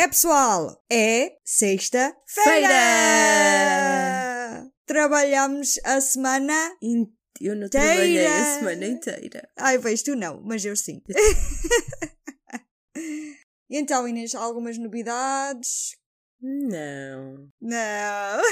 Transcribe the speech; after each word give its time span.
É 0.00 0.08
pessoal, 0.08 0.82
é 0.90 1.36
sexta-feira! 1.44 2.72
Trabalhamos 4.86 5.78
a 5.84 6.00
semana 6.00 6.54
In- 6.82 7.14
Eu 7.38 7.54
não 7.54 7.66
Inteira. 7.66 7.86
trabalhei 7.86 8.26
a 8.26 8.54
semana 8.58 8.86
inteira. 8.86 9.46
Ai, 9.58 9.76
vejo 9.76 10.04
tu 10.04 10.16
não, 10.16 10.40
mas 10.42 10.64
eu 10.64 10.74
sim. 10.74 11.02
Então, 13.68 14.08
Inês, 14.08 14.34
algumas 14.34 14.78
novidades? 14.78 15.96
Não. 16.40 17.50
Não. 17.60 18.42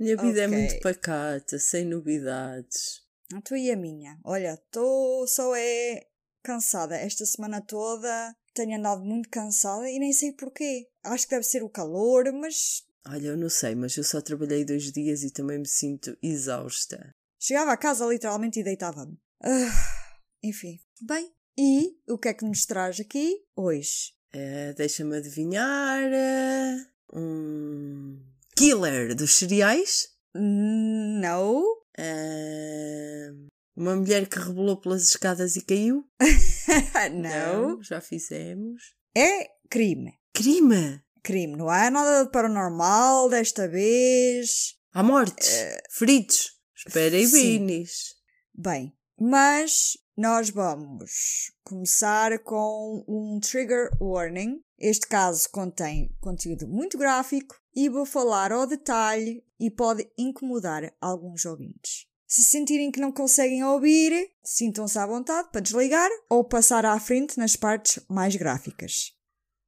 Minha 0.00 0.16
vida 0.16 0.42
é 0.42 0.46
Ok. 0.46 0.58
muito 0.58 0.80
pacata, 0.80 1.58
sem 1.60 1.84
novidades. 1.84 3.02
A 3.32 3.40
tua 3.40 3.58
e 3.58 3.70
a 3.70 3.76
minha. 3.76 4.18
Olha, 4.24 4.54
estou 4.54 5.26
só 5.28 5.54
é 5.56 6.06
cansada 6.42 6.96
esta 6.96 7.24
semana 7.24 7.60
toda. 7.64 8.34
Tenho 8.54 8.78
andado 8.78 9.02
muito 9.04 9.28
cansada 9.28 9.90
e 9.90 9.98
nem 9.98 10.12
sei 10.12 10.32
porquê. 10.32 10.88
Acho 11.02 11.24
que 11.26 11.30
deve 11.34 11.44
ser 11.44 11.62
o 11.62 11.68
calor, 11.68 12.32
mas 12.32 12.84
Olha, 13.06 13.28
eu 13.28 13.36
não 13.36 13.50
sei, 13.50 13.74
mas 13.74 13.96
eu 13.96 14.04
só 14.04 14.20
trabalhei 14.20 14.64
dois 14.64 14.90
dias 14.92 15.22
e 15.22 15.30
também 15.30 15.58
me 15.58 15.66
sinto 15.68 16.16
exausta. 16.22 17.14
chegava 17.38 17.72
a 17.72 17.76
casa 17.76 18.06
literalmente 18.06 18.60
e 18.60 18.64
deitava-me. 18.64 19.18
Ah, 19.42 20.08
enfim. 20.42 20.78
Bem, 21.02 21.30
e 21.58 21.98
o 22.08 22.16
que 22.16 22.28
é 22.28 22.34
que 22.34 22.44
nos 22.46 22.64
traz 22.64 22.98
aqui 23.00 23.44
hoje? 23.54 24.14
Eh, 24.32 24.72
Deixa-me 24.72 25.16
adivinhar. 25.16 26.02
eh, 26.12 26.86
Um 27.12 28.20
killer 28.56 29.14
dos 29.14 29.34
cereais? 29.34 30.08
Não. 30.34 31.62
Eh, 31.98 33.30
Uma 33.76 33.96
mulher 33.96 34.28
que 34.28 34.38
rebolou 34.38 34.76
pelas 34.80 35.02
escadas 35.02 35.56
e 35.56 35.62
caiu? 35.62 36.04
não. 37.12 37.82
já 37.82 38.00
fizemos. 38.00 38.94
É 39.16 39.48
crime. 39.68 40.14
Crime! 40.32 41.02
Crime, 41.22 41.56
não 41.56 41.68
há 41.68 41.90
nada 41.90 42.24
de 42.24 42.30
paranormal 42.30 43.28
desta 43.28 43.66
vez. 43.66 44.76
Há 44.92 45.02
mortes! 45.02 45.48
Feridos! 45.90 46.52
Espera 46.76 47.16
aí. 47.16 47.26
Binis. 47.26 48.14
Bem, 48.54 48.92
mas 49.18 49.96
nós 50.16 50.50
vamos 50.50 51.50
começar 51.64 52.38
com 52.40 53.04
um 53.08 53.40
trigger 53.40 53.90
warning. 54.00 54.62
Este 54.78 55.08
caso 55.08 55.48
contém 55.50 56.14
conteúdo 56.20 56.68
muito 56.68 56.98
gráfico 56.98 57.56
e 57.74 57.88
vou 57.88 58.06
falar 58.06 58.52
ao 58.52 58.66
detalhe 58.66 59.42
e 59.58 59.70
pode 59.70 60.08
incomodar 60.16 60.94
alguns 61.00 61.44
ouvintes. 61.44 62.06
Se 62.26 62.42
sentirem 62.42 62.90
que 62.90 63.00
não 63.00 63.12
conseguem 63.12 63.62
ouvir, 63.64 64.30
sintam-se 64.42 64.98
à 64.98 65.06
vontade 65.06 65.48
para 65.52 65.60
desligar 65.60 66.10
ou 66.28 66.42
passar 66.44 66.84
à 66.84 66.98
frente 66.98 67.38
nas 67.38 67.54
partes 67.54 68.00
mais 68.08 68.34
gráficas. 68.34 69.12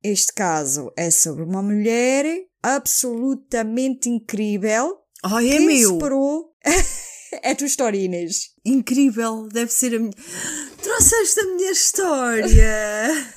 Este 0.02 0.32
caso 0.32 0.92
é 0.96 1.10
sobre 1.10 1.42
uma 1.44 1.62
mulher 1.62 2.24
absolutamente 2.62 4.08
incrível 4.08 4.98
Ai, 5.22 5.48
é 5.52 5.58
que 5.58 5.66
meu! 5.66 5.90
superou. 5.90 6.54
é 7.42 7.50
a 7.50 7.54
tua 7.56 7.66
história, 7.66 7.98
Inês. 7.98 8.50
Incrível! 8.64 9.48
Deve 9.48 9.72
ser 9.72 9.94
a 9.94 9.98
minha. 9.98 10.12
Trouxeste 10.82 11.40
a 11.40 11.44
minha 11.44 11.70
história! 11.70 13.10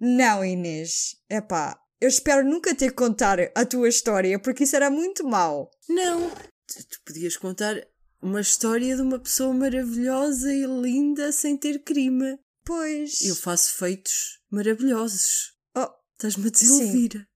Não, 0.00 0.44
Inês. 0.44 1.16
Epá, 1.30 1.78
eu 2.00 2.08
espero 2.08 2.44
nunca 2.44 2.74
ter 2.74 2.88
que 2.88 2.96
contar 2.96 3.38
a 3.54 3.64
tua 3.64 3.88
história, 3.88 4.38
porque 4.38 4.64
isso 4.64 4.74
era 4.74 4.90
muito 4.90 5.24
mau. 5.24 5.70
não! 5.88 6.51
Tu, 6.74 7.00
podias 7.04 7.36
contar 7.36 7.76
uma 8.20 8.40
história 8.40 8.94
de 8.94 9.02
uma 9.02 9.18
pessoa 9.18 9.52
maravilhosa 9.52 10.52
e 10.52 10.64
linda 10.64 11.32
sem 11.32 11.56
ter 11.56 11.82
crime. 11.82 12.38
Pois. 12.64 13.22
Eu 13.22 13.34
faço 13.34 13.74
feitos 13.74 14.40
maravilhosos. 14.50 15.54
Oh, 15.76 15.88
Estás-me 16.14 16.46
a 16.46 16.50
desiludir. 16.50 17.26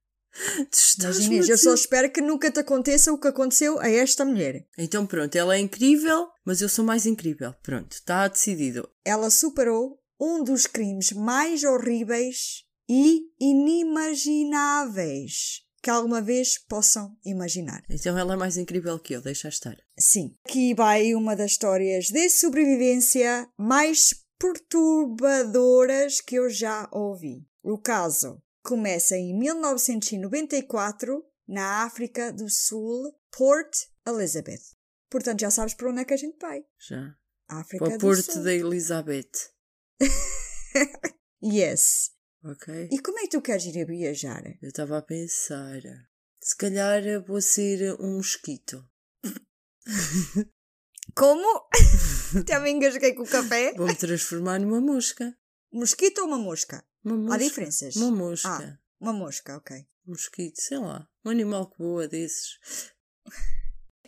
Mas 1.03 1.19
Inês, 1.19 1.49
eu 1.49 1.57
só 1.57 1.73
espero 1.73 2.13
que 2.13 2.21
nunca 2.21 2.51
te 2.51 2.61
aconteça 2.61 3.11
o 3.13 3.19
que 3.19 3.29
aconteceu 3.29 3.81
a 3.81 3.89
esta 3.89 4.23
mulher. 4.25 4.67
Então 4.77 5.07
pronto, 5.07 5.35
ela 5.35 5.57
é 5.57 5.59
incrível, 5.59 6.29
mas 6.45 6.61
eu 6.61 6.69
sou 6.69 6.85
mais 6.85 7.07
incrível. 7.07 7.55
Pronto, 7.63 7.93
está 7.93 8.29
decidido. 8.29 8.87
Ela 9.05 9.31
superou 9.31 9.99
um 10.21 10.45
dos 10.45 10.67
crimes 10.67 11.13
mais 11.13 11.65
horríveis 11.65 12.67
e 12.89 13.23
inimagináveis 13.41 15.66
que 15.87 15.91
alguma 15.91 16.21
vez 16.21 16.59
possam 16.59 17.17
imaginar. 17.25 17.85
Então 17.89 18.19
ela 18.19 18.33
é 18.33 18.37
mais 18.37 18.57
incrível 18.57 18.99
que 18.99 19.13
eu, 19.15 19.23
deixa 19.23 19.47
estar. 19.47 19.77
Sim. 19.97 20.37
Aqui 20.45 20.75
vai 20.75 21.15
uma 21.15 21.37
das 21.37 21.53
histórias 21.53 22.07
de 22.07 22.29
sobrevivência 22.29 23.49
mais 23.57 24.13
perturbadoras 24.37 26.21
que 26.21 26.35
eu 26.35 26.51
já 26.51 26.89
ouvi. 26.91 27.47
O 27.63 27.79
caso 27.79 28.43
começa 28.65 29.17
em 29.17 29.33
1994, 29.39 31.25
na 31.47 31.85
África 31.85 32.33
do 32.33 32.51
Sul, 32.51 33.17
Port 33.31 33.73
Elizabeth. 34.05 34.75
Portanto, 35.09 35.39
já 35.39 35.53
sabes 35.53 35.75
para 35.75 35.89
onde 35.89 36.01
é 36.01 36.05
que 36.05 36.15
a 36.15 36.17
gente 36.17 36.37
vai. 36.43 36.65
Já. 36.81 37.15
África 37.49 37.85
Para 37.85 37.95
o 37.95 37.99
Porto 38.01 38.43
da 38.43 38.53
Elizabeth. 38.53 39.31
Yes. 41.43 42.11
Ok? 42.49 42.89
E 42.93 42.99
como 43.01 43.19
é 43.19 43.23
que 43.23 43.31
tu 43.31 43.43
queres 43.43 43.65
ir 43.65 43.83
a 43.83 43.85
viajar? 43.85 44.45
Eu 44.63 44.69
estava 44.69 44.99
a 44.99 45.03
pensar. 45.03 45.81
Se 46.41 46.57
calhar 46.57 47.03
vou 47.27 47.43
ser 47.43 48.01
um 48.01 48.19
mosquito. 48.19 48.89
Como? 51.15 51.69
Me 52.63 52.71
engasguei 52.71 53.15
com 53.15 53.23
o 53.25 53.29
café. 53.29 53.73
Vou-me 53.75 53.97
transformar 53.97 54.61
numa 54.61 54.81
mosca. 54.81 55.37
Mosquito 55.73 56.19
ou 56.19 56.29
uma 56.29 56.39
mosca? 56.39 56.87
Uma 57.05 57.17
mosca. 57.17 57.39
diferenças? 57.39 57.97
Uma 57.97 58.11
mosca. 58.13 58.49
Ah, 58.49 58.79
uma 59.01 59.13
mosca, 59.13 59.57
ok. 59.57 59.85
Mosquito, 60.05 60.61
sei 60.61 60.79
lá. 60.79 61.09
Um 61.25 61.31
animal 61.31 61.69
que 61.69 61.79
voa 61.79 62.07
desses. 62.07 62.61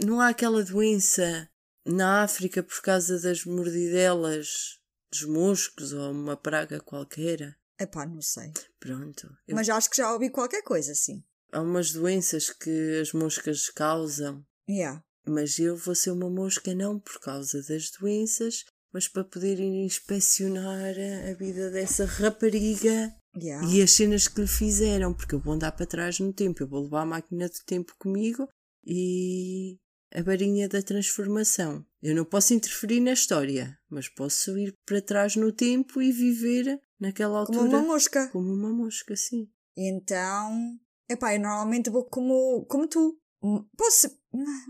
Não 0.01 0.21
há 0.21 0.29
aquela 0.29 0.63
doença 0.63 1.51
na 1.85 2.23
África 2.23 2.63
por 2.63 2.81
causa 2.83 3.21
das 3.21 3.45
mordidelas 3.45 4.79
dos 5.11 5.25
moscos 5.25 5.93
ou 5.93 6.13
uma 6.13 6.37
praga 6.37 6.81
qualquer. 6.81 7.59
Epá, 7.81 8.05
não 8.07 8.21
sei. 8.21 8.53
Pronto. 8.81 9.29
Eu- 9.47 9.55
Mas 9.57 9.69
acho 9.69 9.89
que 9.91 9.97
já 9.97 10.13
ouvi 10.13 10.31
qualquer 10.31 10.63
coisa 10.63 10.93
assim. 10.93 11.23
Há 11.53 11.61
umas 11.63 11.93
doenças 11.93 12.51
que 12.51 13.01
as 13.01 13.13
moscas 13.13 13.71
causam. 13.71 14.45
Yeah. 14.69 15.03
Mas 15.27 15.59
eu 15.59 15.77
vou 15.77 15.95
ser 15.95 16.11
uma 16.11 16.29
mosca 16.31 16.75
não 16.75 16.99
por 16.99 17.21
causa 17.21 17.63
das 17.63 17.91
doenças, 17.91 18.65
mas 18.93 19.07
para 19.09 19.25
poder 19.25 19.59
ir 19.61 19.85
inspecionar 19.85 20.95
a 21.31 21.35
vida 21.35 21.71
dessa 21.71 22.05
rapariga 22.05 23.15
Yeah. 23.37 23.67
e 23.69 23.81
as 23.83 23.93
cenas 23.93 24.27
que 24.27 24.41
lhe 24.41 24.47
fizeram, 24.49 25.15
porque 25.15 25.35
eu 25.35 25.39
vou 25.41 25.55
andar 25.55 25.73
para 25.73 25.87
trás 25.87 26.19
no 26.19 26.33
tempo, 26.33 26.63
eu 26.63 26.69
vou 26.69 26.83
levar 26.83 27.03
a 27.03 27.07
máquina 27.07 27.49
do 27.49 27.59
tempo 27.65 27.95
comigo 27.99 28.49
e 28.85 29.79
a 30.13 30.23
varinha 30.23 30.69
da 30.69 30.83
transformação. 30.83 31.85
Eu 32.03 32.15
não 32.17 32.25
posso 32.25 32.55
interferir 32.55 33.01
na 33.01 33.13
história, 33.13 33.79
mas 33.89 34.09
posso 34.09 34.57
ir 34.59 34.75
para 34.87 35.01
trás 35.03 35.37
no 35.37 35.53
tempo 35.53 36.01
e 36.03 36.11
viver 36.11 36.81
naquela 37.01 37.39
altura 37.41 37.59
Como 37.59 37.69
uma 37.71 37.83
mosca. 37.83 38.29
como 38.29 38.53
uma 38.53 38.71
mosca, 38.71 39.15
sim. 39.17 39.49
Então, 39.77 40.79
epá, 41.09 41.35
eu 41.35 41.41
normalmente 41.41 41.91
vou 41.91 42.05
como, 42.05 42.65
como 42.67 42.89
tu. 42.89 43.19
Hum, 43.43 43.65
Posso. 43.77 44.09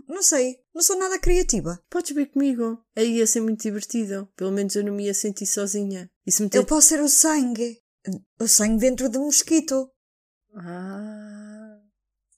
Não 0.07 0.21
sei. 0.21 0.59
Não 0.73 0.81
sou 0.81 0.97
nada 0.97 1.17
criativa. 1.19 1.83
Podes 1.89 2.15
vir 2.15 2.27
comigo. 2.31 2.83
Aí 2.95 3.17
ia 3.17 3.25
ser 3.27 3.41
muito 3.41 3.61
divertido. 3.61 4.29
Pelo 4.35 4.51
menos 4.51 4.75
eu 4.75 4.83
não 4.83 4.93
me 4.93 5.05
ia 5.05 5.13
sentir 5.13 5.47
sozinha. 5.47 6.09
E 6.25 6.31
se 6.31 6.43
me 6.43 6.49
Eu 6.53 6.65
posso 6.65 6.89
ser 6.89 7.01
o 7.01 7.09
sangue. 7.09 7.81
O 8.39 8.47
sangue 8.47 8.79
dentro 8.79 9.09
do 9.09 9.19
mosquito. 9.21 9.91
Ah. 10.55 11.79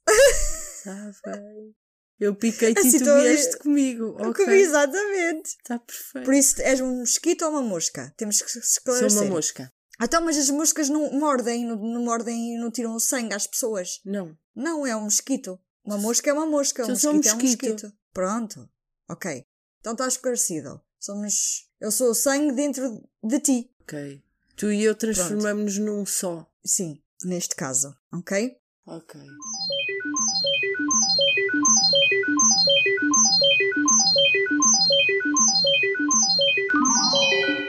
Está 0.10 1.12
bem. 1.26 1.76
Eu 2.20 2.36
piquei-te 2.36 2.80
Assim 2.88 2.98
e 2.98 3.00
tu 3.04 3.22
vieste 3.22 3.58
comigo. 3.60 4.16
Ok. 4.22 4.46
Exatamente. 4.48 5.50
Está 5.50 5.80
perfeito. 5.80 6.26
Por 6.26 6.34
isso, 6.34 6.62
és 6.62 6.80
um 6.82 7.00
mosquito 7.00 7.44
ou 7.44 7.52
uma 7.52 7.62
mosca? 7.62 8.14
Temos 8.18 8.42
que 8.42 8.50
Sou 8.50 8.62
esclarecer. 8.62 9.22
uma 9.22 9.30
mosca. 9.30 9.72
Então, 10.04 10.24
mas 10.24 10.38
as 10.38 10.50
moscas 10.50 10.90
não 10.90 11.12
mordem, 11.14 11.64
não, 11.66 11.76
não 11.76 12.04
mordem 12.04 12.56
e 12.56 12.58
não 12.58 12.72
tiram 12.72 12.96
o 12.96 13.00
sangue 13.00 13.36
às 13.36 13.46
pessoas. 13.46 14.02
Não. 14.04 14.36
Não, 14.56 14.86
é 14.86 14.96
um 14.96 15.04
mosquito. 15.04 15.60
Uma 15.84 15.98
mosca 15.98 16.30
é 16.30 16.34
uma 16.34 16.46
mosca, 16.46 16.84
um 16.84 16.90
mosquito, 16.90 17.08
um 17.08 17.10
é 17.10 17.14
um 17.14 17.16
mosquito. 17.18 17.66
mosquito. 17.66 17.94
Pronto. 18.12 18.70
Ok. 19.10 19.46
Então 19.80 19.94
está 19.94 20.08
esclarecido. 20.08 20.82
Somos. 21.00 21.70
Eu 21.80 21.92
sou 21.92 22.12
o 22.12 22.16
sangue 22.16 22.52
dentro 22.52 23.04
de 23.24 23.40
ti. 23.40 23.72
Ok. 23.82 24.24
Tu 24.56 24.72
e 24.72 24.84
eu 24.84 24.96
transformamos-nos 24.96 25.78
num 25.78 26.06
só. 26.06 26.48
Sim, 26.64 27.02
neste 27.24 27.56
caso. 27.56 27.96
Ok? 28.12 28.58
Ok. 28.86 29.22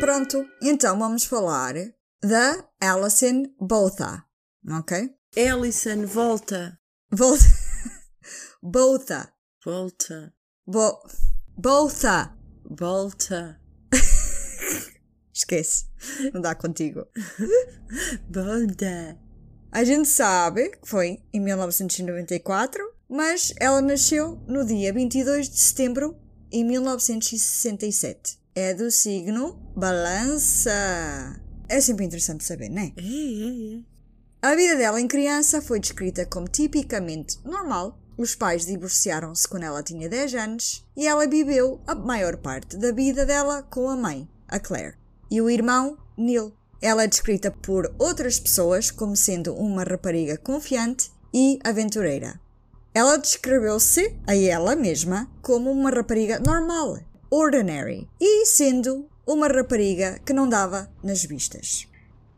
Pronto. 0.01 0.47
Então 0.61 0.99
vamos 0.99 1.25
falar 1.25 1.75
da 2.23 2.65
Alison 2.81 3.45
Botha. 3.61 4.25
Ok? 4.71 5.11
Alison, 5.37 6.07
volta. 6.07 6.79
Volta. 7.11 7.45
Botha. 8.63 9.33
Volta. 9.65 10.33
Bo... 10.65 11.03
Botha. 11.57 12.33
Volta. 12.65 13.61
Esquece. 15.35 15.87
Não 16.33 16.41
dá 16.41 16.55
contigo. 16.55 17.07
Volta. 18.31 19.19
A 19.73 19.83
gente 19.85 20.09
sabe 20.09 20.71
que 20.71 20.89
foi 20.89 21.23
em 21.33 21.41
1994, 21.41 22.83
mas 23.09 23.53
ela 23.59 23.81
nasceu 23.81 24.37
no 24.47 24.65
dia 24.65 24.93
22 24.93 25.49
de 25.49 25.59
setembro 25.59 26.17
em 26.53 26.65
1967. 26.65 28.39
É 28.55 28.75
do 28.75 28.91
signo 28.91 29.55
Balança. 29.75 31.42
É 31.73 31.81
sempre 31.81 32.05
interessante 32.05 32.45
saber, 32.45 32.69
não 32.69 32.83
é? 32.83 32.93
É, 32.99 33.01
é, 33.01 33.77
é. 33.79 33.81
A 34.43 34.55
vida 34.55 34.77
dela 34.77 35.01
em 35.01 35.09
criança 35.09 35.63
foi 35.63 35.81
descrita 35.81 36.27
como 36.27 36.47
tipicamente 36.47 37.39
normal. 37.43 37.99
Os 38.19 38.35
pais 38.35 38.67
divorciaram-se 38.67 39.49
quando 39.49 39.63
ela 39.63 39.83
tinha 39.83 40.07
10 40.07 40.35
anos 40.35 40.87
e 40.95 41.07
ela 41.07 41.27
viveu 41.27 41.81
a 41.87 41.95
maior 41.95 42.37
parte 42.37 42.77
da 42.77 42.93
vida 42.93 43.25
dela 43.25 43.63
com 43.63 43.89
a 43.89 43.97
mãe, 43.97 44.29
a 44.47 44.61
Claire, 44.61 44.99
e 45.31 45.41
o 45.41 45.49
irmão, 45.49 45.97
Neil. 46.15 46.53
Ela 46.83 47.05
é 47.05 47.07
descrita 47.07 47.51
por 47.51 47.91
outras 47.99 48.39
pessoas 48.39 48.91
como 48.91 49.17
sendo 49.17 49.55
uma 49.55 49.83
rapariga 49.83 50.37
confiante 50.37 51.11
e 51.33 51.59
aventureira. 51.65 52.39
Ela 52.93 53.17
descreveu-se 53.17 54.15
a 54.27 54.37
ela 54.37 54.77
mesma 54.77 55.27
como 55.41 55.71
uma 55.71 55.89
rapariga 55.89 56.39
normal, 56.39 56.99
ordinary, 57.31 58.07
e 58.21 58.45
sendo 58.45 59.09
uma 59.27 59.49
rapariga 59.49 60.19
que 60.25 60.33
não 60.33 60.49
dava 60.49 60.91
nas 61.03 61.25
vistas. 61.25 61.87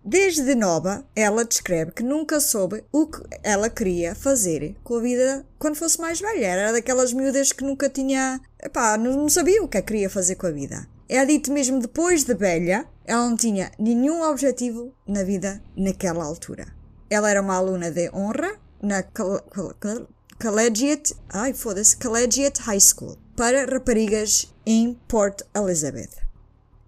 Desde 0.05 0.55
nova, 0.55 1.03
ela 1.17 1.47
descreve 1.47 1.93
que 1.93 2.03
nunca 2.03 2.39
soube 2.39 2.85
o 2.93 3.07
que 3.07 3.23
ela 3.43 3.71
queria 3.71 4.15
fazer 4.15 4.77
com 4.85 4.97
a 4.97 5.01
vida 5.01 5.47
quando 5.59 5.77
fosse 5.77 5.99
mais 5.99 6.21
velha. 6.21 6.47
Era 6.47 6.73
daquelas 6.73 7.13
miúdas 7.15 7.53
que 7.53 7.65
nunca 7.65 7.89
tinha. 7.89 8.39
Epá, 8.63 8.99
não 8.99 9.29
sabia 9.31 9.63
o 9.63 9.69
que 9.69 9.79
é 9.79 9.81
que 9.81 9.87
queria 9.89 10.11
fazer 10.11 10.35
com 10.37 10.47
a 10.47 10.51
vida. 10.51 10.87
É 11.09 11.25
dito 11.25 11.51
mesmo 11.51 11.81
depois 11.81 12.25
de 12.25 12.35
velha, 12.35 12.87
ela 13.07 13.29
não 13.29 13.37
tinha 13.37 13.71
nenhum 13.79 14.23
objetivo 14.23 14.95
na 15.07 15.23
vida 15.23 15.63
naquela 15.75 16.25
altura. 16.25 16.67
Ela 17.09 17.31
era 17.31 17.41
uma 17.41 17.55
aluna 17.57 17.91
de 17.91 18.11
honra 18.11 18.59
na 18.83 19.03
Col- 19.03 19.41
Col- 19.55 19.75
Col- 19.81 20.09
Collegiate, 20.41 21.15
ai 21.31 21.55
foda-se, 21.55 21.97
Collegiate 21.97 22.61
High 22.61 22.81
School 22.81 23.17
para 23.37 23.65
raparigas 23.65 24.53
em 24.67 24.95
Port 25.09 25.41
Elizabeth. 25.55 26.24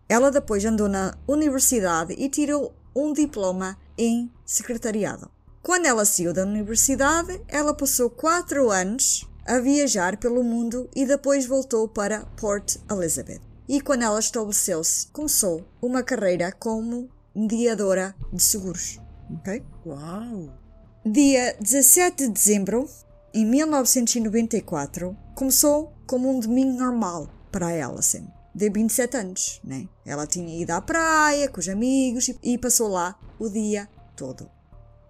Ela 0.09 0.31
depois 0.31 0.65
andou 0.65 0.89
na 0.89 1.17
universidade 1.27 2.15
e 2.17 2.29
tirou 2.29 2.75
um 2.95 3.13
diploma 3.13 3.77
em 3.99 4.31
secretariado. 4.45 5.31
Quando 5.63 5.87
ela 5.87 6.05
saiu 6.05 6.33
da 6.33 6.45
universidade, 6.45 7.41
ela 7.49 7.75
passou 7.75 8.09
quatro 8.09 8.71
anos 8.71 9.29
a 9.45 9.59
viajar 9.59 10.17
pelo 10.17 10.45
mundo 10.45 10.89
e 10.95 11.05
depois 11.05 11.47
voltou 11.47 11.89
para 11.89 12.25
Port 12.37 12.77
Elizabeth. 12.91 13.41
E 13.69 13.81
quando 13.81 14.03
ela 14.03 14.21
estabeleceu-se, 14.21 15.09
começou 15.09 15.67
uma 15.83 16.03
carreira 16.03 16.53
como 16.53 17.11
mediadora 17.35 18.15
de 18.33 18.43
seguros. 18.43 19.01
Ok? 19.31 19.63
Uau. 19.85 20.57
Dia 21.05 21.57
17 21.61 22.27
de 22.27 22.33
dezembro, 22.33 22.89
em 23.35 23.45
1994, 23.45 25.17
começou 25.35 25.93
como 26.07 26.31
um 26.31 26.39
domingo 26.41 26.79
normal 26.79 27.29
para 27.51 27.67
a 27.67 27.87
Alison. 27.87 28.36
De 28.57 28.71
27 28.71 29.19
anos, 29.19 29.61
né? 29.63 29.87
Ela 30.03 30.27
tinha 30.27 30.63
ido 30.63 30.71
à 30.71 30.81
praia 30.81 31.47
com 31.47 31.61
os 31.61 31.69
amigos 31.69 32.31
e- 32.43 32.57
passou 32.57 32.89
lá 32.89 33.15
o 33.39 33.51
dia 33.51 33.87
todo. 34.17 34.49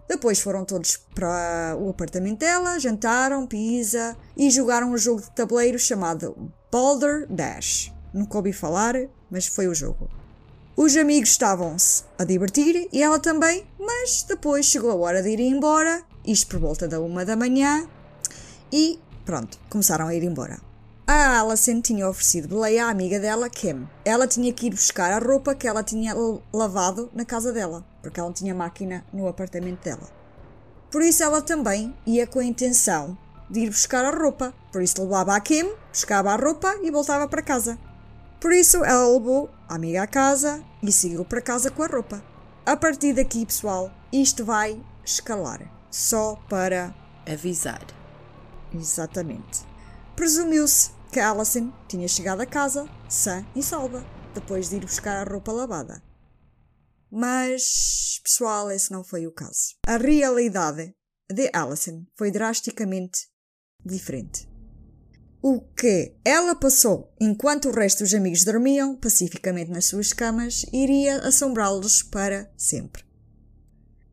Depois 0.09 0.41
foram 0.41 0.65
todos 0.65 0.97
para 1.15 1.77
o 1.79 1.91
apartamento 1.91 2.41
dela, 2.41 2.77
jantaram, 2.81 3.47
pizza 3.47 4.17
e 4.37 4.51
jogaram 4.51 4.91
um 4.91 4.99
jogo 4.99 5.21
de 5.21 5.31
tabuleiro 5.31 5.79
chamado 5.79 6.53
Boulder 6.73 7.25
Dash. 7.33 7.93
Nunca 8.13 8.37
ouvi 8.37 8.53
falar, 8.53 8.97
mas 9.31 9.47
foi 9.47 9.69
o 9.69 9.75
jogo. 9.77 10.11
Os 10.77 10.97
amigos 10.97 11.31
estavam-se 11.31 12.03
a 12.19 12.25
divertir 12.25 12.89
e 12.93 13.01
ela 13.01 13.21
também, 13.21 13.65
mas 13.79 14.25
depois 14.25 14.67
chegou 14.67 14.91
a 14.91 14.97
hora 14.97 15.23
de 15.23 15.29
ir 15.29 15.39
embora, 15.39 16.03
isto 16.27 16.49
por 16.49 16.59
volta 16.59 16.89
da 16.89 17.01
uma 17.01 17.25
da 17.25 17.37
manhã, 17.37 17.89
e 18.73 18.99
pronto, 19.25 19.57
começaram 19.71 20.09
a 20.09 20.15
ir 20.17 20.25
embora. 20.25 20.66
A 21.09 21.39
Alison 21.39 21.81
tinha 21.81 22.09
oferecido 22.09 22.49
boleia 22.49 22.87
à 22.87 22.91
amiga 22.91 23.21
dela, 23.21 23.49
Kim. 23.49 23.87
Ela 24.05 24.27
tinha 24.27 24.53
que 24.53 24.67
ir 24.67 24.71
buscar 24.71 25.13
a 25.13 25.25
roupa 25.25 25.55
que 25.55 25.69
ela 25.69 25.85
tinha 25.85 26.13
lavado 26.53 27.09
na 27.15 27.25
casa 27.25 27.53
dela, 27.53 27.87
porque 28.03 28.19
ela 28.19 28.29
não 28.29 28.35
tinha 28.35 28.53
máquina 28.53 29.07
no 29.13 29.29
apartamento 29.29 29.85
dela. 29.85 30.11
Por 30.91 31.03
isso 31.03 31.23
ela 31.23 31.41
também 31.41 31.97
ia 32.05 32.27
com 32.27 32.41
a 32.41 32.45
intenção 32.45 33.17
de 33.49 33.61
ir 33.61 33.71
buscar 33.71 34.05
a 34.05 34.11
roupa. 34.11 34.53
Por 34.73 34.83
isso 34.83 35.01
levava 35.01 35.37
a 35.37 35.41
Kim, 35.41 35.73
buscava 35.93 36.33
a 36.33 36.37
roupa 36.37 36.77
e 36.83 36.91
voltava 36.91 37.29
para 37.29 37.41
casa. 37.41 37.79
Por 38.41 38.53
isso 38.53 38.85
ela 38.85 39.07
levou 39.07 39.49
a 39.69 39.77
amiga 39.77 40.03
à 40.03 40.07
casa 40.09 40.61
e 40.83 40.91
seguiu 40.91 41.25
para 41.25 41.41
casa 41.41 41.71
com 41.71 41.85
a 41.85 41.87
roupa. 41.87 42.21
A 42.65 42.77
partir 42.77 43.13
daqui, 43.13 43.47
pessoal, 43.47 43.93
isto 44.13 44.45
vai 44.45 44.85
escalar. 45.05 45.71
Só 45.89 46.35
para. 46.49 46.93
Avisar. 47.25 47.83
Exatamente. 48.75 49.65
Presumiu-se 50.17 50.96
que 51.17 51.21
Alison 51.21 51.73
tinha 51.89 52.07
chegado 52.07 52.43
a 52.43 52.47
casa 52.47 52.87
sã 53.09 53.43
e 53.57 53.63
salva, 53.63 54.05
depois 54.35 54.69
de 54.69 54.77
ir 54.77 54.81
buscar 54.81 55.17
a 55.17 55.31
roupa 55.31 55.51
lavada. 55.51 56.03
Mas, 57.11 58.21
pessoal, 58.23 58.71
esse 58.71 58.93
não 58.93 59.03
foi 59.03 59.27
o 59.27 59.33
caso. 59.33 59.77
A 59.87 59.97
realidade 59.97 60.95
de 61.33 61.51
Alison 61.55 62.05
foi 62.19 62.31
drasticamente 62.31 63.31
diferente. 63.83 64.47
O 65.41 65.63
que 65.63 66.15
ela 66.23 66.55
passou 66.55 67.11
enquanto 67.19 67.71
o 67.71 67.73
resto 67.73 68.01
dos 68.01 68.13
amigos 68.13 68.45
dormiam 68.45 68.95
pacificamente 68.95 69.71
nas 69.71 69.87
suas 69.87 70.13
camas 70.13 70.67
iria 70.71 71.21
assombrá-los 71.21 72.03
para 72.03 72.53
sempre. 72.59 73.03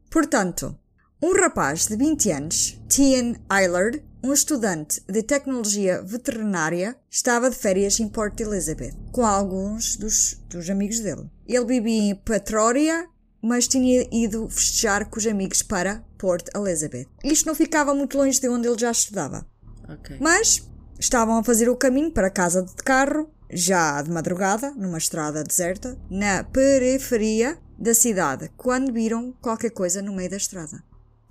Portanto, 0.09 0.79
um 1.21 1.33
rapaz 1.33 1.85
de 1.85 1.97
20 1.97 2.31
anos, 2.31 2.81
Tian 2.87 3.33
Eilard, 3.51 4.01
um 4.23 4.31
estudante 4.31 5.03
de 5.07 5.21
tecnologia 5.21 6.01
veterinária, 6.01 6.95
estava 7.09 7.49
de 7.49 7.57
férias 7.57 7.99
em 7.99 8.07
Port 8.07 8.39
Elizabeth 8.39 8.93
com 9.11 9.25
alguns 9.25 9.97
dos, 9.97 10.41
dos 10.49 10.69
amigos 10.69 11.01
dele. 11.01 11.29
Ele 11.45 11.65
vivia 11.65 12.11
em 12.11 12.15
Petrória, 12.15 13.09
mas 13.41 13.67
tinha 13.67 14.07
ido 14.09 14.47
festejar 14.47 15.09
com 15.09 15.19
os 15.19 15.27
amigos 15.27 15.61
para 15.61 16.01
Port 16.17 16.47
Elizabeth. 16.55 17.07
Isto 17.21 17.47
não 17.47 17.53
ficava 17.53 17.93
muito 17.93 18.17
longe 18.17 18.39
de 18.39 18.47
onde 18.47 18.65
ele 18.65 18.79
já 18.79 18.91
estudava. 18.91 19.45
Ok. 19.89 20.17
Mas 20.21 20.65
estavam 20.97 21.37
a 21.37 21.43
fazer 21.43 21.67
o 21.67 21.75
caminho 21.75 22.09
para 22.09 22.29
casa 22.29 22.63
de 22.63 22.75
carro, 22.75 23.29
já 23.49 24.01
de 24.01 24.09
madrugada, 24.09 24.71
numa 24.71 24.97
estrada 24.97 25.43
deserta, 25.43 25.99
na 26.09 26.45
periferia 26.45 27.57
da 27.77 27.93
cidade, 27.93 28.49
quando 28.55 28.93
viram 28.93 29.33
qualquer 29.41 29.71
coisa 29.71 30.01
no 30.01 30.13
meio 30.13 30.29
da 30.29 30.37
estrada. 30.37 30.81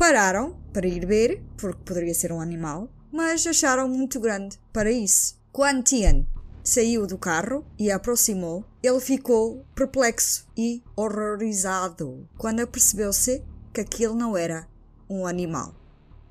Pararam 0.02 0.56
para 0.72 0.88
ir 0.88 1.06
ver, 1.06 1.40
porque 1.56 1.84
poderia 1.84 2.12
ser 2.12 2.32
um 2.32 2.40
animal, 2.40 2.88
mas 3.12 3.46
acharam 3.46 3.88
muito 3.88 4.18
grande 4.18 4.58
para 4.72 4.90
isso. 4.90 5.38
Quando 5.52 5.84
Tian 5.84 6.26
saiu 6.64 7.06
do 7.06 7.16
carro 7.16 7.64
e 7.78 7.88
a 7.88 7.94
aproximou, 7.94 8.64
ele 8.82 8.98
ficou 8.98 9.64
perplexo 9.76 10.44
e 10.56 10.82
horrorizado 10.96 12.28
quando 12.36 12.58
apercebeu-se 12.58 13.44
que 13.72 13.80
aquilo 13.80 14.16
não 14.16 14.36
era 14.36 14.66
um 15.08 15.24
animal 15.24 15.72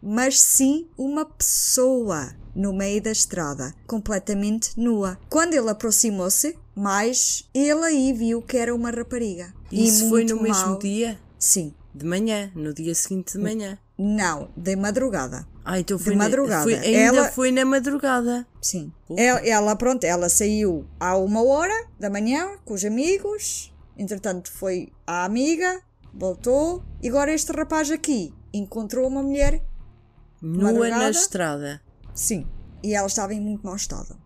mas 0.04 0.42
sim 0.42 0.90
uma 0.98 1.24
pessoa 1.24 2.36
no 2.56 2.74
meio 2.74 3.00
da 3.01 3.12
estrada, 3.12 3.72
completamente 3.86 4.72
nua. 4.75 5.20
Quando 5.30 5.54
ele 5.54 5.70
aproximou-se 5.70 6.58
mais, 6.75 7.48
ele 7.54 7.86
aí 7.86 8.12
viu 8.12 8.42
que 8.42 8.58
era 8.58 8.74
uma 8.74 8.90
rapariga. 8.90 9.54
E 9.72 9.88
Isso 9.88 10.10
foi 10.10 10.24
muito 10.24 10.36
no 10.36 10.42
mesmo 10.42 10.70
mal- 10.72 10.80
dia? 10.80 11.20
Sim. 11.38 11.72
De 11.93 12.05
manhã, 12.05 12.51
no 12.55 12.74
dia 12.74 12.95
seguinte 12.95 13.33
de 13.33 13.43
manhã. 13.43 13.77
Não, 13.98 14.50
de 14.55 14.75
madrugada. 14.75 15.45
Ah, 15.63 15.79
então 15.79 15.98
De 15.98 16.03
foi 16.03 16.15
na- 16.15 16.24
madrugada. 16.24 16.63
foi- 16.63 16.74
ainda 16.75 16.98
Ela- 17.17 17.31
foi 17.31 17.51
na 17.51 17.65
madrugada. 17.65 18.48
Sim. 18.62 18.91
Ela, 19.17 19.39
ela, 19.45 19.75
pronto, 19.75 20.03
ela 20.05 20.29
saiu 20.29 20.86
à 21.00 21.15
uma 21.17 21.43
hora 21.43 21.88
da 22.00 22.10
manhã 22.10 22.57
com 22.65 22.74
os 22.74 22.83
amigos. 22.86 23.74
Entretanto, 23.98 24.51
foi 24.51 24.89
a 25.05 25.25
amiga 25.25 25.81
voltou 26.13 26.83
e 27.01 27.10
agora 27.10 27.31
este 27.33 27.51
rapaz 27.51 27.91
aqui 27.91 28.33
encontrou 28.53 29.07
uma 29.07 29.21
mulher 29.21 29.62
Nua 30.41 30.89
na 30.89 31.10
estrada. 31.10 31.81
Sim, 32.13 32.48
e 32.83 32.93
ela 32.95 33.07
estava 33.07 33.33
em 33.33 33.39
muito 33.39 33.65
mau 33.65 33.75
estado. 33.75 34.17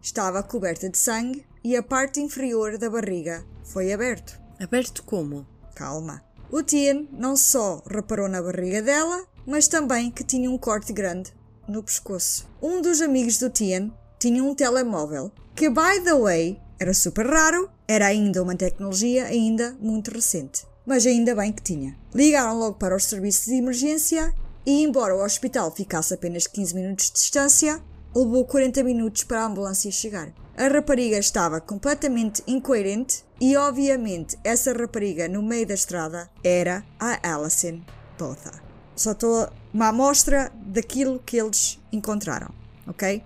Estava 0.00 0.42
coberta 0.42 0.88
de 0.88 0.96
sangue 0.98 1.44
e 1.64 1.74
a 1.76 1.82
parte 1.82 2.20
inferior 2.20 2.78
da 2.78 2.88
barriga 2.88 3.44
foi 3.64 3.92
aberto. 3.92 4.38
Aberto 4.60 5.02
como? 5.02 5.46
Calma. 5.74 6.22
O 6.54 6.62
Tien 6.62 7.08
não 7.10 7.36
só 7.36 7.82
reparou 7.84 8.28
na 8.28 8.40
barriga 8.40 8.80
dela, 8.80 9.26
mas 9.44 9.66
também 9.66 10.08
que 10.08 10.22
tinha 10.22 10.48
um 10.48 10.56
corte 10.56 10.92
grande 10.92 11.34
no 11.66 11.82
pescoço. 11.82 12.48
Um 12.62 12.80
dos 12.80 13.00
amigos 13.00 13.38
do 13.38 13.50
Tien 13.50 13.92
tinha 14.20 14.44
um 14.44 14.54
telemóvel 14.54 15.32
que, 15.52 15.68
by 15.68 16.00
the 16.04 16.14
way, 16.14 16.60
era 16.78 16.94
super 16.94 17.26
raro, 17.26 17.68
era 17.88 18.06
ainda 18.06 18.40
uma 18.40 18.54
tecnologia 18.54 19.24
ainda 19.24 19.76
muito 19.80 20.12
recente. 20.12 20.64
Mas 20.86 21.04
ainda 21.04 21.34
bem 21.34 21.50
que 21.50 21.60
tinha. 21.60 21.98
Ligaram 22.14 22.56
logo 22.56 22.76
para 22.76 22.94
os 22.94 23.02
serviços 23.02 23.46
de 23.46 23.54
emergência 23.54 24.32
e, 24.64 24.80
embora 24.84 25.16
o 25.16 25.24
hospital 25.24 25.72
ficasse 25.72 26.14
apenas 26.14 26.46
15 26.46 26.72
minutos 26.72 27.06
de 27.06 27.14
distância, 27.14 27.82
levou 28.14 28.44
40 28.44 28.84
minutos 28.84 29.24
para 29.24 29.42
a 29.42 29.46
ambulância 29.46 29.90
chegar. 29.90 30.32
A 30.56 30.68
rapariga 30.68 31.18
estava 31.18 31.60
completamente 31.60 32.44
incoerente 32.46 33.23
e, 33.40 33.56
obviamente, 33.56 34.38
essa 34.44 34.72
rapariga 34.72 35.28
no 35.28 35.42
meio 35.42 35.66
da 35.66 35.74
estrada 35.74 36.30
era 36.42 36.84
a 36.98 37.18
Alison 37.34 37.80
Botha. 38.18 38.52
Só 38.96 39.12
estou 39.12 39.48
uma 39.72 39.88
amostra 39.88 40.52
daquilo 40.54 41.18
que 41.24 41.36
eles 41.36 41.80
encontraram, 41.92 42.48
ok? 42.86 43.22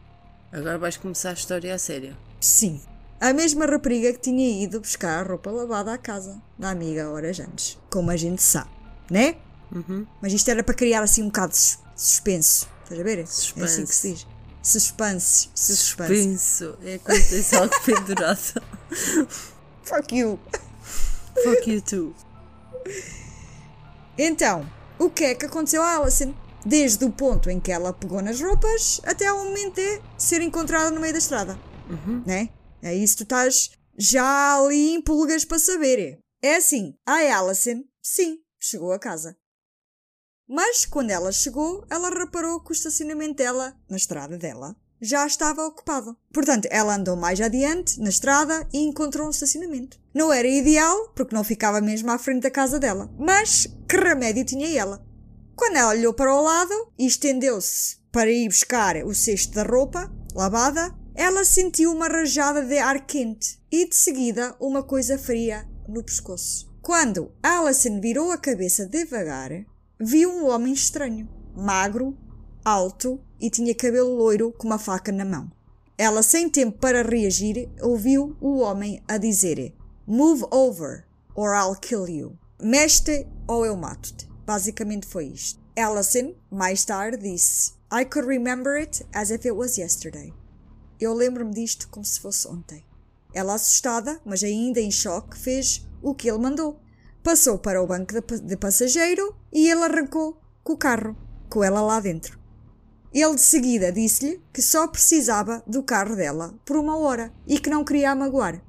Agora 0.50 0.78
vais 0.78 0.96
começar 0.96 1.30
a 1.30 1.34
história 1.34 1.74
a 1.74 1.78
sério. 1.78 2.16
Sim. 2.40 2.80
A 3.20 3.32
mesma 3.32 3.66
rapariga 3.66 4.12
que 4.12 4.20
tinha 4.20 4.62
ido 4.64 4.80
buscar 4.80 5.20
a 5.20 5.28
roupa 5.28 5.50
lavada 5.50 5.92
à 5.92 5.98
casa 5.98 6.40
da 6.58 6.70
amiga 6.70 7.10
horas 7.10 7.38
antes. 7.40 7.76
Como 7.90 8.10
a 8.10 8.16
gente 8.16 8.40
sabe, 8.42 8.70
né? 9.10 9.36
Uhum. 9.70 10.06
Mas 10.22 10.32
isto 10.32 10.48
era 10.50 10.62
para 10.62 10.74
criar 10.74 11.02
assim 11.02 11.22
um 11.22 11.26
bocado 11.26 11.52
de 11.52 11.58
sus- 11.58 11.78
suspense. 11.94 12.66
Estás 12.84 13.00
a 13.00 13.02
ver? 13.02 13.18
É 13.18 13.22
assim 13.22 13.32
Suspense. 13.42 13.82
que 13.86 13.94
se 13.94 14.12
diz. 14.14 14.26
Suspense. 14.62 15.48
Suspense. 15.54 16.08
Penso. 16.14 16.78
É 16.82 16.98
quando 16.98 17.28
tens 17.28 17.52
algo 17.52 17.74
pendurado. 17.84 18.62
Fuck 19.88 20.14
you. 20.14 20.38
Fuck 21.42 21.70
you 21.70 21.80
too. 21.80 22.14
Então, 24.18 24.70
o 24.98 25.08
que 25.08 25.24
é 25.24 25.34
que 25.34 25.46
aconteceu 25.46 25.82
a 25.82 25.96
Alison? 25.96 26.34
Desde 26.66 27.04
o 27.06 27.10
ponto 27.10 27.48
em 27.48 27.58
que 27.58 27.72
ela 27.72 27.94
pegou 27.94 28.20
nas 28.20 28.38
roupas 28.38 29.00
até 29.04 29.28
ao 29.28 29.38
momento 29.38 29.76
de 29.76 30.02
ser 30.18 30.42
encontrada 30.42 30.90
no 30.90 31.00
meio 31.00 31.14
da 31.14 31.18
estrada. 31.18 31.58
Né? 32.26 32.50
É 32.82 32.94
isso 32.94 33.16
que 33.16 33.24
tu 33.24 33.34
estás 33.34 33.70
já 33.96 34.58
ali 34.58 34.90
em 34.94 35.00
pulgas 35.00 35.46
para 35.46 35.58
saber. 35.58 36.20
É 36.42 36.56
assim, 36.56 36.94
a 37.06 37.14
Alison, 37.14 37.82
sim, 38.02 38.40
chegou 38.60 38.92
a 38.92 38.98
casa. 38.98 39.38
Mas 40.46 40.84
quando 40.84 41.10
ela 41.10 41.32
chegou, 41.32 41.86
ela 41.88 42.10
reparou 42.10 42.60
que 42.60 42.72
o 42.72 42.74
estacionamento 42.74 43.36
dela, 43.36 43.74
na 43.88 43.96
estrada 43.96 44.36
dela, 44.36 44.76
já 45.00 45.26
estava 45.26 45.66
ocupado. 45.66 46.16
Portanto, 46.32 46.68
ela 46.70 46.96
andou 46.96 47.16
mais 47.16 47.40
adiante 47.40 48.00
na 48.00 48.08
estrada 48.08 48.66
e 48.72 48.78
encontrou 48.78 49.26
um 49.26 49.30
estacionamento. 49.30 49.98
Não 50.12 50.32
era 50.32 50.48
ideal, 50.48 51.08
porque 51.14 51.34
não 51.34 51.44
ficava 51.44 51.80
mesmo 51.80 52.10
à 52.10 52.18
frente 52.18 52.42
da 52.42 52.50
casa 52.50 52.78
dela. 52.78 53.10
Mas 53.18 53.66
que 53.88 53.96
remédio 53.96 54.44
tinha 54.44 54.68
ela? 54.78 55.04
Quando 55.54 55.76
ela 55.76 55.90
olhou 55.90 56.14
para 56.14 56.34
o 56.34 56.42
lado 56.42 56.72
e 56.98 57.06
estendeu-se 57.06 57.96
para 58.12 58.30
ir 58.30 58.48
buscar 58.48 58.96
o 59.04 59.14
cesto 59.14 59.54
da 59.54 59.62
roupa 59.62 60.12
lavada, 60.34 60.94
ela 61.14 61.44
sentiu 61.44 61.92
uma 61.92 62.06
rajada 62.06 62.62
de 62.62 62.78
ar 62.78 63.04
quente 63.04 63.60
e 63.72 63.88
de 63.88 63.96
seguida 63.96 64.54
uma 64.60 64.82
coisa 64.84 65.18
fria 65.18 65.68
no 65.88 66.02
pescoço. 66.02 66.72
Quando 66.80 67.32
Alison 67.42 68.00
virou 68.00 68.30
a 68.30 68.38
cabeça 68.38 68.86
devagar, 68.86 69.50
viu 70.00 70.30
um 70.30 70.48
homem 70.48 70.72
estranho, 70.72 71.28
magro, 71.56 72.16
alto 72.64 73.20
e 73.40 73.50
tinha 73.50 73.74
cabelo 73.74 74.14
loiro 74.14 74.52
com 74.52 74.66
uma 74.66 74.78
faca 74.78 75.12
na 75.12 75.24
mão. 75.24 75.50
Ela, 75.96 76.22
sem 76.22 76.48
tempo 76.48 76.78
para 76.78 77.02
reagir, 77.02 77.68
ouviu 77.80 78.36
o 78.40 78.58
homem 78.58 79.02
a 79.08 79.18
dizer: 79.18 79.74
Move 80.06 80.44
over, 80.50 81.04
or 81.34 81.54
I'll 81.54 81.74
kill 81.74 82.08
you. 82.08 82.38
Mexe 82.60 83.26
ou 83.46 83.66
eu 83.66 83.76
mato-te. 83.76 84.28
Basicamente 84.46 85.06
foi 85.06 85.26
isto. 85.26 85.60
Alison, 85.76 86.34
mais 86.50 86.84
tarde, 86.84 87.18
disse: 87.18 87.72
I 87.92 88.04
could 88.04 88.28
remember 88.28 88.76
it 88.76 89.04
as 89.12 89.30
if 89.30 89.44
it 89.44 89.52
was 89.52 89.76
yesterday. 89.76 90.32
Eu 91.00 91.14
lembro-me 91.14 91.52
disto 91.52 91.88
como 91.88 92.04
se 92.04 92.18
fosse 92.20 92.48
ontem. 92.48 92.84
Ela, 93.32 93.54
assustada, 93.54 94.20
mas 94.24 94.42
ainda 94.42 94.80
em 94.80 94.90
choque, 94.90 95.38
fez 95.38 95.86
o 96.02 96.14
que 96.14 96.28
ele 96.28 96.38
mandou. 96.38 96.80
Passou 97.22 97.58
para 97.58 97.82
o 97.82 97.86
banco 97.86 98.14
de 98.42 98.56
passageiro 98.56 99.36
e 99.52 99.68
ele 99.70 99.84
arrancou 99.84 100.40
com 100.64 100.72
o 100.72 100.76
carro, 100.76 101.16
com 101.48 101.62
ela 101.62 101.80
lá 101.80 102.00
dentro. 102.00 102.38
Ele 103.12 103.34
de 103.34 103.40
seguida 103.40 103.90
disse-lhe 103.90 104.40
que 104.52 104.60
só 104.60 104.86
precisava 104.86 105.62
do 105.66 105.82
carro 105.82 106.14
dela 106.14 106.54
por 106.64 106.76
uma 106.76 106.96
hora 106.98 107.32
e 107.46 107.58
que 107.58 107.70
não 107.70 107.84
queria 107.84 108.14
magoar. 108.14 108.62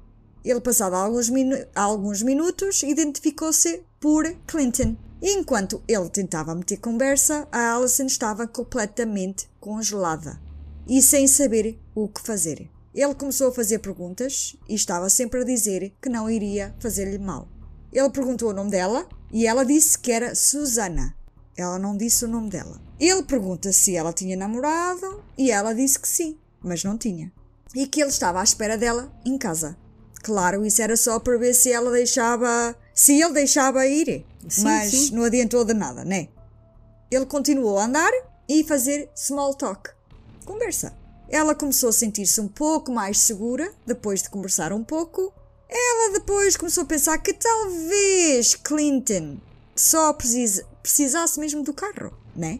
Ele, 0.44 0.60
passado 0.60 0.94
alguns, 0.94 1.28
minu- 1.28 1.66
alguns 1.74 2.22
minutos, 2.22 2.82
identificou-se 2.82 3.82
por 4.00 4.24
Clinton. 4.46 4.96
E 5.20 5.34
enquanto 5.34 5.82
ele 5.86 6.08
tentava 6.08 6.54
meter 6.54 6.78
conversa, 6.78 7.46
a 7.52 7.74
Alison 7.74 8.06
estava 8.06 8.46
completamente 8.46 9.50
congelada 9.60 10.40
e 10.88 11.02
sem 11.02 11.26
saber 11.26 11.78
o 11.94 12.08
que 12.08 12.22
fazer. 12.22 12.70
Ele 12.94 13.14
começou 13.14 13.48
a 13.48 13.52
fazer 13.52 13.80
perguntas 13.80 14.56
e 14.66 14.74
estava 14.74 15.10
sempre 15.10 15.42
a 15.42 15.44
dizer 15.44 15.94
que 16.00 16.08
não 16.08 16.28
iria 16.30 16.74
fazer-lhe 16.80 17.18
mal. 17.18 17.46
Ele 17.92 18.08
perguntou 18.08 18.48
o 18.48 18.54
nome 18.54 18.70
dela 18.70 19.06
e 19.30 19.46
ela 19.46 19.64
disse 19.64 19.98
que 19.98 20.10
era 20.10 20.34
Susana. 20.34 21.14
Ela 21.54 21.78
não 21.78 21.96
disse 21.96 22.24
o 22.24 22.28
nome 22.28 22.48
dela. 22.48 22.80
Ele 23.00 23.22
pergunta 23.22 23.72
se 23.72 23.96
ela 23.96 24.12
tinha 24.12 24.36
namorado 24.36 25.24
e 25.36 25.50
ela 25.50 25.72
disse 25.74 25.98
que 25.98 26.06
sim, 26.06 26.36
mas 26.62 26.84
não 26.84 26.98
tinha. 26.98 27.32
E 27.74 27.86
que 27.86 28.00
ele 28.00 28.10
estava 28.10 28.40
à 28.40 28.44
espera 28.44 28.76
dela 28.76 29.10
em 29.24 29.38
casa. 29.38 29.76
Claro, 30.22 30.66
isso 30.66 30.82
era 30.82 30.96
só 30.96 31.18
para 31.18 31.38
ver 31.38 31.54
se 31.54 31.72
ela 31.72 31.90
deixava. 31.90 32.76
se 32.94 33.18
ele 33.20 33.32
deixava 33.32 33.86
ir. 33.86 34.26
Sim, 34.48 34.64
mas 34.64 34.90
sim. 34.90 35.10
não 35.14 35.24
adiantou 35.24 35.64
de 35.64 35.72
nada, 35.72 36.04
né? 36.04 36.28
Ele 37.10 37.24
continuou 37.24 37.78
a 37.78 37.84
andar 37.86 38.12
e 38.46 38.62
fazer 38.64 39.08
small 39.16 39.54
talk. 39.54 39.90
Conversa. 40.44 40.92
Ela 41.28 41.54
começou 41.54 41.88
a 41.88 41.92
sentir-se 41.92 42.40
um 42.40 42.48
pouco 42.48 42.92
mais 42.92 43.18
segura 43.18 43.72
depois 43.86 44.22
de 44.22 44.28
conversar 44.30 44.72
um 44.72 44.84
pouco. 44.84 45.32
Ela 45.68 46.12
depois 46.12 46.56
começou 46.56 46.82
a 46.82 46.86
pensar 46.86 47.16
que 47.18 47.32
talvez 47.32 48.56
Clinton 48.56 49.38
só 49.74 50.12
precisa- 50.12 50.66
precisasse 50.82 51.38
mesmo 51.38 51.62
do 51.62 51.72
carro, 51.72 52.12
né? 52.34 52.58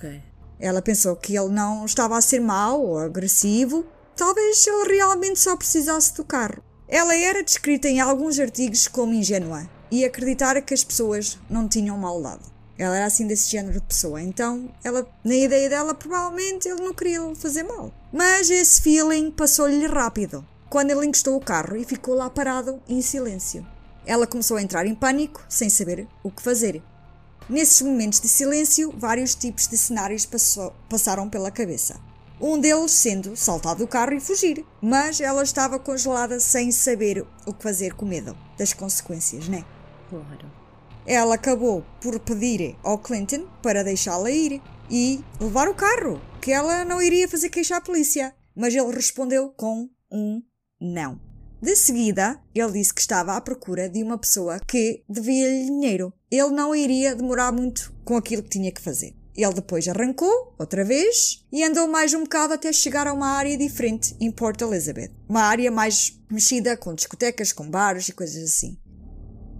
Ok. 0.00 0.22
Ela 0.58 0.80
pensou 0.80 1.14
que 1.14 1.36
ele 1.36 1.50
não 1.50 1.84
estava 1.84 2.16
a 2.16 2.20
ser 2.22 2.40
mau 2.40 2.82
ou 2.82 2.98
agressivo. 2.98 3.84
Talvez 4.16 4.66
ele 4.66 4.96
realmente 4.96 5.38
só 5.38 5.54
precisasse 5.56 6.14
do 6.14 6.24
carro. 6.24 6.62
Ela 6.88 7.14
era 7.14 7.44
descrita 7.44 7.86
em 7.86 8.00
alguns 8.00 8.38
artigos 8.38 8.88
como 8.88 9.12
ingênua 9.12 9.68
e 9.90 10.04
acreditar 10.04 10.60
que 10.62 10.72
as 10.72 10.82
pessoas 10.82 11.38
não 11.48 11.68
tinham 11.68 11.98
maldade. 11.98 12.42
Ela 12.78 12.96
era 12.96 13.06
assim 13.06 13.26
desse 13.26 13.50
género 13.50 13.74
de 13.78 13.86
pessoa. 13.86 14.22
Então, 14.22 14.70
ela, 14.82 15.06
na 15.22 15.34
ideia 15.34 15.68
dela, 15.68 15.94
provavelmente 15.94 16.66
ele 16.66 16.82
não 16.82 16.94
queria 16.94 17.20
fazer 17.34 17.62
mal. 17.62 17.92
Mas 18.10 18.48
esse 18.48 18.80
feeling 18.80 19.30
passou-lhe 19.30 19.86
rápido 19.86 20.46
quando 20.70 20.90
ele 20.90 21.04
encostou 21.04 21.36
o 21.36 21.44
carro 21.44 21.76
e 21.76 21.84
ficou 21.84 22.14
lá 22.14 22.30
parado 22.30 22.80
em 22.88 23.02
silêncio. 23.02 23.66
Ela 24.06 24.26
começou 24.26 24.56
a 24.56 24.62
entrar 24.62 24.86
em 24.86 24.94
pânico, 24.94 25.44
sem 25.46 25.68
saber 25.68 26.08
o 26.22 26.30
que 26.30 26.42
fazer. 26.42 26.82
Nesses 27.48 27.82
momentos 27.82 28.20
de 28.20 28.28
silêncio, 28.28 28.92
vários 28.96 29.34
tipos 29.34 29.66
de 29.66 29.76
cenários 29.76 30.24
passou- 30.24 30.72
passaram 30.88 31.28
pela 31.28 31.50
cabeça. 31.50 32.00
Um 32.40 32.58
deles 32.58 32.92
sendo 32.92 33.36
saltar 33.36 33.74
do 33.74 33.86
carro 33.86 34.14
e 34.14 34.20
fugir, 34.20 34.64
mas 34.80 35.20
ela 35.20 35.42
estava 35.42 35.78
congelada 35.78 36.40
sem 36.40 36.72
saber 36.72 37.26
o 37.46 37.52
que 37.52 37.62
fazer 37.62 37.94
com 37.94 38.06
medo 38.06 38.36
das 38.56 38.72
consequências, 38.72 39.46
né? 39.48 39.64
Claro. 40.08 40.50
Ela 41.06 41.34
acabou 41.34 41.84
por 42.00 42.18
pedir 42.20 42.76
ao 42.82 42.98
Clinton 42.98 43.46
para 43.62 43.82
deixá-la 43.84 44.30
ir 44.30 44.62
e 44.90 45.22
levar 45.40 45.68
o 45.68 45.74
carro, 45.74 46.20
que 46.40 46.52
ela 46.52 46.84
não 46.84 47.02
iria 47.02 47.28
fazer 47.28 47.50
queixa 47.50 47.76
à 47.76 47.80
polícia. 47.80 48.34
Mas 48.56 48.74
ele 48.74 48.92
respondeu 48.94 49.50
com 49.50 49.88
um 50.10 50.42
não. 50.80 51.20
De 51.62 51.76
seguida, 51.76 52.40
ele 52.54 52.72
disse 52.72 52.92
que 52.92 53.00
estava 53.00 53.36
à 53.36 53.40
procura 53.40 53.88
de 53.88 54.02
uma 54.02 54.18
pessoa 54.18 54.58
que 54.60 55.04
devia-lhe 55.08 55.66
dinheiro. 55.66 56.12
Ele 56.30 56.50
não 56.50 56.74
iria 56.74 57.14
demorar 57.14 57.50
muito 57.52 57.92
com 58.04 58.16
aquilo 58.16 58.42
que 58.42 58.50
tinha 58.50 58.70
que 58.70 58.80
fazer. 58.80 59.14
Ele 59.36 59.54
depois 59.54 59.88
arrancou, 59.88 60.54
outra 60.58 60.84
vez, 60.84 61.44
e 61.50 61.64
andou 61.64 61.88
mais 61.88 62.12
um 62.14 62.24
bocado 62.24 62.52
até 62.54 62.72
chegar 62.72 63.06
a 63.06 63.12
uma 63.12 63.28
área 63.28 63.56
diferente 63.56 64.14
em 64.20 64.30
Port 64.30 64.60
Elizabeth. 64.60 65.10
Uma 65.28 65.42
área 65.42 65.70
mais 65.70 66.20
mexida, 66.30 66.76
com 66.76 66.94
discotecas, 66.94 67.52
com 67.52 67.68
bares 67.68 68.08
e 68.08 68.12
coisas 68.12 68.44
assim. 68.44 68.78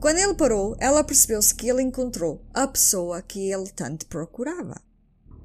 Quando 0.01 0.19
ele 0.19 0.35
parou, 0.35 0.77
ela 0.81 1.05
percebeu-se 1.05 1.55
que 1.55 1.69
ele 1.69 1.83
encontrou 1.83 2.45
a 2.55 2.67
pessoa 2.67 3.23
que 3.23 3.51
ele 3.51 3.69
tanto 3.71 4.07
procurava. 4.07 4.81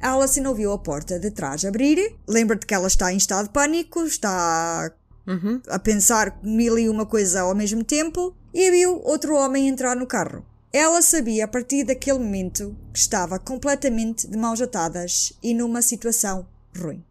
Alison 0.01 0.47
ouviu 0.47 0.71
a 0.71 0.77
porta 0.77 1.19
de 1.19 1.31
trás 1.31 1.65
abrir. 1.65 2.15
Lembra-te 2.27 2.65
que 2.65 2.73
ela 2.73 2.87
está 2.87 3.11
em 3.11 3.17
estado 3.17 3.47
de 3.47 3.53
pânico, 3.53 4.03
está 4.03 4.93
Uhum. 5.27 5.59
a 5.69 5.79
pensar 5.79 6.39
mil 6.43 6.77
e 6.77 6.87
uma 6.87 7.05
coisa 7.05 7.41
ao 7.41 7.55
mesmo 7.55 7.83
tempo 7.83 8.35
e 8.53 8.69
viu 8.69 9.01
outro 9.03 9.35
homem 9.35 9.67
entrar 9.67 9.95
no 9.95 10.05
carro. 10.05 10.45
Ela 10.77 11.01
sabia 11.01 11.45
a 11.45 11.47
partir 11.47 11.85
daquele 11.85 12.19
momento 12.19 12.75
que 12.91 12.99
estava 12.99 13.39
completamente 13.39 14.27
de 14.27 14.37
mãos 14.37 14.59
atadas 14.59 15.31
e 15.41 15.53
numa 15.53 15.81
situação 15.81 16.45
ruim. 16.77 17.01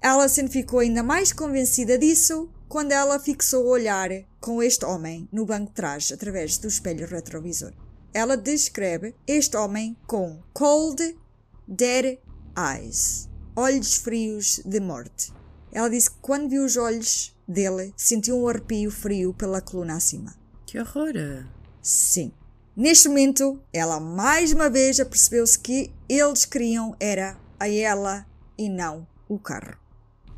Alison 0.00 0.46
ficou 0.46 0.78
ainda 0.78 1.02
mais 1.02 1.32
convencida 1.32 1.98
disso 1.98 2.48
quando 2.68 2.92
ela 2.92 3.18
fixou 3.18 3.64
o 3.64 3.70
olhar 3.70 4.08
com 4.40 4.62
este 4.62 4.84
homem 4.84 5.28
no 5.32 5.44
banco 5.44 5.66
de 5.66 5.72
trás 5.72 6.12
através 6.12 6.58
do 6.58 6.68
espelho 6.68 7.08
retrovisor. 7.08 7.72
Ela 8.14 8.36
descreve 8.36 9.16
este 9.26 9.56
homem 9.56 9.96
com 10.06 10.40
cold, 10.52 11.18
dead 11.66 12.20
eyes, 12.56 13.28
olhos 13.56 13.96
frios 13.96 14.62
de 14.64 14.78
morte. 14.78 15.32
Ela 15.72 15.90
disse 15.90 16.08
que 16.08 16.18
quando 16.22 16.50
viu 16.50 16.64
os 16.64 16.76
olhos 16.76 17.36
dele, 17.48 17.92
sentiu 17.96 18.38
um 18.38 18.46
arrepio 18.46 18.92
frio 18.92 19.34
pela 19.34 19.60
coluna 19.60 19.96
acima. 19.96 20.36
Que 20.64 20.78
horror! 20.78 21.48
Sim. 21.82 22.32
Neste 22.78 23.08
momento, 23.08 23.60
ela 23.72 23.98
mais 23.98 24.52
uma 24.52 24.70
vez 24.70 25.00
apercebeu-se 25.00 25.58
que 25.58 25.92
eles 26.08 26.44
queriam 26.44 26.94
era 27.00 27.36
a 27.58 27.68
ela 27.68 28.24
e 28.56 28.68
não 28.68 29.04
o 29.28 29.36
carro. 29.36 29.76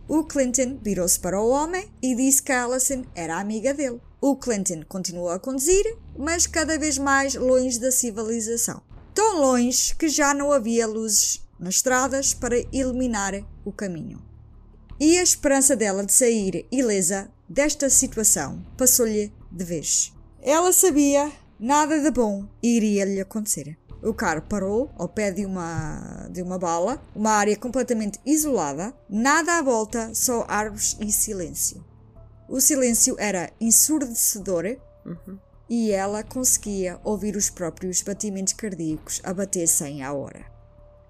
O 0.08 0.24
Clinton 0.24 0.78
virou-se 0.80 1.20
para 1.20 1.38
o 1.38 1.50
homem 1.50 1.92
e 2.00 2.14
disse 2.14 2.42
que 2.42 2.50
Allison 2.50 3.04
era 3.14 3.38
amiga 3.38 3.74
dele. 3.74 4.00
O 4.22 4.36
Clinton 4.36 4.82
continuou 4.88 5.28
a 5.28 5.38
conduzir, 5.38 5.84
mas 6.18 6.46
cada 6.46 6.78
vez 6.78 6.96
mais 6.96 7.34
longe 7.34 7.78
da 7.78 7.92
civilização. 7.92 8.80
Tão 9.14 9.38
longe 9.38 9.94
que 9.94 10.08
já 10.08 10.32
não 10.32 10.50
havia 10.50 10.86
luzes 10.86 11.46
nas 11.58 11.74
estradas 11.74 12.32
para 12.32 12.64
iluminar 12.72 13.34
o 13.66 13.70
caminho. 13.70 14.18
E 14.98 15.18
a 15.18 15.22
esperança 15.22 15.76
dela 15.76 16.06
de 16.06 16.14
sair 16.14 16.66
ilesa 16.72 17.30
desta 17.46 17.90
situação 17.90 18.64
passou-lhe 18.78 19.30
de 19.52 19.62
vez. 19.62 20.14
Ela 20.40 20.72
sabia 20.72 21.30
nada 21.60 22.00
de 22.00 22.10
bom 22.10 22.48
iria 22.62 23.04
lhe 23.04 23.20
acontecer. 23.20 23.78
O 24.02 24.14
carro 24.14 24.40
parou 24.40 24.90
ao 24.96 25.06
pé 25.06 25.30
de 25.30 25.44
uma, 25.44 26.26
de 26.30 26.40
uma 26.40 26.58
bala, 26.58 27.00
uma 27.14 27.32
área 27.32 27.54
completamente 27.54 28.18
isolada, 28.24 28.94
nada 29.10 29.58
à 29.58 29.62
volta, 29.62 30.14
só 30.14 30.46
árvores 30.48 30.96
e 30.98 31.12
silêncio. 31.12 31.84
O 32.48 32.60
silêncio 32.60 33.14
era 33.18 33.50
ensurdecedor 33.60 34.78
Uhum. 35.04 35.38
e 35.68 35.90
ela 35.92 36.22
conseguia 36.22 37.00
ouvir 37.04 37.34
os 37.34 37.48
próprios 37.48 38.02
batimentos 38.02 38.52
cardíacos 38.52 39.20
a 39.24 39.32
bater 39.32 39.66
100 39.66 40.02
à 40.02 40.12
hora. 40.12 40.44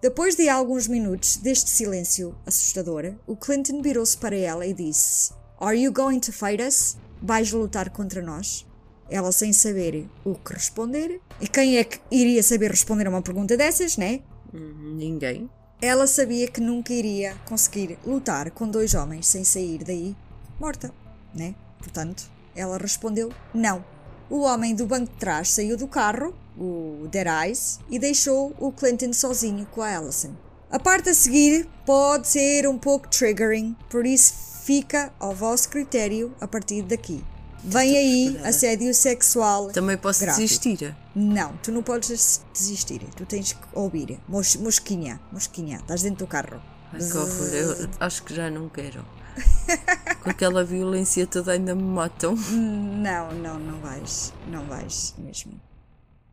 Depois 0.00 0.37
de 0.37 0.49
alguns 0.49 0.87
minutos 0.87 1.37
deste 1.37 1.71
silêncio 1.71 2.37
assustador, 2.47 3.14
o 3.26 3.37
Clinton 3.37 3.83
virou-se 3.83 4.16
para 4.16 4.37
ela 4.37 4.64
e 4.64 4.73
disse: 4.73 5.33
Are 5.59 5.76
you 5.76 5.92
going 5.92 6.21
to 6.21 6.33
fight 6.33 6.62
us? 6.62 6.97
Vais 7.21 7.52
lutar 7.52 7.90
contra 7.90 8.23
nós? 8.23 8.66
Ela 9.11 9.33
sem 9.33 9.52
saber 9.52 10.09
o 10.25 10.35
que 10.37 10.55
responder. 10.55 11.21
E 11.40 11.49
quem 11.49 11.79
é 11.79 11.85
que 11.85 11.99
iria 12.11 12.43
saber 12.43 12.71
responder 12.71 13.07
a 13.07 13.11
uma 13.11 13.21
pergunta 13.23 13.57
dessas, 13.57 13.97
né? 13.97 14.21
Ninguém. 14.52 15.50
Ela 15.83 16.07
sabia 16.07 16.47
que 16.47 16.61
nunca 16.61 16.93
iria 16.93 17.35
conseguir 17.47 17.99
lutar 18.07 18.50
com 18.50 18.69
dois 18.69 18.95
homens 18.95 19.26
sem 19.26 19.43
sair 19.45 19.83
daí 19.83 20.14
morta, 20.61 20.93
né? 21.35 21.55
Portanto, 21.79 22.31
ela 22.55 22.79
respondeu 22.79 23.33
não. 23.55 23.85
O 24.29 24.43
homem 24.43 24.75
do 24.75 24.87
banco 24.87 25.11
de 25.11 25.19
trás 25.19 25.50
saiu 25.50 25.76
do 25.76 25.88
carro, 25.88 26.35
o 26.57 27.09
Dead 27.11 27.26
Eyes, 27.26 27.81
e 27.88 27.99
deixou 27.99 28.55
o 28.61 28.71
Clinton 28.71 29.12
sozinho 29.12 29.67
com 29.67 29.83
a 29.83 29.97
Allison. 29.97 30.37
A 30.71 30.79
parte 30.79 31.09
a 31.09 31.14
seguir 31.14 31.67
pode 31.85 32.29
ser 32.29 32.69
um 32.69 32.79
pouco 32.79 33.09
triggering, 33.09 33.75
por 33.88 34.07
isso 34.07 34.35
fica 34.62 35.12
ao 35.19 35.35
vosso 35.35 35.69
critério 35.69 36.33
a 36.40 36.47
partir 36.47 36.83
daqui. 36.83 37.25
Vem 37.62 37.97
aí 37.97 38.40
assédio 38.45 38.93
sexual. 38.95 39.71
Também 39.71 39.97
posso 39.97 40.21
Gráfico. 40.21 40.43
desistir. 40.43 40.97
Não, 41.14 41.57
tu 41.59 41.71
não 41.71 41.83
podes 41.83 42.43
desistir. 42.52 43.02
Tu 43.17 43.26
tens 43.26 43.52
que 43.52 43.61
ouvir. 43.75 44.19
Mos, 44.26 44.57
mosquinha, 44.57 45.21
mosquinha, 45.31 45.76
estás 45.76 46.02
dentro 46.02 46.25
do 46.25 46.29
carro. 46.29 46.61
Ai, 46.93 46.99
que 46.99 47.17
horror. 47.17 47.55
Eu 47.55 47.90
acho 48.01 48.25
que 48.25 48.35
já 48.35 48.51
não 48.51 48.68
quero. 48.68 49.05
Com 50.23 50.31
aquela 50.31 50.64
violência 50.64 51.27
toda 51.27 51.53
ainda 51.53 51.75
me 51.75 51.83
matam. 51.83 52.35
Não, 52.35 53.33
não, 53.33 53.59
não 53.59 53.81
vais. 53.81 54.33
Não 54.49 54.66
vais 54.66 55.14
mesmo. 55.18 55.61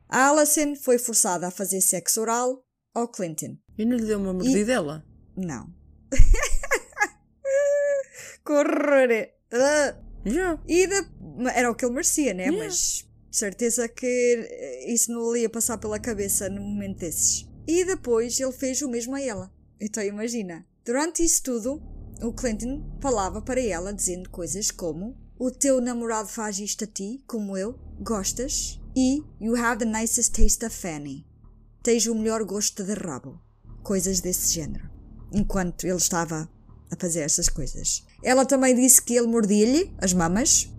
A 0.09 0.29
Alison 0.29 0.75
foi 0.75 0.97
forçada 0.97 1.47
a 1.47 1.51
fazer 1.51 1.81
sexo 1.81 2.21
oral 2.21 2.63
ao 2.95 3.07
Clinton. 3.07 3.57
E 3.77 3.85
não 3.85 3.97
lhe 3.97 4.05
deu 4.05 4.19
uma 4.19 4.33
mordidela? 4.33 5.05
Não. 5.35 5.69
Correr. 8.43 9.33
Ah. 9.51 9.95
Já. 10.25 10.59
E 10.67 10.87
de... 10.87 11.07
era 11.53 11.71
o 11.71 11.75
que 11.75 11.85
ele 11.85 11.93
merecia, 11.93 12.33
né? 12.33 12.43
Yeah. 12.43 12.65
Mas 12.65 13.07
certeza 13.31 13.87
que 13.87 14.05
eh, 14.05 14.91
isso 14.91 15.11
não 15.11 15.31
lhe 15.33 15.41
ia 15.41 15.49
passar 15.49 15.77
pela 15.77 15.99
cabeça 15.99 16.49
num 16.49 16.63
momento 16.63 16.99
desses. 16.99 17.47
E 17.67 17.85
depois 17.85 18.39
ele 18.39 18.51
fez 18.51 18.81
o 18.81 18.89
mesmo 18.89 19.15
a 19.15 19.21
ela. 19.21 19.51
Então 19.79 20.03
imagina. 20.03 20.65
Durante 20.85 21.23
isso 21.23 21.43
tudo, 21.43 21.81
o 22.21 22.33
Clinton 22.33 22.97
falava 23.01 23.41
para 23.41 23.61
ela 23.61 23.93
dizendo 23.93 24.29
coisas 24.29 24.71
como 24.71 25.17
o 25.37 25.51
teu 25.51 25.79
namorado 25.79 26.29
faz 26.29 26.57
isto 26.59 26.85
a 26.85 26.87
ti, 26.87 27.23
como 27.27 27.55
eu, 27.55 27.77
gostas, 27.99 28.79
e 28.95 29.23
you 29.39 29.55
have 29.55 29.77
the 29.77 29.85
nicest 29.85 30.33
taste 30.33 30.65
of 30.65 30.75
Fanny. 30.75 31.27
Tens 31.83 32.07
o 32.07 32.15
melhor 32.15 32.43
gosto 32.43 32.83
de 32.83 32.93
rabo. 32.93 33.39
Coisas 33.83 34.19
desse 34.19 34.55
género. 34.55 34.89
Enquanto 35.31 35.85
ele 35.85 35.97
estava 35.97 36.49
a 36.89 36.95
fazer 36.99 37.19
essas 37.19 37.49
coisas. 37.49 38.03
Ela 38.23 38.45
também 38.45 38.75
disse 38.75 39.01
que 39.01 39.15
ele 39.15 39.27
mordia-lhe 39.27 39.91
as 39.99 40.13
mamas, 40.13 40.71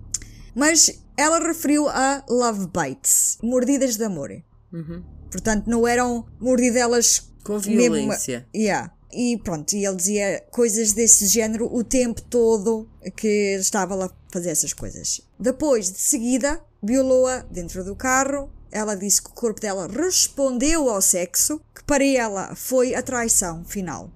mas 0.55 1.01
ela 1.17 1.39
referiu 1.39 1.89
a 1.89 2.25
love 2.29 2.67
bites, 2.69 3.39
mordidas 3.43 3.97
de 3.97 4.05
amor. 4.05 4.31
Uhum. 4.73 5.03
Portanto, 5.31 5.67
não 5.69 5.87
eram 5.87 6.27
mordidelas 6.41 7.31
Com 7.45 7.55
mesmo- 7.55 7.77
violência. 7.77 8.47
Yeah. 8.55 8.93
E 9.13 9.39
pronto, 9.39 9.73
e 9.75 9.87
ele 9.87 9.97
dizia 9.97 10.45
coisas 10.51 10.93
desse 10.93 11.27
género 11.27 11.73
o 11.75 11.83
tempo 11.83 12.21
todo 12.23 12.89
que 13.17 13.57
estava 13.59 13.95
lá 13.95 14.07
a 14.07 14.13
fazer 14.33 14.51
essas 14.51 14.73
coisas. 14.75 15.21
Depois, 15.41 15.91
de 15.91 15.99
seguida, 15.99 16.61
violou-a 16.83 17.39
dentro 17.51 17.83
do 17.85 17.97
carro. 17.97 18.51
Ela 18.71 18.95
disse 18.95 19.23
que 19.23 19.31
o 19.31 19.33
corpo 19.33 19.61
dela 19.63 19.89
respondeu 19.89 20.91
ao 20.91 21.01
sexo, 21.01 21.59
que 21.75 21.83
para 21.85 22.05
ela 22.05 22.55
foi 22.55 22.95
a 22.95 23.01
traição 23.03 23.65
final. 23.65 24.11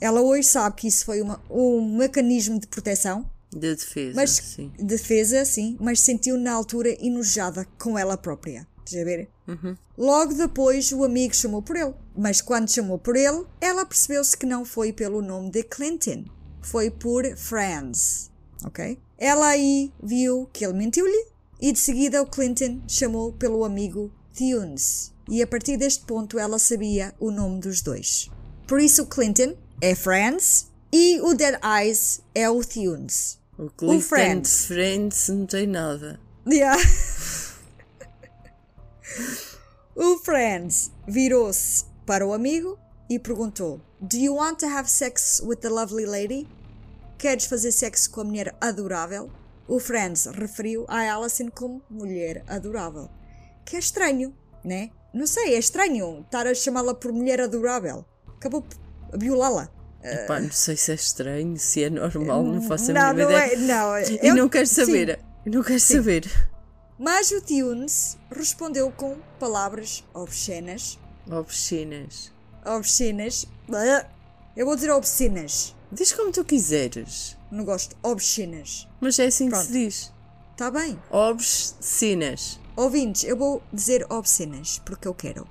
Ela 0.00 0.20
hoje 0.20 0.46
sabe 0.48 0.76
que 0.76 0.88
isso 0.88 1.04
foi 1.04 1.20
uma, 1.22 1.40
um 1.50 1.96
mecanismo 1.96 2.58
de 2.60 2.66
proteção, 2.66 3.28
De 3.52 3.74
defesa. 3.74 4.12
mas 4.14 4.30
sim. 4.30 4.70
defesa, 4.78 5.44
sim, 5.44 5.76
mas 5.80 6.00
sentiu 6.00 6.36
na 6.36 6.52
altura 6.52 6.90
enojada 7.04 7.66
com 7.78 7.98
ela 7.98 8.16
própria. 8.16 8.66
Estás 8.84 9.02
a 9.02 9.04
ver? 9.04 9.28
Uhum. 9.48 9.76
Logo 9.98 10.34
depois 10.34 10.92
o 10.92 11.02
amigo 11.02 11.34
chamou 11.34 11.62
por 11.62 11.76
ele, 11.76 11.94
mas 12.16 12.40
quando 12.40 12.70
chamou 12.70 12.98
por 12.98 13.16
ele, 13.16 13.44
ela 13.60 13.84
percebeu-se 13.86 14.36
que 14.36 14.46
não 14.46 14.64
foi 14.64 14.92
pelo 14.92 15.22
nome 15.22 15.50
de 15.50 15.62
Clinton, 15.64 16.24
foi 16.62 16.90
por 16.90 17.24
Franz, 17.36 18.30
ok? 18.64 18.98
Ela 19.18 19.48
aí 19.48 19.92
viu 20.02 20.48
que 20.52 20.64
ele 20.64 20.74
mentiu-lhe 20.74 21.26
e 21.60 21.72
de 21.72 21.78
seguida 21.78 22.22
o 22.22 22.26
Clinton 22.26 22.82
chamou 22.86 23.32
pelo 23.32 23.64
amigo 23.64 24.12
Thunes 24.36 25.12
e 25.28 25.42
a 25.42 25.46
partir 25.46 25.76
deste 25.78 26.04
ponto 26.04 26.38
ela 26.38 26.58
sabia 26.58 27.14
o 27.18 27.30
nome 27.30 27.60
dos 27.60 27.80
dois. 27.80 28.30
Por 28.68 28.78
isso 28.80 29.02
o 29.02 29.06
Clinton 29.06 29.54
é 29.80 29.94
Franz 29.94 30.70
e 30.92 31.20
o 31.20 31.34
Dead 31.34 31.58
Eyes 31.62 32.22
é 32.34 32.48
o 32.48 32.64
Thunes. 32.64 33.38
O 33.58 33.70
Clinton 33.70 34.00
Friends. 34.00 34.66
Friends 34.66 35.28
não 35.28 35.46
tem 35.46 35.66
nada. 35.66 36.20
Yeah. 36.48 36.80
o 39.94 40.18
Franz 40.18 40.92
virou-se 41.06 41.84
para 42.06 42.26
o 42.26 42.32
amigo 42.32 42.78
e 43.10 43.18
perguntou: 43.18 43.80
Do 44.00 44.16
you 44.16 44.36
want 44.36 44.60
to 44.60 44.66
have 44.66 44.88
sex 44.88 45.42
with 45.44 45.56
the 45.56 45.68
lovely 45.68 46.06
lady? 46.06 46.48
Queres 47.18 47.46
fazer 47.46 47.72
sexo 47.72 48.10
com 48.10 48.20
a 48.20 48.24
mulher 48.24 48.54
adorável? 48.60 49.30
O 49.66 49.80
Franz 49.80 50.26
referiu 50.26 50.84
a 50.86 51.12
Alison 51.12 51.50
como 51.50 51.82
mulher 51.90 52.44
adorável. 52.46 53.10
Que 53.64 53.76
é 53.76 53.78
estranho, 53.78 54.34
né? 54.64 54.90
Não 55.12 55.26
sei, 55.26 55.54
é 55.54 55.58
estranho 55.58 56.20
estar 56.20 56.46
a 56.46 56.54
chamá-la 56.54 56.94
por 56.94 57.12
mulher 57.12 57.40
adorável. 57.40 58.04
Acabou 58.36 58.62
violá-la. 59.14 59.68
Epá, 60.02 60.38
não 60.40 60.52
sei 60.52 60.76
se 60.76 60.92
é 60.92 60.94
estranho, 60.94 61.58
se 61.58 61.82
é 61.82 61.90
normal, 61.90 62.42
não 62.44 62.62
faço 62.62 62.92
a 62.92 62.94
Não, 62.94 63.14
mínima 63.14 63.30
não 63.30 63.38
ideia. 63.38 63.52
é. 63.54 63.56
Não, 63.56 63.98
E 63.98 64.28
eu- 64.28 64.34
não 64.36 64.48
quero 64.48 64.66
sim. 64.66 64.74
saber. 64.74 65.18
Eu 65.44 65.52
não 65.52 65.62
quero 65.64 65.80
saber. 65.80 66.30
Mas 66.98 67.30
o 67.32 67.40
Tunes 67.40 68.16
respondeu 68.30 68.90
com 68.92 69.16
palavras 69.40 70.04
obscenas. 70.14 70.98
Obscenas. 71.30 72.32
Obscenas. 72.64 73.46
Eu 74.56 74.64
vou 74.64 74.76
dizer 74.76 74.90
obscenas. 74.92 75.74
Diz 75.90 76.12
como 76.12 76.30
tu 76.32 76.44
quiseres. 76.44 77.36
Não 77.50 77.64
gosto. 77.64 77.96
Obscenas. 78.02 78.86
Mas 79.00 79.18
é 79.18 79.26
assim 79.26 79.48
Pronto. 79.48 79.62
que 79.66 79.72
se 79.72 79.72
diz. 79.72 80.12
Tá 80.56 80.70
bem. 80.70 80.98
Obscenas. 81.10 82.58
Ouvintes, 82.76 83.24
eu 83.24 83.36
vou 83.36 83.62
dizer 83.72 84.06
obscenas 84.10 84.80
porque 84.84 85.08
eu 85.08 85.14
quero. 85.14 85.46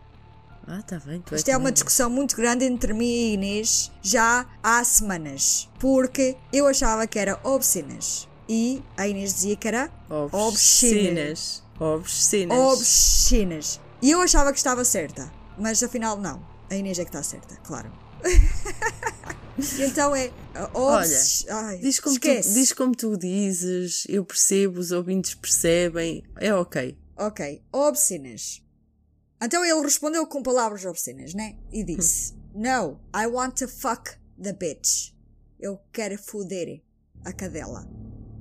Ah, 0.67 0.81
tá 0.81 0.99
bem. 1.05 1.21
Tu 1.21 1.35
Isto 1.35 1.49
é 1.49 1.57
uma 1.57 1.71
discussão 1.71 2.09
muito 2.09 2.35
grande 2.35 2.65
entre 2.65 2.93
mim 2.93 3.05
e 3.05 3.33
Inês 3.33 3.91
já 4.01 4.47
há 4.63 4.83
semanas. 4.83 5.69
Porque 5.79 6.35
eu 6.51 6.65
achava 6.67 7.05
que 7.05 7.19
era 7.19 7.39
obscenas. 7.43 8.27
E 8.49 8.83
a 8.97 9.07
Inês 9.07 9.33
dizia 9.33 9.55
que 9.55 9.67
era 9.67 9.91
obscenas. 10.09 10.31
Obscenas. 10.39 11.63
Obscenas. 11.79 12.57
obscenas. 12.57 13.81
E 14.01 14.11
eu 14.11 14.21
achava 14.21 14.51
que 14.51 14.57
estava 14.57 14.83
certa, 14.83 15.31
mas 15.57 15.81
afinal 15.83 16.17
não. 16.17 16.45
A 16.69 16.75
Inês 16.75 16.97
é 16.99 17.03
que 17.03 17.09
está 17.09 17.21
certa, 17.21 17.55
claro. 17.57 17.91
então 19.79 20.15
é. 20.15 20.31
Olha, 20.73 21.21
Ai, 21.49 21.77
diz, 21.77 21.99
como 21.99 22.19
tu, 22.19 22.27
diz 22.27 22.73
como 22.73 22.95
tu 22.95 23.17
dizes, 23.17 24.05
eu 24.09 24.25
percebo, 24.25 24.79
os 24.79 24.91
ouvintes 24.91 25.35
percebem, 25.35 26.23
é 26.37 26.53
ok. 26.53 26.97
Ok, 27.17 27.61
obscenas. 27.71 28.64
Então 29.45 29.63
ele 29.63 29.79
respondeu 29.81 30.25
com 30.25 30.41
palavras 30.41 30.85
obscenas, 30.85 31.35
né? 31.35 31.55
E 31.71 31.83
disse: 31.83 32.33
No, 32.55 32.99
I 33.15 33.27
want 33.27 33.59
to 33.59 33.67
fuck 33.67 34.17
the 34.41 34.51
bitch. 34.51 35.13
Eu 35.59 35.79
quero 35.93 36.17
foder 36.17 36.81
a 37.23 37.31
cadela. 37.31 37.87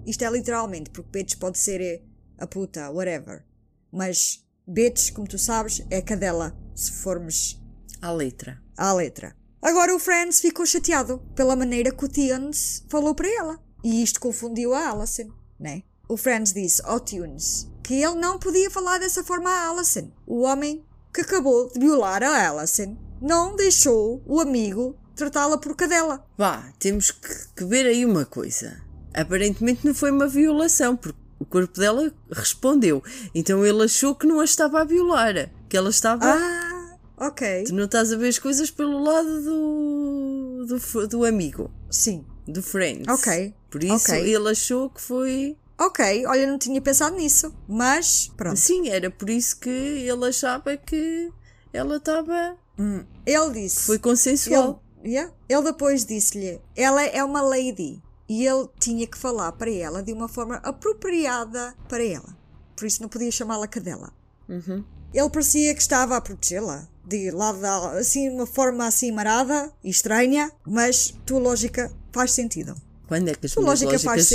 Isto 0.07 0.25
é 0.25 0.31
literalmente, 0.31 0.89
porque 0.89 1.11
bitch 1.19 1.37
pode 1.37 1.59
ser 1.59 2.03
a 2.39 2.47
puta, 2.47 2.91
whatever. 2.91 3.45
Mas 3.93 4.43
bitch, 4.67 5.13
como 5.13 5.29
tu 5.29 5.39
sabes, 5.39 5.85
é 5.91 6.01
cadela, 6.01 6.57
se 6.75 6.91
formos. 6.91 7.61
À 8.01 8.11
letra. 8.11 8.63
À 8.75 8.91
letra. 8.95 9.37
Agora 9.61 9.95
o 9.95 9.99
Franz 9.99 10.41
ficou 10.41 10.65
chateado 10.65 11.19
pela 11.37 11.55
maneira 11.55 11.95
que 11.95 12.05
o 12.05 12.09
Tunes 12.09 12.83
falou 12.89 13.15
para 13.15 13.29
ela. 13.29 13.63
E 13.83 14.03
isto 14.03 14.19
confundiu 14.19 14.73
a 14.73 14.91
Alison, 14.91 15.29
né? 15.61 15.83
O 16.09 16.17
Franz 16.17 16.55
disse 16.55 16.81
ao 16.83 16.99
Tunes 16.99 17.71
que 17.83 18.03
ele 18.03 18.15
não 18.15 18.39
podia 18.39 18.71
falar 18.71 18.97
dessa 18.99 19.23
forma 19.23 19.51
a 19.51 19.69
Alison. 19.69 20.11
O 20.27 20.41
homem 20.41 20.83
que 21.15 21.21
acabou 21.21 21.71
de 21.73 21.79
violar 21.79 22.25
a 22.25 22.49
Alison 22.49 22.97
não 23.23 23.55
deixou 23.55 24.21
o 24.27 24.41
amigo 24.41 24.99
tratá-la 25.15 25.57
por 25.57 25.77
cadela. 25.77 26.27
Vá, 26.37 26.73
temos 26.81 27.13
que, 27.13 27.65
ver 27.65 27.87
aí 27.87 28.05
uma 28.05 28.25
coisa. 28.25 28.83
Aparentemente 29.15 29.87
não 29.87 29.95
foi 29.95 30.11
uma 30.11 30.27
violação, 30.27 30.97
porque 30.97 31.17
o 31.39 31.45
corpo 31.45 31.79
dela 31.79 32.13
respondeu. 32.33 33.01
Então 33.33 33.65
ele 33.65 33.85
achou 33.85 34.17
que 34.17 34.27
não 34.27 34.41
a 34.41 34.45
estava 34.45 34.81
a 34.81 34.85
violar, 34.85 35.51
que 35.69 35.77
ela 35.77 35.89
estava. 35.89 36.25
Ah, 36.27 36.97
ok. 37.17 37.65
Tu 37.65 37.75
não 37.75 37.85
estás 37.85 38.13
a 38.13 38.17
ver 38.17 38.29
as 38.29 38.39
coisas 38.41 38.69
pelo 38.69 39.01
lado 39.01 39.41
do, 39.43 40.67
do, 40.67 41.09
do 41.09 41.25
amigo. 41.25 41.71
Sim. 41.89 42.25
Do 42.47 42.61
Friends. 42.61 43.07
Ok. 43.09 43.55
Por 43.71 43.85
isso 43.85 44.11
okay. 44.11 44.35
ele 44.35 44.51
achou 44.51 44.91
que 44.91 45.01
foi. 45.01 45.57
Ok, 45.79 46.27
olha, 46.27 46.47
não 46.47 46.59
tinha 46.59 46.81
pensado 46.81 47.17
nisso, 47.17 47.53
mas 47.69 48.31
pronto. 48.37 48.57
Sim, 48.57 48.89
era 48.89 49.11
por 49.11 49.29
isso 49.29 49.59
que 49.59 49.69
ele 49.69 50.27
achava 50.27 50.77
que 50.77 51.33
ela 51.73 51.97
estava. 51.97 52.57
Hum. 52.79 53.05
Ele 53.27 53.51
disse. 53.63 53.87
Foi 53.87 53.99
consensual. 53.99 54.83
Ele, 55.03 55.15
yeah, 55.15 55.33
ele 55.49 55.63
depois 55.63 56.05
disse-lhe: 56.05 56.61
ela 56.77 57.03
é 57.05 57.23
uma 57.25 57.43
lady 57.43 58.03
e 58.29 58.47
ele 58.47 58.69
tinha 58.79 59.07
que 59.07 59.19
falar 59.19 59.53
para 59.53 59.71
ela 59.71 60.03
de 60.03 60.13
uma 60.13 60.29
forma 60.29 60.57
apropriada 60.57 61.75
para 61.89 62.05
ela. 62.05 62.37
Por 62.77 62.87
isso 62.87 63.03
não 63.03 63.09
podia 63.09 63.31
chamá-la 63.31 63.67
cadela. 63.67 64.13
Uhum. 64.49 64.85
Ele 65.13 65.31
parecia 65.31 65.75
que 65.75 65.81
estava 65.81 66.17
a 66.17 66.21
protegê-la 66.21 66.89
de 67.07 67.31
lado 67.31 67.65
assim, 67.99 68.29
uma 68.31 68.47
forma 68.47 68.87
assim 68.87 69.13
marada 69.13 69.73
e 69.83 69.91
estranha, 69.91 70.51
mas 70.67 71.15
tua 71.27 71.39
lógica 71.39 71.93
faz 72.13 72.33
sentido. 72.33 72.75
Quando 73.07 73.29
é 73.29 73.35
que 73.35 73.47
as 73.47 73.55
lógica 73.55 73.93
lógicas 73.93 74.03
faz 74.03 74.31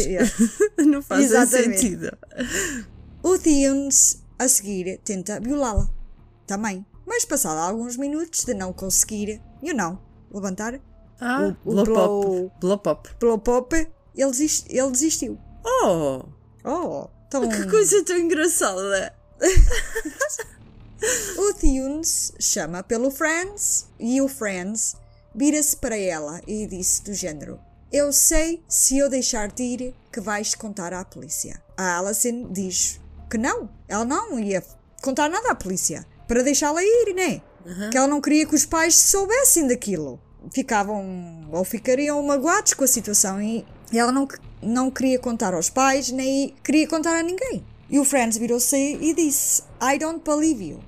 não 0.78 1.02
fazem 1.02 1.26
Exatamente. 1.26 1.80
sentido? 1.80 2.18
O 3.24 3.38
Tunes, 3.38 4.24
a 4.38 4.48
seguir, 4.48 5.00
tenta 5.04 5.40
violá-la. 5.40 5.90
Também. 6.46 6.86
Mas 7.06 7.26
passado 7.26 7.58
alguns 7.58 7.98
minutos 7.98 8.46
de 8.46 8.54
não 8.54 8.72
conseguir, 8.72 9.42
you 9.64 9.76
know, 9.76 10.00
levantar, 10.32 10.80
ah, 11.20 11.54
o, 11.66 11.72
o 11.72 11.84
blow, 11.84 12.52
blow 12.62 12.78
pop. 12.78 13.10
Blow 13.20 13.40
pop, 13.40 13.76
ele, 14.16 14.32
desist, 14.32 14.68
ele 14.70 14.92
desistiu. 14.92 15.38
Oh! 15.66 16.24
Oh! 16.64 17.10
Tão... 17.30 17.48
Que 17.50 17.70
coisa 17.70 18.04
tão 18.06 18.18
engraçada! 18.18 19.14
o 21.38 21.54
Tunes 21.54 22.34
chama 22.40 22.84
pelo 22.84 23.10
Friends 23.12 23.88
e 24.00 24.22
o 24.22 24.28
Friends 24.28 24.96
vira-se 25.36 25.76
para 25.78 25.98
ela 25.98 26.42
e 26.48 26.68
disse 26.68 27.04
do 27.04 27.14
género: 27.14 27.60
Eu 27.92 28.14
sei 28.14 28.64
se 28.68 28.98
eu 28.98 29.10
deixar 29.10 29.48
de 29.50 29.64
ir 29.64 29.96
que 30.12 30.22
vais 30.22 30.54
contar 30.54 30.94
à 30.94 31.04
polícia. 31.04 31.62
A 31.76 31.98
Alison 31.98 32.52
diz 32.52 33.00
que 33.30 33.38
não, 33.38 33.70
ela 33.88 34.06
não 34.06 34.40
ia 34.40 34.64
contar 35.02 35.28
nada 35.30 35.52
à 35.52 35.56
polícia 35.56 36.06
para 36.28 36.44
deixá-la 36.44 36.84
ir, 36.84 37.14
né? 37.16 37.42
Uhum. 37.66 37.90
Que 37.90 37.98
ela 37.98 38.08
não 38.08 38.22
queria 38.22 38.46
que 38.46 38.54
os 38.54 38.66
pais 38.66 38.96
soubessem 38.96 39.68
daquilo 39.68 40.20
ficavam 40.54 41.48
ou 41.52 41.64
ficariam 41.64 42.22
magoados 42.24 42.74
com 42.74 42.84
a 42.84 42.88
situação 42.88 43.42
e 43.42 43.66
ela 43.94 44.12
não, 44.12 44.28
não 44.62 44.90
queria 44.90 45.20
contar 45.20 45.54
aos 45.54 45.70
pais 45.70 46.12
nem 46.12 46.56
queria 46.64 46.88
contar 46.88 47.18
a 47.18 47.24
ninguém. 47.24 47.66
E 47.90 48.00
o 48.00 48.06
Friends 48.06 48.38
virou-se 48.38 48.78
e 48.78 49.14
disse: 49.16 49.64
I 49.82 49.98
don't 49.98 50.22
believe 50.24 50.64
you. 50.64 50.80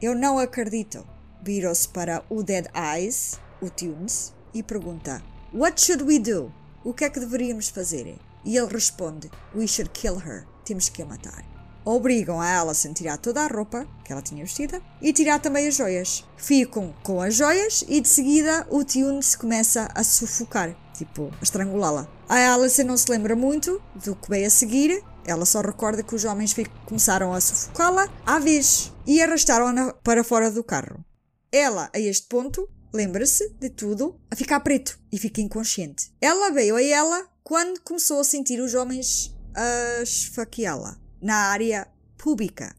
Eu 0.00 0.14
não 0.14 0.38
acredito. 0.38 1.06
Virou-se 1.42 1.88
para 1.88 2.22
o 2.28 2.42
Dead 2.42 2.66
Eyes, 2.74 3.40
o 3.62 3.70
Tunes, 3.70 4.34
e 4.52 4.62
pergunta: 4.62 5.22
What 5.52 5.80
should 5.80 6.04
we 6.04 6.18
do? 6.18 6.52
O 6.84 6.92
que 6.92 7.04
é 7.04 7.10
que 7.10 7.20
deveríamos 7.20 7.68
fazer? 7.68 8.18
E 8.44 8.56
ele 8.56 8.72
responde: 8.72 9.30
We 9.54 9.66
should 9.66 9.90
kill 9.90 10.18
her. 10.18 10.46
Temos 10.64 10.88
que 10.88 11.02
a 11.02 11.06
matar 11.06 11.58
obrigam 11.88 12.38
a 12.38 12.60
Alison 12.60 12.90
a 12.90 12.94
tirar 12.94 13.16
toda 13.16 13.40
a 13.42 13.46
roupa 13.46 13.86
que 14.04 14.12
ela 14.12 14.20
tinha 14.20 14.44
vestida 14.44 14.82
e 15.00 15.12
tirar 15.12 15.40
também 15.40 15.66
as 15.66 15.74
joias. 15.74 16.24
Ficam 16.36 16.94
com 17.02 17.22
as 17.22 17.34
joias 17.34 17.82
e 17.88 18.00
de 18.00 18.08
seguida 18.08 18.66
o 18.70 18.84
Tunes 18.84 19.34
começa 19.34 19.88
a 19.94 20.04
sufocar, 20.04 20.76
tipo, 20.92 21.30
a 21.40 21.42
estrangulá-la. 21.42 22.06
A 22.28 22.52
Alison 22.52 22.84
não 22.84 22.96
se 22.96 23.10
lembra 23.10 23.34
muito 23.34 23.80
do 23.94 24.14
que 24.14 24.28
veio 24.28 24.46
a 24.46 24.50
seguir, 24.50 25.02
ela 25.24 25.46
só 25.46 25.60
recorda 25.60 26.02
que 26.02 26.14
os 26.14 26.24
homens 26.24 26.54
começaram 26.84 27.32
a 27.32 27.40
sufocá-la 27.40 28.06
à 28.26 28.38
vez 28.38 28.92
e 29.06 29.22
arrastaram-na 29.22 29.94
para 30.04 30.22
fora 30.22 30.50
do 30.50 30.62
carro. 30.62 31.02
Ela, 31.50 31.90
a 31.94 31.98
este 31.98 32.26
ponto, 32.28 32.68
lembra-se 32.92 33.48
de 33.60 33.70
tudo 33.70 34.20
a 34.30 34.36
ficar 34.36 34.60
preto 34.60 34.98
e 35.12 35.18
fica 35.18 35.40
inconsciente. 35.40 36.12
Ela 36.20 36.50
veio 36.50 36.76
a 36.76 36.82
ela 36.82 37.28
quando 37.42 37.80
começou 37.80 38.20
a 38.20 38.24
sentir 38.24 38.60
os 38.60 38.74
homens 38.74 39.34
a 39.54 40.02
esfaqueá-la 40.02 40.98
na 41.20 41.50
área 41.50 41.88
pública. 42.16 42.74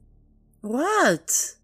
What? 0.64 1.58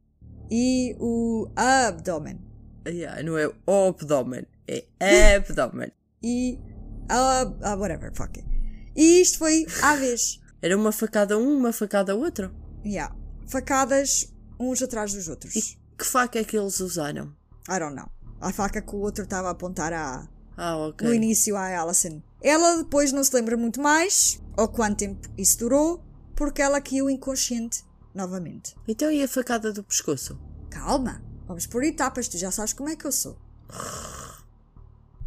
E 0.49 0.95
o 0.99 1.49
abdômen. 1.55 2.39
Yeah, 2.87 3.23
não 3.23 3.37
é 3.37 3.47
o 3.47 3.87
abdômen, 3.89 4.45
é 4.67 5.35
abdômen. 5.35 5.91
e. 6.21 6.59
Uh, 7.11 7.47
uh, 7.63 7.79
whatever, 7.79 8.11
fuck 8.15 8.39
it. 8.39 8.45
E 8.95 9.21
isto 9.21 9.37
foi 9.37 9.65
à 9.81 9.95
vez. 9.95 10.39
Era 10.61 10.75
uma 10.75 10.91
facada 10.91 11.37
um, 11.37 11.57
uma 11.57 11.73
facada 11.73 12.15
outro? 12.15 12.51
Yeah. 12.83 13.15
Facadas 13.47 14.33
uns 14.59 14.81
atrás 14.81 15.13
dos 15.13 15.27
outros. 15.27 15.55
E 15.55 15.61
que 15.97 16.05
faca 16.05 16.39
é 16.39 16.43
que 16.43 16.57
eles 16.57 16.79
usaram? 16.79 17.35
I 17.69 17.79
don't 17.79 17.95
know. 17.95 18.14
A 18.39 18.51
faca 18.51 18.81
que 18.81 18.95
o 18.95 18.99
outro 18.99 19.23
estava 19.23 19.47
a 19.47 19.51
apontar 19.51 19.93
a. 19.93 20.27
Ah, 20.57 20.77
ok. 20.77 21.07
No 21.07 21.13
início 21.13 21.55
a 21.55 21.81
Alison. 21.81 22.21
Ela 22.41 22.77
depois 22.77 23.11
não 23.11 23.23
se 23.23 23.35
lembra 23.35 23.57
muito 23.57 23.81
mais, 23.81 24.39
ou 24.55 24.67
quanto 24.67 24.99
tempo 24.99 25.27
isso 25.37 25.59
durou, 25.59 26.03
porque 26.35 26.61
ela 26.61 26.79
caiu 26.79 27.09
inconsciente 27.09 27.83
novamente. 28.13 28.75
Então 28.87 29.11
e 29.11 29.23
a 29.23 29.27
facada 29.27 29.73
do 29.73 29.83
pescoço? 29.83 30.39
Calma, 30.69 31.23
vamos 31.47 31.65
por 31.65 31.83
etapas, 31.83 32.27
tu 32.27 32.37
já 32.37 32.51
sabes 32.51 32.73
como 32.73 32.89
é 32.89 32.95
que 32.95 33.05
eu 33.05 33.11
sou. 33.11 33.37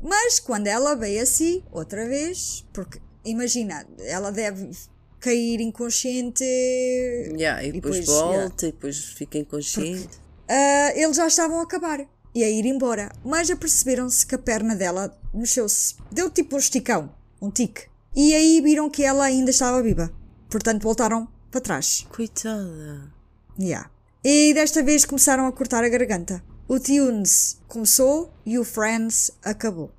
Mas 0.03 0.39
quando 0.39 0.69
ela 0.69 0.95
veio 0.95 1.23
assim, 1.23 1.63
outra 1.73 2.07
vez, 2.07 2.65
porque 2.73 3.01
imagina, 3.25 3.87
ela 3.99 4.31
deve 4.31 4.71
cair 5.19 5.61
inconsciente. 5.61 6.45
Yeah, 6.45 7.65
e, 7.65 7.73
depois, 7.73 7.99
depois 8.01 8.07
volta, 8.07 8.35
yeah. 8.35 8.69
e 8.69 8.73
depois 8.73 9.05
fica 9.05 9.39
inconsciente. 9.39 10.17
uh, 10.49 10.93
eles 10.95 11.17
já 11.17 11.27
estavam 11.27 11.59
a 11.59 11.63
acabar 11.63 12.07
e 12.39 12.45
a 12.45 12.49
ir 12.49 12.67
embora, 12.67 13.11
mas 13.25 13.51
aperceberam-se 13.51 14.25
que 14.25 14.37
a 14.37 14.39
perna 14.39 14.77
dela 14.77 15.13
mexeu-se, 15.35 15.97
deu 16.09 16.31
tipo 16.31 16.55
um 16.55 16.59
esticão, 16.61 17.13
um 17.43 17.51
tique. 17.51 17.89
E 18.15 18.33
aí 18.33 18.61
viram 18.61 18.89
que 18.89 19.03
ela 19.03 19.25
ainda 19.25 19.51
estava 19.51 19.83
viva. 19.83 20.13
Portanto, 20.49 20.85
voltaram 20.85 21.27
para 21.51 21.61
trás. 21.61 22.07
Coitada. 22.15 23.13
Yeah. 23.59 23.91
E 24.25 24.55
desta 24.55 24.85
vez 24.85 25.05
começaram 25.05 25.49
a 25.49 25.53
cortar 25.53 25.83
a 25.83 25.89
garganta. 25.89 26.41
O 26.69 26.79
Tunes 26.79 27.59
começou 27.67 28.33
e 28.47 28.57
o 28.57 28.65
Friends 28.65 29.33
acabou. 29.43 29.91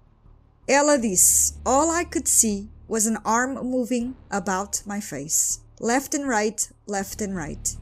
Ela 0.66 0.98
disse: 0.98 1.56
All 1.66 1.94
I 1.94 2.06
could 2.06 2.30
see 2.30 2.70
was 2.88 3.06
an 3.06 3.18
arm 3.26 3.62
moving 3.66 4.16
about 4.30 4.80
my 4.86 5.02
face. 5.02 5.60
Left 5.82 6.16
and 6.16 6.26
right, 6.26 6.70
left 6.88 7.22
and 7.22 7.36
right. 7.36 7.78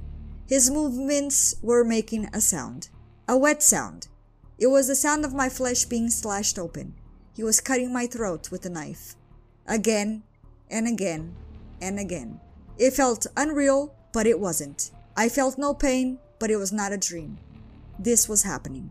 His 0.50 0.72
movements 0.72 1.56
were 1.62 1.84
making 1.84 2.28
a 2.34 2.42
sound. 2.42 2.90
A 3.28 3.36
wet 3.36 3.64
sound. 3.64 4.08
It 4.60 4.68
was 4.68 4.88
the 4.88 4.96
sound 4.96 5.24
of 5.24 5.34
my 5.34 5.50
flesh 5.50 5.86
being 5.86 6.10
slashed 6.10 6.58
open. 6.58 6.96
He 7.36 7.44
was 7.44 7.62
cutting 7.62 7.94
my 7.94 8.08
throat 8.08 8.50
with 8.50 8.66
a 8.66 8.70
knife. 8.70 9.16
Again 9.68 10.24
and 10.72 10.88
again 10.88 11.36
and 11.80 12.00
again. 12.00 12.40
It 12.78 12.96
felt 12.96 13.28
unreal, 13.36 13.94
but 14.12 14.26
it 14.26 14.40
wasn't. 14.40 14.92
I 15.16 15.30
felt 15.30 15.58
no 15.58 15.74
pain, 15.74 16.18
but 16.40 16.50
it 16.50 16.58
was 16.58 16.72
not 16.72 16.92
a 16.92 16.98
dream. 16.98 17.38
This 18.00 18.28
was 18.28 18.44
happening. 18.44 18.90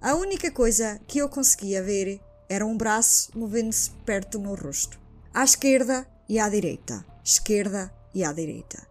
A 0.00 0.14
única 0.14 0.50
coisa 0.50 1.00
que 1.06 1.18
eu 1.20 1.28
conseguia 1.28 1.82
ver 1.82 2.20
era 2.48 2.64
um 2.66 2.76
braço 2.76 3.30
movendo-se 3.34 3.90
perto 4.06 4.38
do 4.38 4.40
meu 4.40 4.54
rosto. 4.54 4.98
À 5.34 5.44
esquerda 5.44 6.06
e 6.28 6.38
à 6.38 6.48
direita. 6.48 7.04
Esquerda 7.22 7.92
e 8.14 8.24
à 8.24 8.32
direita. 8.32 8.86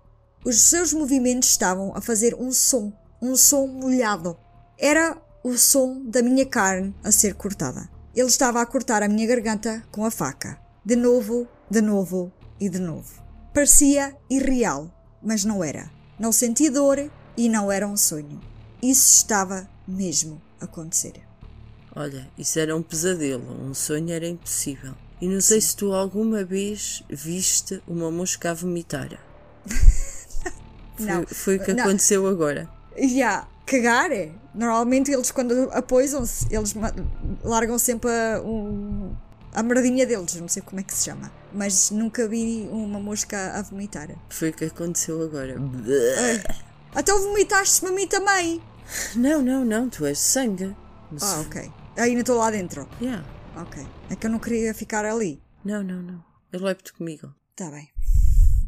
Os 0.45 0.61
seus 0.61 0.93
movimentos 0.93 1.49
estavam 1.49 1.95
a 1.95 2.01
fazer 2.01 2.35
um 2.35 2.51
som 2.51 2.93
um 3.21 3.35
som 3.35 3.67
molhado. 3.67 4.37
Era 4.77 5.15
o 5.43 5.57
som 5.57 6.01
da 6.05 6.21
minha 6.21 6.45
carne 6.45 6.93
a 7.03 7.11
ser 7.11 7.33
cortada. 7.35 7.89
Ele 8.15 8.27
estava 8.27 8.61
a 8.61 8.65
cortar 8.65 9.01
a 9.03 9.07
minha 9.07 9.27
garganta 9.27 9.83
com 9.91 10.05
a 10.05 10.11
faca. 10.11 10.59
De 10.83 10.95
novo, 10.95 11.47
de 11.69 11.81
novo 11.81 12.31
e 12.59 12.69
de 12.69 12.79
novo. 12.79 13.21
Parecia 13.53 14.15
irreal, 14.29 14.91
mas 15.21 15.43
não 15.45 15.63
era. 15.63 15.89
Não 16.19 16.31
senti 16.31 16.69
dor 16.69 17.09
e 17.37 17.49
não 17.49 17.71
era 17.71 17.87
um 17.87 17.97
sonho. 17.97 18.39
Isso 18.81 19.15
estava 19.15 19.67
mesmo 19.87 20.41
a 20.59 20.65
acontecer. 20.65 21.13
Olha, 21.95 22.29
isso 22.37 22.59
era 22.59 22.75
um 22.75 22.81
pesadelo, 22.81 23.51
um 23.63 23.73
sonho 23.73 24.11
era 24.11 24.27
impossível. 24.27 24.93
E 25.19 25.27
não 25.27 25.41
sei 25.41 25.61
se 25.61 25.75
tu 25.75 25.93
alguma 25.93 26.43
vez 26.43 27.03
viste 27.09 27.81
uma 27.87 28.09
mosca 28.09 28.51
a 28.51 28.53
vomitar. 28.53 29.19
Foi, 30.97 31.05
Não, 31.05 31.25
foi 31.25 31.55
o 31.57 31.63
que 31.63 31.73
não. 31.73 31.83
aconteceu 31.83 32.27
agora. 32.27 32.69
Já, 32.97 33.47
cagar 33.65 34.11
é. 34.11 34.31
Normalmente 34.53 35.11
eles 35.11 35.31
quando 35.31 35.69
apoisam-se, 35.71 36.45
eles 36.53 36.73
largam 37.43 37.79
sempre 37.79 38.09
a, 38.09 38.41
um- 38.41 39.15
a 39.53 39.63
merdinha 39.63 40.05
deles, 40.05 40.35
não 40.35 40.47
sei 40.47 40.61
como 40.61 40.79
é 40.79 40.83
que 40.83 40.93
se 40.93 41.05
chama. 41.05 41.31
Mas 41.53 41.89
nunca 41.91 42.27
vi 42.27 42.67
uma 42.71 42.99
mosca 42.99 43.53
a 43.57 43.61
vomitar. 43.61 44.09
Foi 44.29 44.49
o 44.49 44.53
que 44.53 44.65
aconteceu 44.65 45.21
agora. 45.21 45.55
Até 46.93 47.13
vomitaste-me 47.13 47.91
a 47.91 47.93
mim 47.93 48.07
também. 48.07 48.61
Não, 49.15 49.41
não, 49.41 49.63
não, 49.63 49.89
tu 49.89 50.05
és 50.05 50.19
sangue. 50.19 50.75
Mas- 51.11 51.23
Ah, 51.23 51.41
ok. 51.41 51.71
Ainda 51.97 52.21
estou 52.21 52.37
lá 52.37 52.51
dentro. 52.51 52.87
Yeah. 53.01 53.25
Ok. 53.55 53.85
É 54.09 54.15
que 54.15 54.25
eu 54.27 54.31
não 54.31 54.39
queria 54.39 54.73
ficar 54.73 55.05
ali. 55.05 55.41
Não, 55.63 55.83
não, 55.83 56.01
não. 56.01 56.23
Eu 56.51 56.61
levo-te 56.61 56.91
comigo. 56.93 57.33
Tá 57.55 57.69
bem. 57.69 57.89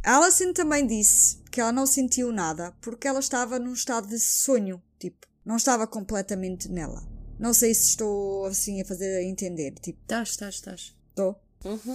Alison 0.04 0.52
também 0.54 0.86
disse 0.86 1.38
que 1.50 1.62
ela 1.62 1.72
não 1.72 1.86
sentiu 1.86 2.32
nada 2.32 2.74
porque 2.82 3.08
ela 3.08 3.20
estava 3.20 3.58
num 3.60 3.74
estado 3.74 4.08
de 4.08 4.20
sonho. 4.20 4.82
Tipo, 5.00 5.26
não 5.46 5.56
estava 5.58 5.86
completamente 5.88 6.70
nela. 6.70 7.04
Não 7.40 7.54
sei 7.54 7.74
se 7.74 7.90
estou 7.90 8.46
assim 8.46 8.82
a 8.82 8.86
fazer 8.86 9.24
entender. 9.24 9.72
Tipo, 9.82 10.00
Estás, 10.02 10.30
estás, 10.30 10.56
estás. 10.56 10.96
estou. 11.10 11.36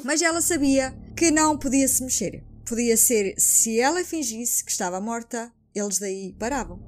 Mas 0.05 0.23
ela 0.23 0.41
sabia 0.41 0.95
que 1.17 1.31
não 1.31 1.59
podia 1.59 1.87
se 1.87 2.03
mexer. 2.03 2.45
Podia 2.65 2.97
ser 2.97 3.35
se 3.39 3.79
ela 3.81 4.05
fingisse 4.05 4.65
que 4.65 4.71
estava 4.71 5.01
morta, 5.01 5.53
eles 5.75 5.99
daí 5.99 6.35
paravam. 6.39 6.79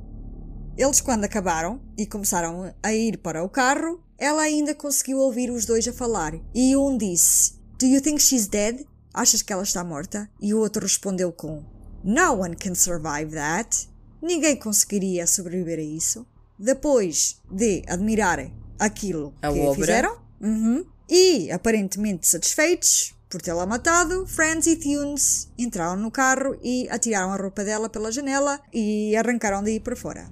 Eles, 0.76 1.00
quando 1.00 1.24
acabaram 1.24 1.80
e 1.96 2.06
começaram 2.06 2.74
a 2.82 2.92
ir 2.92 3.18
para 3.18 3.42
o 3.44 3.48
carro, 3.48 4.02
ela 4.16 4.42
ainda 4.42 4.74
conseguiu 4.74 5.18
ouvir 5.18 5.50
os 5.50 5.66
dois 5.66 5.86
a 5.88 5.92
falar. 5.92 6.34
E 6.54 6.76
um 6.76 6.96
disse: 6.96 7.54
Do 7.78 7.86
you 7.86 8.00
think 8.00 8.20
she's 8.20 8.46
dead? 8.46 8.86
Achas 9.12 9.42
que 9.42 9.52
ela 9.52 9.62
está 9.62 9.82
morta? 9.84 10.30
E 10.40 10.54
o 10.54 10.58
outro 10.58 10.82
respondeu 10.82 11.32
com: 11.32 11.64
No 12.02 12.34
one 12.40 12.56
can 12.56 12.74
survive 12.74 13.34
that. 13.34 13.88
Ninguém 14.22 14.56
conseguiria 14.56 15.26
sobreviver 15.26 15.78
a 15.78 15.82
isso. 15.82 16.26
Depois 16.62 17.40
de 17.50 17.82
admirar 17.88 18.50
aquilo 18.78 19.34
A 19.40 19.50
que 19.50 19.60
obra. 19.60 19.74
fizeram, 19.80 20.20
Uhum. 20.40 20.84
E, 21.08 21.50
aparentemente 21.50 22.26
satisfeitos 22.26 23.14
por 23.28 23.40
tê-la 23.42 23.66
matado, 23.66 24.26
Franz 24.26 24.66
e 24.66 24.76
Tunes 24.76 25.48
entraram 25.58 25.96
no 25.96 26.10
carro 26.10 26.56
e 26.62 26.88
atiraram 26.88 27.32
a 27.32 27.36
roupa 27.36 27.64
dela 27.64 27.88
pela 27.88 28.12
janela 28.12 28.60
e 28.72 29.14
arrancaram 29.16 29.62
daí 29.62 29.80
para 29.80 29.96
fora. 29.96 30.30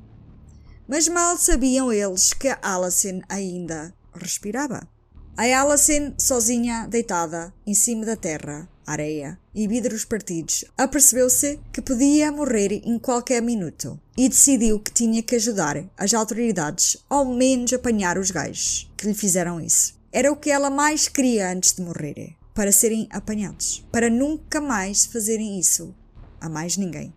Mas 0.86 1.08
mal 1.08 1.36
sabiam 1.36 1.92
eles 1.92 2.32
que 2.32 2.48
Alison 2.62 3.20
ainda 3.28 3.94
respirava. 4.14 4.88
A 5.36 5.42
Alison, 5.42 6.14
sozinha, 6.18 6.86
deitada 6.88 7.52
em 7.66 7.74
cima 7.74 8.04
da 8.04 8.16
terra, 8.16 8.68
areia 8.90 9.38
e 9.54 9.68
vidros 9.68 10.04
partidos, 10.04 10.64
apercebeu-se 10.76 11.60
que 11.72 11.82
podia 11.82 12.32
morrer 12.32 12.72
em 12.84 12.98
qualquer 12.98 13.42
minuto 13.42 14.00
e 14.16 14.28
decidiu 14.28 14.80
que 14.80 14.92
tinha 14.92 15.22
que 15.22 15.36
ajudar 15.36 15.84
as 15.96 16.14
autoridades 16.14 16.96
ao 17.08 17.24
menos 17.24 17.72
apanhar 17.72 18.18
os 18.18 18.30
gajos 18.30 18.90
que 18.96 19.06
lhe 19.06 19.14
fizeram 19.14 19.60
isso. 19.60 19.94
Era 20.10 20.32
o 20.32 20.36
que 20.36 20.50
ela 20.50 20.70
mais 20.70 21.08
queria 21.08 21.52
antes 21.52 21.74
de 21.74 21.82
morrer, 21.82 22.34
para 22.54 22.72
serem 22.72 23.06
apanhados, 23.10 23.86
para 23.92 24.08
nunca 24.08 24.60
mais 24.60 25.04
fazerem 25.04 25.58
isso 25.58 25.94
a 26.40 26.48
mais 26.48 26.76
ninguém. 26.76 27.12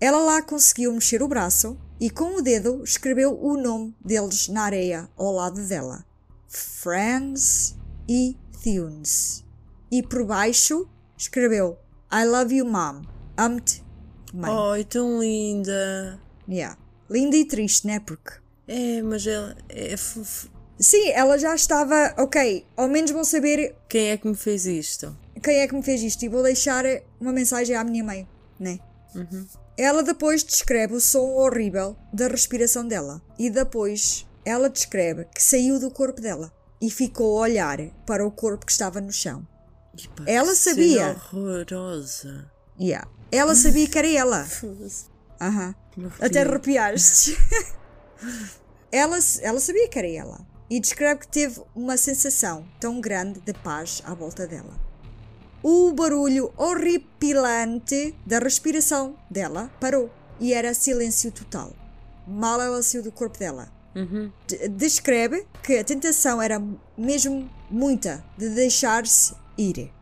Ela 0.00 0.18
lá 0.18 0.42
conseguiu 0.42 0.92
mexer 0.92 1.22
o 1.22 1.28
braço 1.28 1.78
e 1.98 2.10
com 2.10 2.36
o 2.36 2.42
dedo 2.42 2.84
escreveu 2.84 3.38
o 3.40 3.56
nome 3.56 3.94
deles 4.04 4.48
na 4.48 4.64
areia 4.64 5.08
ao 5.16 5.32
lado 5.32 5.66
dela. 5.66 6.04
Franz 6.46 7.74
e 8.08 8.36
Thunes. 8.62 9.45
E 9.90 10.02
por 10.02 10.24
baixo 10.24 10.88
escreveu 11.16 11.78
I 12.12 12.24
love 12.24 12.54
you 12.54 12.64
mom. 12.66 13.02
Amo-te, 13.36 13.82
mãe. 14.32 14.50
Ai, 14.72 14.84
tão 14.84 15.20
linda. 15.20 16.20
Yeah. 16.48 16.76
Linda 17.10 17.36
e 17.36 17.44
triste, 17.44 17.86
né? 17.86 18.00
Porque 18.00 18.32
É, 18.68 19.02
mas 19.02 19.26
ela 19.26 19.56
é 19.68 19.92
f- 19.92 20.20
f- 20.20 20.48
Sim, 20.78 21.08
ela 21.10 21.38
já 21.38 21.54
estava. 21.54 22.14
Ok, 22.18 22.66
ao 22.76 22.88
menos 22.88 23.10
vão 23.10 23.24
saber 23.24 23.74
Quem 23.88 24.08
é 24.10 24.16
que 24.16 24.26
me 24.28 24.34
fez 24.34 24.66
isto? 24.66 25.16
quem 25.42 25.58
é 25.58 25.68
que 25.68 25.74
me 25.74 25.82
fez 25.82 26.02
isto 26.02 26.24
e 26.24 26.28
vou 26.28 26.42
deixar 26.42 26.84
uma 27.20 27.30
mensagem 27.32 27.76
à 27.76 27.84
minha 27.84 28.02
mãe, 28.02 28.26
né? 28.58 28.78
Ela 29.78 30.02
depois 30.02 30.42
descreve 30.42 30.94
o 30.94 31.00
som 31.00 31.30
horrível 31.34 31.94
da 32.12 32.26
respiração 32.26 32.86
dela 32.88 33.22
e 33.38 33.48
depois 33.50 34.26
ela 34.44 34.68
descreve 34.68 35.24
que 35.26 35.42
saiu 35.42 35.78
do 35.78 35.90
corpo 35.90 36.20
dela 36.20 36.52
e 36.80 36.90
ficou 36.90 37.36
a 37.38 37.42
olhar 37.42 37.78
para 38.06 38.26
o 38.26 38.30
corpo 38.30 38.66
que 38.66 38.72
estava 38.72 39.00
no 39.00 39.12
chão. 39.12 39.46
Ela 40.26 40.54
sabia. 40.54 41.08
horrorosa. 41.10 42.50
Yeah. 42.80 43.08
Ela 43.32 43.54
sabia 43.54 43.88
que 43.88 43.98
era 43.98 44.08
ela. 44.08 44.46
Até 46.20 46.42
arrepiaste. 46.42 47.36
ela, 48.92 49.18
ela 49.40 49.60
sabia 49.60 49.88
que 49.88 49.98
era 49.98 50.08
ela. 50.08 50.46
E 50.68 50.80
descreve 50.80 51.20
que 51.20 51.28
teve 51.28 51.62
uma 51.74 51.96
sensação 51.96 52.66
tão 52.80 53.00
grande 53.00 53.40
de 53.40 53.52
paz 53.52 54.02
à 54.04 54.14
volta 54.14 54.46
dela. 54.46 54.74
O 55.62 55.92
barulho 55.92 56.52
horripilante 56.56 58.14
da 58.26 58.38
respiração 58.38 59.16
dela 59.30 59.70
parou 59.80 60.10
e 60.40 60.52
era 60.52 60.74
silêncio 60.74 61.30
total. 61.32 61.72
Mal 62.26 62.60
ela 62.60 62.82
saiu 62.82 63.02
do 63.02 63.12
corpo 63.12 63.38
dela. 63.38 63.72
Uhum. 63.94 64.30
De- 64.46 64.68
Descreve 64.68 65.46
que 65.62 65.78
a 65.78 65.84
tentação 65.84 66.42
era 66.42 66.60
mesmo 66.98 67.48
muita 67.70 68.24
de 68.36 68.48
deixar-se 68.50 69.34
ir. 69.58 69.92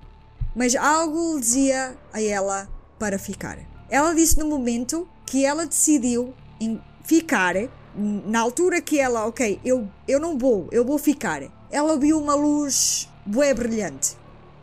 Mas 0.54 0.76
algo 0.76 1.38
dizia 1.40 1.96
a 2.12 2.22
ela 2.22 2.68
para 2.98 3.18
ficar. 3.18 3.58
Ela 3.88 4.14
disse 4.14 4.38
no 4.38 4.46
momento 4.46 5.08
que 5.26 5.44
ela 5.44 5.66
decidiu 5.66 6.34
ficar, 7.04 7.54
na 7.94 8.40
altura 8.40 8.80
que 8.80 8.98
ela, 8.98 9.26
ok, 9.26 9.60
eu, 9.64 9.88
eu 10.06 10.20
não 10.20 10.38
vou, 10.38 10.68
eu 10.72 10.84
vou 10.84 10.98
ficar. 10.98 11.42
Ela 11.70 11.98
viu 11.98 12.18
uma 12.18 12.34
luz 12.34 13.08
bué 13.26 13.52
brilhante 13.52 14.16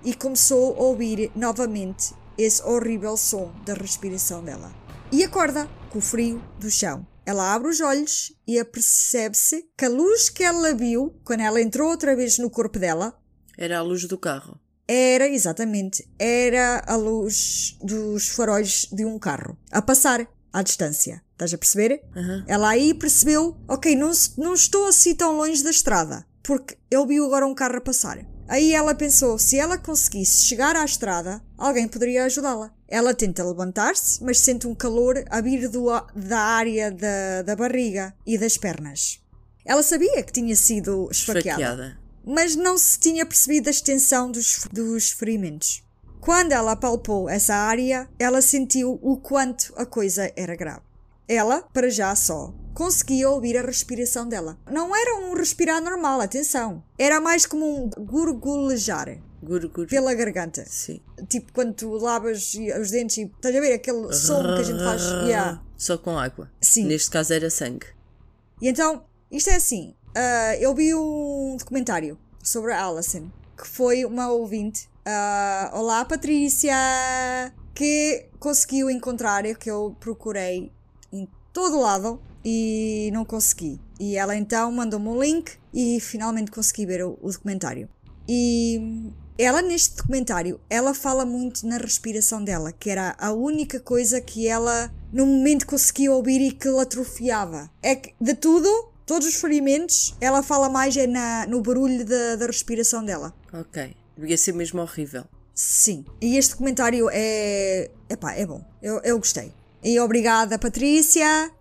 e 0.04 0.14
começou 0.14 0.76
a 0.76 0.84
ouvir 0.84 1.32
novamente 1.36 2.14
esse 2.38 2.64
horrível 2.64 3.18
som 3.18 3.52
da 3.66 3.74
respiração 3.74 4.44
dela. 4.44 4.74
E 5.12 5.24
acorda 5.24 5.70
com 5.90 6.00
o 6.00 6.02
frio 6.02 6.42
do 6.60 6.70
chão. 6.70 7.06
Ela 7.26 7.54
abre 7.54 7.70
os 7.70 7.80
olhos 7.80 8.34
e 8.48 8.60
apercebe-se 8.60 9.70
que 9.78 9.86
a 9.86 9.90
luz 9.90 10.30
que 10.30 10.44
ela 10.44 10.74
viu 10.74 11.14
quando 11.24 11.42
ela 11.42 11.62
entrou 11.62 11.90
outra 11.90 12.16
vez 12.16 12.40
no 12.40 12.50
corpo 12.50 12.80
dela 12.80 13.14
Era 13.58 13.78
a 13.78 13.82
luz 13.84 14.06
do 14.08 14.18
carro. 14.18 14.60
Era, 14.92 15.26
exatamente, 15.26 16.06
era 16.20 16.84
a 16.86 16.98
luz 16.98 17.78
dos 17.82 18.28
faróis 18.28 18.88
de 18.92 19.06
um 19.06 19.18
carro 19.18 19.58
a 19.72 19.82
passar 19.82 20.28
à 20.52 20.62
distância. 20.62 21.24
Estás 21.32 21.54
a 21.54 21.58
perceber? 21.58 22.04
Aham. 22.14 22.44
Ela 22.46 22.70
aí 22.72 22.94
percebeu, 22.94 23.58
ok, 23.70 23.96
não, 23.96 24.12
não 24.38 24.54
estou 24.54 24.88
assim 24.88 25.16
tão 25.16 25.38
longe 25.38 25.64
da 25.64 25.70
estrada, 25.70 26.26
porque 26.44 26.78
ele 26.92 27.06
viu 27.08 27.26
agora 27.26 27.48
um 27.48 27.56
carro 27.56 27.78
a 27.78 27.82
passar. 27.82 28.20
Aí 28.50 28.74
ela 28.74 28.94
pensou, 28.94 29.40
se 29.40 29.58
ela 29.58 29.78
conseguisse 29.78 30.44
chegar 30.44 30.76
à 30.76 30.84
estrada, 30.84 31.42
alguém 31.58 31.88
poderia 31.88 32.26
ajudá-la. 32.26 32.74
Ela 32.86 33.14
tenta 33.14 33.46
levantar-se, 33.46 34.22
mas 34.22 34.42
sente 34.42 34.68
um 34.68 34.76
calor 34.76 35.24
a 35.30 35.40
vir 35.40 35.70
do 35.70 35.86
da 36.14 36.40
área 36.40 36.92
da, 36.92 37.44
da 37.44 37.56
barriga 37.56 38.14
e 38.28 38.38
das 38.38 38.58
pernas. 38.58 39.22
Ela 39.64 39.82
sabia 39.82 40.22
que 40.22 40.34
tinha 40.34 40.56
sido 40.56 41.08
esfaqueada 41.10 41.62
Esfaqueada. 41.62 42.01
Mas 42.26 42.56
não 42.56 42.78
se 42.78 43.00
tinha 43.00 43.26
percebido 43.26 43.68
a 43.68 43.72
extensão 43.72 44.32
dos, 44.32 44.68
dos 44.72 45.12
ferimentos. 45.12 45.84
Quando 46.20 46.52
ela 46.52 46.76
palpou 46.76 47.28
essa 47.28 47.56
área, 47.56 48.08
ela 48.20 48.42
sentiu 48.42 49.00
o 49.02 49.18
quanto 49.18 49.74
a 49.76 49.86
coisa 49.86 50.32
era 50.36 50.56
grave. 50.56 50.82
Ela, 51.28 51.64
para 51.74 51.90
já 51.90 52.16
só, 52.16 52.54
conseguia 52.74 53.30
ouvir 53.30 53.58
a 53.58 53.62
respiração 53.62 54.28
dela. 54.28 54.58
Não 54.70 54.96
era 54.96 55.16
um 55.18 55.34
respirar 55.34 55.82
normal, 55.82 56.22
atenção. 56.22 56.84
Era 56.98 57.20
mais 57.20 57.46
como 57.46 57.66
um 57.66 57.90
gurgulejar 57.90 59.20
Gurgur. 59.42 59.88
pela 59.88 60.14
garganta. 60.14 60.64
Sim. 60.68 61.02
Tipo 61.28 61.52
quando 61.54 61.74
tu 61.74 61.90
lavas 61.94 62.54
os 62.80 62.92
dentes 62.92 63.18
e 63.18 63.24
estás 63.24 63.56
a 63.56 63.60
ver 63.60 63.74
aquele 63.74 64.14
som 64.14 64.44
que 64.44 64.62
a 64.62 64.64
gente 64.64 64.84
faz. 64.84 65.02
Yeah. 65.26 65.62
Só 65.76 65.98
com 65.98 66.18
água. 66.18 66.52
Sim. 66.62 66.86
Neste 66.86 67.10
caso 67.10 67.34
era 67.34 67.50
sangue. 67.50 67.88
E 68.62 68.70
então, 68.70 69.04
isto 69.32 69.50
é 69.50 69.56
assim. 69.56 69.96
Ah, 70.16 70.56
eu 70.60 70.74
vi 70.74 70.94
um 70.94 71.56
documentário 71.58 72.18
sobre 72.44 72.74
a 72.74 72.86
Alison, 72.86 73.30
que 73.58 73.68
foi 73.68 74.06
uma 74.06 74.30
ouvinte. 74.30 74.90
ah, 75.06 75.72
Olá, 75.74 76.04
Patrícia! 76.06 76.74
Que 77.74 78.28
conseguiu 78.40 78.90
encontrar, 78.90 79.44
que 79.56 79.70
eu 79.70 79.96
procurei 80.00 80.72
em 81.12 81.28
todo 81.54 81.80
lado, 81.80 82.22
e 82.44 83.10
não 83.14 83.24
consegui. 83.24 83.80
E 84.00 84.16
ela 84.16 84.36
então 84.36 84.72
mandou-me 84.72 85.08
um 85.08 85.22
link 85.22 85.54
e 85.74 86.00
finalmente 86.00 86.52
consegui 86.52 86.86
ver 86.86 87.06
o, 87.06 87.18
o 87.22 87.32
documentário. 87.32 87.88
E 88.28 89.12
ela 89.38 89.62
neste 89.62 89.96
documentário, 89.96 90.60
ela 90.70 90.94
fala 90.94 91.26
muito 91.26 91.66
na 91.66 91.78
respiração 91.78 92.44
dela, 92.44 92.72
que 92.72 92.90
era 92.90 93.16
a 93.18 93.32
única 93.32 93.80
coisa 93.80 94.22
que 94.22 94.48
ela 94.48 94.92
no 95.12 95.26
momento 95.26 95.66
conseguia 95.66 96.12
ouvir 96.12 96.42
e 96.42 96.52
que 96.52 96.68
lhe 96.68 96.80
atrofiava. 96.80 97.70
É 97.82 97.96
que 97.96 98.14
de 98.20 98.36
tudo, 98.36 98.91
todos 99.12 99.28
os 99.28 99.36
ferimentos, 99.36 100.16
ela 100.22 100.42
fala 100.42 100.70
mais 100.70 100.96
é 100.96 101.06
na, 101.06 101.46
no 101.46 101.60
barulho 101.60 102.06
da, 102.06 102.38
da 102.38 102.46
respiração 102.46 103.04
dela. 103.04 103.34
Ok. 103.52 103.94
Devia 104.18 104.38
ser 104.38 104.54
mesmo 104.54 104.82
horrível. 104.82 105.26
Sim. 105.54 106.06
E 106.22 106.38
este 106.38 106.52
documentário 106.52 107.10
é. 107.12 107.92
Epá, 108.10 108.34
é 108.36 108.46
bom. 108.46 108.64
Eu, 108.82 109.02
eu 109.04 109.18
gostei. 109.18 109.52
E 109.84 110.00
obrigada, 110.00 110.58
Patrícia. 110.58 111.52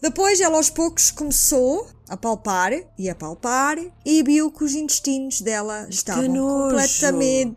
Depois 0.00 0.40
ela 0.40 0.56
aos 0.56 0.70
poucos 0.70 1.10
começou 1.10 1.88
a 2.08 2.16
palpar 2.16 2.72
e 2.96 3.10
a 3.10 3.14
palpar 3.16 3.76
e 4.06 4.22
viu 4.22 4.48
que 4.52 4.62
os 4.62 4.76
intestinos 4.76 5.40
dela 5.40 5.88
estavam 5.90 6.32
completamente 6.32 7.56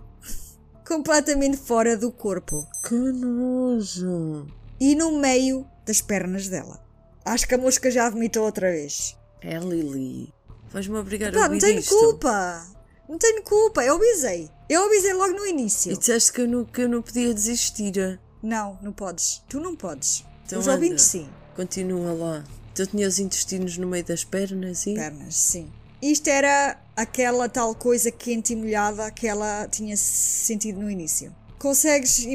completamente 0.84 1.58
fora 1.58 1.96
do 1.96 2.12
corpo 2.12 2.68
Que 2.88 2.96
nojo. 2.96 4.48
e 4.80 4.96
no 4.96 5.20
meio 5.20 5.64
das 5.86 6.02
pernas 6.02 6.48
dela. 6.48 6.84
Acho 7.24 7.48
que 7.48 7.54
a 7.54 7.58
mosca 7.60 7.92
já 7.92 8.10
vomitou 8.10 8.44
outra 8.44 8.72
vez. 8.72 9.16
É 9.44 9.58
Lili. 9.60 10.34
Vais-me 10.72 10.96
obrigar 10.98 11.30
a 11.30 11.34
Pá, 11.34 11.44
ouvir 11.44 11.54
não 11.56 11.60
tenho 11.60 11.80
isto. 11.80 11.90
culpa. 11.96 12.66
Não 13.08 13.18
tenho 13.18 13.44
culpa. 13.44 13.84
Eu 13.84 13.96
avisei. 13.96 14.50
Eu 14.70 14.86
avisei 14.86 15.14
logo 15.14 15.34
no 15.34 15.46
início. 15.46 15.92
E 15.92 15.98
disseste 15.98 16.32
que 16.34 16.42
eu 16.42 16.48
não, 16.48 16.66
que 16.66 16.82
eu 16.82 16.90
não 16.90 17.02
podia 17.02 17.34
desistir. 17.34 18.20
Não, 18.42 18.80
não 18.82 18.92
podes. 18.94 19.44
Tu 19.50 19.60
não 19.60 19.76
podes. 19.76 20.24
Então 20.46 20.60
Os 20.60 20.68
anda. 20.68 20.76
ouvintes 20.78 21.04
sim. 21.04 21.28
Continua 21.56 22.14
lá. 22.14 22.44
Então 22.72 22.86
tinha 22.86 23.08
os 23.08 23.20
intestinos 23.20 23.78
no 23.78 23.88
meio 23.88 24.04
das 24.04 24.24
pernas 24.24 24.88
e. 24.88 24.96
Pernas, 24.96 25.36
sim. 25.36 25.70
Isto 26.02 26.28
era 26.30 26.78
aquela 26.96 27.48
tal 27.48 27.76
coisa 27.76 28.12
quente 28.12 28.54
e 28.54 28.56
molhada 28.56 29.10
que 29.12 29.28
ela 29.28 29.68
tinha 29.70 29.96
sentido 29.96 30.82
no 30.82 30.90
início. 30.90 31.34
Consegues, 31.60 32.26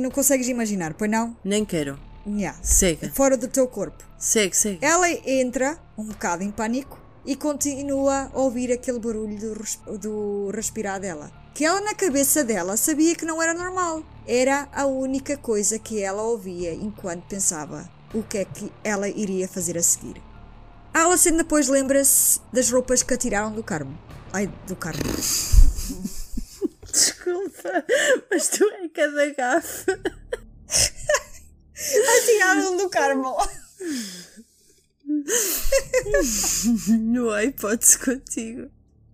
não 0.00 0.10
consegues 0.10 0.48
imaginar, 0.48 0.94
pois 0.94 1.08
não? 1.10 1.36
Nem 1.44 1.64
quero. 1.64 1.98
Nha. 2.26 2.54
Segue. 2.62 3.08
Fora 3.10 3.36
do 3.36 3.48
teu 3.48 3.66
corpo. 3.68 4.02
Segue, 4.18 4.56
segue. 4.56 4.78
Ela 4.84 5.10
entra 5.10 5.78
um 5.96 6.04
bocado 6.04 6.42
em 6.42 6.50
pânico 6.50 6.98
e 7.24 7.36
continua 7.36 8.30
a 8.32 8.38
ouvir 8.38 8.72
aquele 8.72 8.98
barulho 8.98 9.38
do, 9.38 9.52
res- 9.54 9.78
do 10.00 10.50
respirar 10.54 11.00
dela. 11.00 11.30
Que 11.54 11.64
ela 11.64 11.80
na 11.80 11.94
cabeça 11.94 12.42
dela 12.42 12.76
sabia 12.76 13.14
que 13.14 13.24
não 13.24 13.40
era 13.42 13.54
normal. 13.54 14.02
Era 14.26 14.68
a 14.72 14.86
única 14.86 15.36
coisa 15.36 15.78
que 15.78 16.00
ela 16.02 16.22
ouvia 16.22 16.72
enquanto 16.74 17.24
pensava 17.28 17.88
o 18.12 18.22
que 18.22 18.38
é 18.38 18.44
que 18.44 18.72
ela 18.82 19.08
iria 19.08 19.46
fazer 19.46 19.76
a 19.78 19.82
seguir. 19.82 20.20
Alison 20.92 21.36
depois 21.36 21.68
lembra-se 21.68 22.40
das 22.52 22.70
roupas 22.70 23.02
que 23.02 23.12
atiraram 23.14 23.52
do 23.52 23.62
Carmo. 23.62 23.98
Ai, 24.32 24.50
do 24.66 24.74
Carmo. 24.76 25.00
Desculpa, 26.90 27.84
mas 28.30 28.48
tu 28.48 28.64
é 28.64 28.88
cada 28.88 29.30
gafe. 29.34 29.86
Atiraram 32.18 32.76
do 32.76 32.88
Carmo! 32.88 33.36
Não 37.00 37.30
há 37.30 37.44
hipótese 37.44 37.98
contigo. 37.98 38.70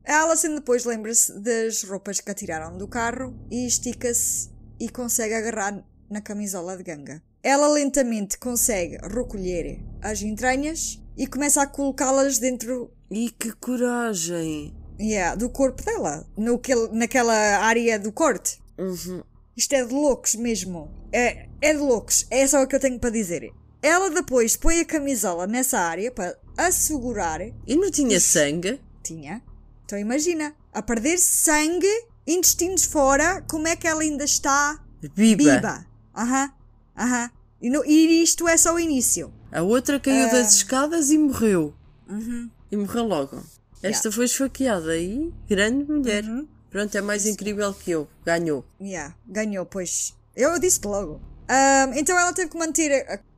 A 0.06 0.22
Alison 0.22 0.54
depois 0.54 0.84
lembra-se 0.84 1.38
das 1.40 1.82
roupas 1.82 2.20
que 2.20 2.30
atiraram 2.30 2.76
do 2.76 2.88
carro 2.88 3.34
e 3.50 3.66
estica-se 3.66 4.50
e 4.78 4.88
consegue 4.88 5.34
agarrar 5.34 5.84
na 6.08 6.20
camisola 6.20 6.76
de 6.76 6.82
ganga. 6.82 7.22
Ela 7.42 7.68
lentamente 7.68 8.38
consegue 8.38 8.98
recolher 9.02 9.80
as 10.02 10.20
entranhas 10.22 11.00
e 11.16 11.26
começa 11.26 11.62
a 11.62 11.66
colocá-las 11.66 12.38
dentro 12.38 12.92
E 13.10 13.30
que 13.30 13.52
coragem. 13.52 14.74
yeah, 14.98 15.34
do 15.34 15.48
corpo 15.48 15.82
dela, 15.84 16.26
no 16.36 16.58
que, 16.58 16.74
naquela 16.92 17.58
área 17.58 17.98
do 17.98 18.12
corte. 18.12 18.60
Uhum. 18.78 19.22
Isto 19.56 19.74
é 19.74 19.84
de 19.84 19.92
loucos 19.92 20.34
mesmo. 20.34 20.99
É, 21.12 21.48
é 21.60 21.72
de 21.72 21.78
loucos. 21.80 22.26
É 22.30 22.46
só 22.46 22.62
o 22.62 22.66
que 22.66 22.76
eu 22.76 22.80
tenho 22.80 22.98
para 22.98 23.10
dizer. 23.10 23.50
Ela 23.82 24.10
depois 24.10 24.56
põe 24.56 24.80
a 24.80 24.84
camisola 24.84 25.46
nessa 25.46 25.78
área 25.78 26.10
para 26.10 26.36
assegurar 26.56 27.40
E 27.66 27.76
não 27.76 27.90
tinha 27.90 28.20
sangue? 28.20 28.80
Tinha. 29.02 29.42
Então 29.84 29.98
imagina, 29.98 30.54
a 30.72 30.82
perder 30.82 31.18
sangue, 31.18 31.88
intestinos 32.26 32.84
fora, 32.84 33.42
como 33.50 33.66
é 33.66 33.74
que 33.74 33.88
ela 33.88 34.02
ainda 34.02 34.24
está 34.24 34.78
Biba. 35.16 35.42
viva? 35.54 35.86
Aham, 36.16 36.52
aham. 36.96 37.30
E, 37.60 37.68
no- 37.70 37.84
e 37.84 38.22
isto 38.22 38.46
é 38.46 38.56
só 38.56 38.74
o 38.74 38.78
início. 38.80 39.32
A 39.50 39.62
outra 39.62 39.98
caiu 39.98 40.26
Ah. 40.26 40.32
das 40.32 40.54
escadas 40.54 41.10
e 41.10 41.18
morreu. 41.18 41.74
Uhum. 42.08 42.48
E 42.70 42.76
morreu 42.76 43.04
logo. 43.04 43.42
Esta 43.82 44.12
foi 44.12 44.26
esfaqueada 44.26 44.92
aí. 44.92 45.32
Grande 45.48 45.90
mulher. 45.90 46.22
Uhum. 46.24 46.46
Pronto, 46.70 46.94
é 46.96 47.00
mais 47.00 47.26
incrível 47.26 47.72
que 47.74 47.90
eu. 47.90 48.06
Ganhou. 48.24 48.64
Yeah, 48.80 49.14
ganhou, 49.26 49.66
pois. 49.66 50.14
Eu 50.36 50.58
disse 50.58 50.80
logo. 50.84 51.20
Ahm, 51.48 51.92
então 51.98 52.18
ela 52.18 52.32
teve 52.32 52.50
que 52.50 52.58
manter 52.58 52.92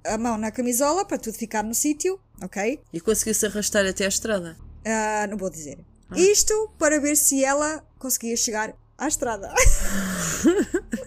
a, 0.05 0.15
a 0.15 0.19
mão 0.19 0.37
na 0.37 0.51
camisola 0.51 1.05
para 1.05 1.19
tudo 1.19 1.35
ficar 1.37 1.63
no 1.65 1.75
sítio, 1.75 2.21
ok? 2.43 2.81
E 2.93 3.01
conseguiu-se 3.01 3.47
arrastar 3.47 3.87
até 3.87 4.05
à 4.05 4.09
estrada. 4.09 4.57
Ah, 4.85 5.27
não 5.29 5.37
vou 5.39 5.51
dizer. 5.51 5.79
Isto 6.15 6.71
para 6.79 7.01
ver 7.01 7.17
se 7.17 7.43
ela 7.45 7.83
conseguia 7.99 8.37
chegar 8.37 8.75
à 8.99 9.09
estrada. 9.09 9.53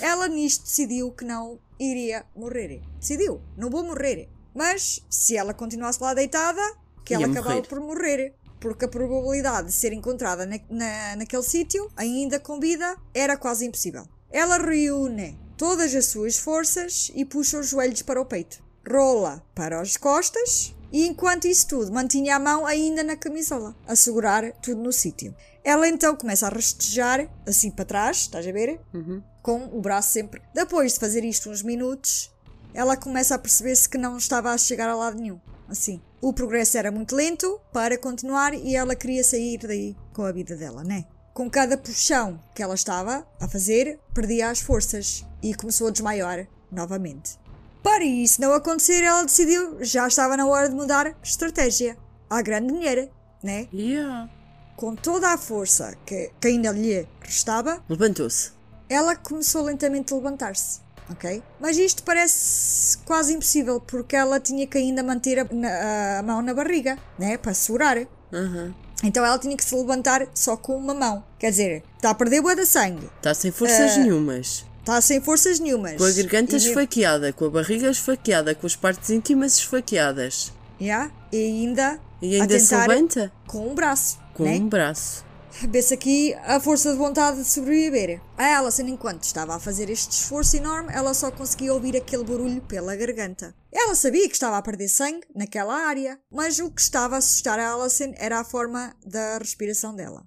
ela 0.00 0.28
nisto 0.28 0.64
decidiu 0.64 1.10
que 1.12 1.24
não 1.24 1.58
iria 1.78 2.24
morrer. 2.34 2.82
Decidiu, 2.98 3.40
não 3.56 3.70
vou 3.70 3.84
morrer. 3.84 4.28
Mas 4.54 5.04
se 5.08 5.36
ela 5.36 5.54
continuasse 5.54 6.02
lá 6.02 6.12
deitada, 6.14 6.60
que 7.04 7.14
ela 7.14 7.26
acabava 7.26 7.54
morrer. 7.56 7.68
por 7.68 7.80
morrer. 7.80 8.34
Porque 8.60 8.84
a 8.84 8.88
probabilidade 8.88 9.68
de 9.68 9.72
ser 9.72 9.92
encontrada 9.92 10.44
na, 10.44 10.58
na- 10.68 11.16
naquele 11.16 11.42
sítio, 11.42 11.90
ainda 11.96 12.38
com 12.38 12.60
vida, 12.60 12.96
era 13.14 13.36
quase 13.36 13.64
impossível. 13.64 14.06
Ela 14.30 14.58
reúne 14.58 15.38
todas 15.56 15.94
as 15.94 16.06
suas 16.06 16.36
forças 16.38 17.10
e 17.14 17.24
puxa 17.24 17.58
os 17.58 17.68
joelhos 17.68 18.02
para 18.02 18.20
o 18.20 18.24
peito. 18.24 18.62
Rola 18.88 19.42
para 19.54 19.80
as 19.80 19.96
costas 19.96 20.74
e, 20.92 21.06
enquanto 21.06 21.46
isso 21.46 21.68
tudo, 21.68 21.92
mantinha 21.92 22.36
a 22.36 22.38
mão 22.38 22.66
ainda 22.66 23.02
na 23.02 23.16
camisola, 23.16 23.76
a 23.86 23.94
segurar 23.94 24.52
tudo 24.54 24.82
no 24.82 24.92
sítio. 24.92 25.34
Ela 25.62 25.88
então 25.88 26.16
começa 26.16 26.46
a 26.46 26.50
rastejar, 26.50 27.28
assim 27.46 27.70
para 27.70 27.84
trás, 27.84 28.18
estás 28.18 28.46
a 28.46 28.52
ver? 28.52 28.80
Uhum. 28.94 29.22
com 29.42 29.64
o 29.72 29.80
braço 29.80 30.10
sempre. 30.10 30.42
Depois 30.54 30.94
de 30.94 31.00
fazer 31.00 31.24
isto 31.24 31.50
uns 31.50 31.62
minutos, 31.62 32.30
ela 32.74 32.96
começa 32.96 33.34
a 33.34 33.38
perceber-se 33.38 33.88
que 33.88 33.98
não 33.98 34.16
estava 34.16 34.50
a 34.50 34.58
chegar 34.58 34.88
a 34.88 34.94
lado 34.94 35.18
nenhum. 35.18 35.40
Assim. 35.68 36.00
O 36.20 36.32
progresso 36.32 36.76
era 36.76 36.90
muito 36.90 37.14
lento 37.16 37.60
para 37.72 37.96
continuar 37.96 38.52
e 38.52 38.76
ela 38.76 38.94
queria 38.94 39.24
sair 39.24 39.58
daí 39.58 39.96
com 40.12 40.22
a 40.22 40.32
vida 40.32 40.54
dela, 40.54 40.84
né? 40.84 41.06
Com 41.40 41.48
cada 41.48 41.78
puxão 41.78 42.38
que 42.54 42.62
ela 42.62 42.74
estava 42.74 43.26
a 43.40 43.48
fazer, 43.48 43.98
perdia 44.12 44.50
as 44.50 44.60
forças 44.60 45.24
e 45.42 45.54
começou 45.54 45.88
a 45.88 45.90
desmaiar 45.90 46.46
novamente. 46.70 47.38
Para 47.82 48.04
isso 48.04 48.42
não 48.42 48.52
acontecer, 48.52 49.02
ela 49.02 49.22
decidiu, 49.24 49.82
já 49.82 50.06
estava 50.06 50.36
na 50.36 50.46
hora 50.46 50.68
de 50.68 50.74
mudar 50.74 51.16
estratégia. 51.22 51.96
À 52.28 52.42
grande 52.42 52.70
mulher, 52.70 53.08
né? 53.42 53.66
Yeah. 53.72 54.28
Com 54.76 54.94
toda 54.94 55.32
a 55.32 55.38
força 55.38 55.94
que, 56.04 56.30
que 56.38 56.48
ainda 56.48 56.72
lhe 56.72 57.08
restava, 57.22 57.82
Levantou-se. 57.88 58.50
ela 58.86 59.16
começou 59.16 59.62
lentamente 59.62 60.12
a 60.12 60.16
levantar-se, 60.18 60.80
ok? 61.10 61.42
Mas 61.58 61.78
isto 61.78 62.02
parece 62.02 62.98
quase 62.98 63.32
impossível 63.32 63.80
porque 63.80 64.14
ela 64.14 64.38
tinha 64.38 64.66
que 64.66 64.76
ainda 64.76 65.02
manter 65.02 65.38
a, 65.38 65.44
na- 65.50 66.18
a 66.18 66.22
mão 66.22 66.42
na 66.42 66.52
barriga, 66.52 66.98
né? 67.18 67.38
Para 67.38 67.54
segurar. 67.54 67.96
Uhum. 68.30 68.74
Então 69.02 69.24
ela 69.24 69.38
tinha 69.38 69.56
que 69.56 69.64
se 69.64 69.74
levantar 69.74 70.26
só 70.34 70.56
com 70.56 70.76
uma 70.76 70.94
mão. 70.94 71.24
Quer 71.38 71.50
dizer, 71.50 71.82
está 71.96 72.10
a 72.10 72.14
perder 72.14 72.40
boa 72.42 72.54
de 72.54 72.66
sangue, 72.66 73.08
Está 73.16 73.32
sem 73.34 73.50
forças 73.50 73.96
nenhumas. 73.96 74.64
está 74.80 75.00
sem 75.00 75.20
forças 75.20 75.58
nenhumas. 75.58 75.96
Com 75.96 76.04
a 76.04 76.10
garganta 76.12 76.54
e, 76.54 76.56
esfaqueada, 76.58 77.32
com 77.32 77.46
a 77.46 77.50
barriga 77.50 77.88
esfaqueada, 77.90 78.54
com 78.54 78.66
as 78.66 78.76
partes 78.76 79.08
íntimas 79.10 79.56
esfaqueadas. 79.56 80.52
Yeah, 80.80 81.10
e 81.32 81.36
ainda, 81.36 81.98
E 82.22 82.40
ainda 82.40 82.56
a 82.56 82.60
se 82.60 82.74
levanta 82.76 83.32
com 83.46 83.68
um 83.68 83.74
braço, 83.74 84.18
com 84.34 84.44
né? 84.44 84.56
um 84.56 84.68
braço. 84.68 85.24
Vê-se 85.68 85.92
aqui 85.92 86.34
a 86.44 86.58
força 86.60 86.92
de 86.92 86.98
vontade 86.98 87.38
de 87.38 87.44
sobreviver. 87.44 88.20
A 88.36 88.58
Alison, 88.58 88.82
enquanto 88.82 89.24
estava 89.24 89.54
a 89.54 89.60
fazer 89.60 89.90
este 89.90 90.12
esforço 90.12 90.56
enorme, 90.56 90.92
ela 90.92 91.12
só 91.12 91.30
conseguia 91.30 91.74
ouvir 91.74 91.96
aquele 91.96 92.24
barulho 92.24 92.62
pela 92.62 92.96
garganta. 92.96 93.54
Ela 93.72 93.94
sabia 93.94 94.26
que 94.28 94.34
estava 94.34 94.56
a 94.56 94.62
perder 94.62 94.88
sangue 94.88 95.26
naquela 95.34 95.74
área, 95.74 96.18
mas 96.30 96.58
o 96.58 96.70
que 96.70 96.80
estava 96.80 97.16
a 97.16 97.18
assustar 97.18 97.58
a 97.58 97.72
Alison 97.72 98.12
era 98.16 98.40
a 98.40 98.44
forma 98.44 98.94
da 99.04 99.38
respiração 99.38 99.94
dela. 99.94 100.26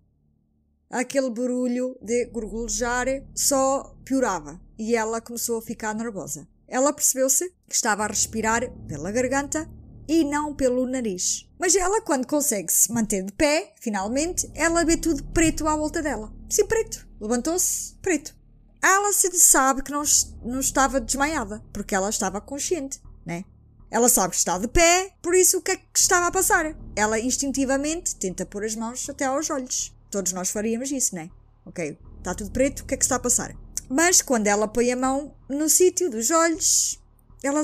Aquele 0.90 1.32
barulho 1.32 1.98
de 2.02 2.26
gorgolejar 2.26 3.08
só 3.34 3.96
piorava 4.06 4.62
e 4.78 4.96
ela 4.96 5.20
começou 5.20 5.58
a 5.58 5.62
ficar 5.62 5.96
nervosa. 5.96 6.48
Ela 6.68 6.94
percebeu-se 6.94 7.50
que 7.68 7.76
estava 7.76 8.04
a 8.04 8.08
respirar 8.08 8.70
pela 8.88 9.12
garganta 9.12 9.68
e 10.08 10.24
não 10.24 10.54
pelo 10.54 10.86
nariz. 10.86 11.48
Mas 11.60 11.76
ela, 11.76 12.02
quando 12.02 12.28
consegue 12.28 12.72
se 12.72 12.92
manter 12.92 13.24
de 13.24 13.32
pé, 13.32 13.74
finalmente, 13.80 14.50
ela 14.54 14.84
vê 14.84 14.98
tudo 14.98 15.24
preto 15.26 15.68
à 15.68 15.76
volta 15.76 16.02
dela. 16.02 16.32
Sim, 16.50 16.66
preto. 16.66 17.08
Levantou-se, 17.20 17.96
preto. 18.02 18.36
Ela 18.82 19.14
se 19.14 19.32
sabe 19.40 19.82
que 19.82 19.92
não, 19.92 20.04
não 20.44 20.60
estava 20.60 21.00
desmaiada, 21.00 21.64
porque 21.72 21.96
ela 21.96 22.10
estava 22.10 22.42
consciente, 22.42 23.02
né? 23.26 23.46
Ela 23.90 24.10
sabe 24.10 24.32
que 24.32 24.38
está 24.38 24.58
de 24.58 24.68
pé, 24.68 25.14
por 25.22 25.34
isso 25.34 25.60
o 25.60 25.62
que 25.62 25.72
é 25.72 25.78
que 25.78 26.00
estava 26.00 26.28
a 26.28 26.32
passar? 26.32 26.76
Ela 26.96 27.20
instintivamente 27.20 28.16
tenta 28.16 28.46
pôr 28.46 28.66
as 28.66 28.76
mãos 28.76 29.08
até 29.08 29.26
aos 29.26 29.50
olhos. 29.50 29.96
Todos 30.10 30.34
nós 30.34 30.50
faríamos 30.50 30.92
isso, 30.92 31.16
não 31.16 31.22
é? 31.22 31.30
Ok, 31.66 31.98
está 32.18 32.36
tudo 32.36 32.52
preto, 32.52 32.82
o 32.82 32.86
que 32.86 32.96
é 32.96 32.98
que 32.98 33.06
está 33.06 33.16
a 33.16 33.20
passar? 33.20 33.56
Mas 33.88 34.22
quando 34.22 34.48
ela 34.48 34.68
põe 34.68 34.92
a 34.92 34.98
mão 34.98 35.34
no 35.48 35.70
sítio 35.70 36.10
dos 36.10 36.30
olhos, 36.32 37.00
ela 37.44 37.62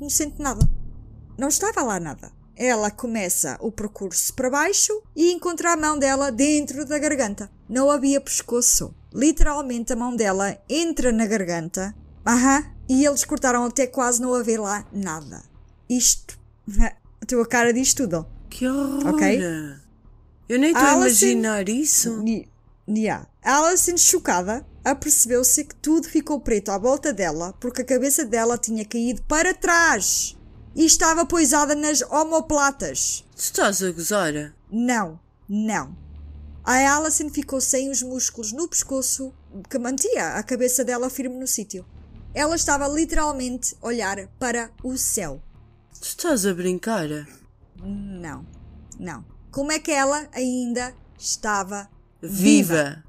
não 0.00 0.08
sente 0.08 0.40
nada. 0.40 0.68
Não 1.38 1.46
estava 1.46 1.82
lá 1.82 2.00
nada. 2.00 2.32
Ela 2.56 2.90
começa 2.90 3.56
o 3.60 3.70
percurso 3.70 4.34
para 4.34 4.50
baixo 4.50 5.00
e 5.14 5.30
encontra 5.30 5.72
a 5.72 5.76
mão 5.76 5.96
dela 5.96 6.32
dentro 6.32 6.84
da 6.84 6.98
garganta. 6.98 7.48
Não 7.68 7.88
havia 7.88 8.20
pescoço. 8.20 8.92
Literalmente 9.14 9.92
a 9.92 9.96
mão 9.96 10.16
dela 10.16 10.58
entra 10.68 11.12
na 11.12 11.24
garganta. 11.24 11.94
Aham. 12.26 12.64
E 12.88 13.04
eles 13.04 13.24
cortaram 13.24 13.64
até 13.64 13.86
quase 13.86 14.20
não 14.20 14.34
haver 14.34 14.58
lá 14.58 14.84
nada. 14.92 15.44
Isto. 15.88 16.36
A 17.20 17.26
tua 17.26 17.46
cara 17.46 17.72
diz 17.72 17.94
tudo. 17.94 18.26
Que 18.50 18.66
horror! 18.66 19.14
Ok. 19.14 19.40
Eu 20.48 20.58
nem 20.58 20.70
estou 20.72 20.86
a 20.86 20.94
imaginar 20.94 21.68
isso. 21.68 22.24
Yeah. 22.88 23.28
Alison, 23.42 23.96
chocada, 23.96 24.64
apercebeu-se 24.84 25.64
que 25.64 25.74
tudo 25.74 26.08
ficou 26.08 26.40
preto 26.40 26.70
à 26.70 26.78
volta 26.78 27.12
dela 27.12 27.52
porque 27.60 27.82
a 27.82 27.84
cabeça 27.84 28.24
dela 28.24 28.56
tinha 28.56 28.84
caído 28.84 29.20
para 29.22 29.52
trás 29.52 30.37
e 30.78 30.84
estava 30.84 31.26
poisada 31.26 31.74
nas 31.74 32.02
omoplatas. 32.02 33.24
Tu 33.34 33.40
estás 33.40 33.82
a 33.82 33.90
gozar? 33.90 34.54
Não, 34.70 35.18
não. 35.48 35.96
A 36.62 36.74
Alison 36.96 37.28
ficou 37.30 37.60
sem 37.60 37.90
os 37.90 38.00
músculos 38.00 38.52
no 38.52 38.68
pescoço 38.68 39.34
que 39.68 39.76
mantia 39.76 40.34
a 40.34 40.42
cabeça 40.44 40.84
dela 40.84 41.10
firme 41.10 41.34
no 41.36 41.48
sítio. 41.48 41.84
Ela 42.32 42.54
estava 42.54 42.86
literalmente 42.86 43.76
a 43.82 43.88
olhar 43.88 44.28
para 44.38 44.70
o 44.84 44.96
céu. 44.96 45.42
Tu 46.00 46.04
estás 46.04 46.46
a 46.46 46.54
brincar? 46.54 47.08
Não, 47.82 48.46
não. 49.00 49.24
Como 49.50 49.72
é 49.72 49.80
que 49.80 49.90
ela 49.90 50.28
ainda 50.32 50.94
estava 51.18 51.90
Viva! 52.22 53.02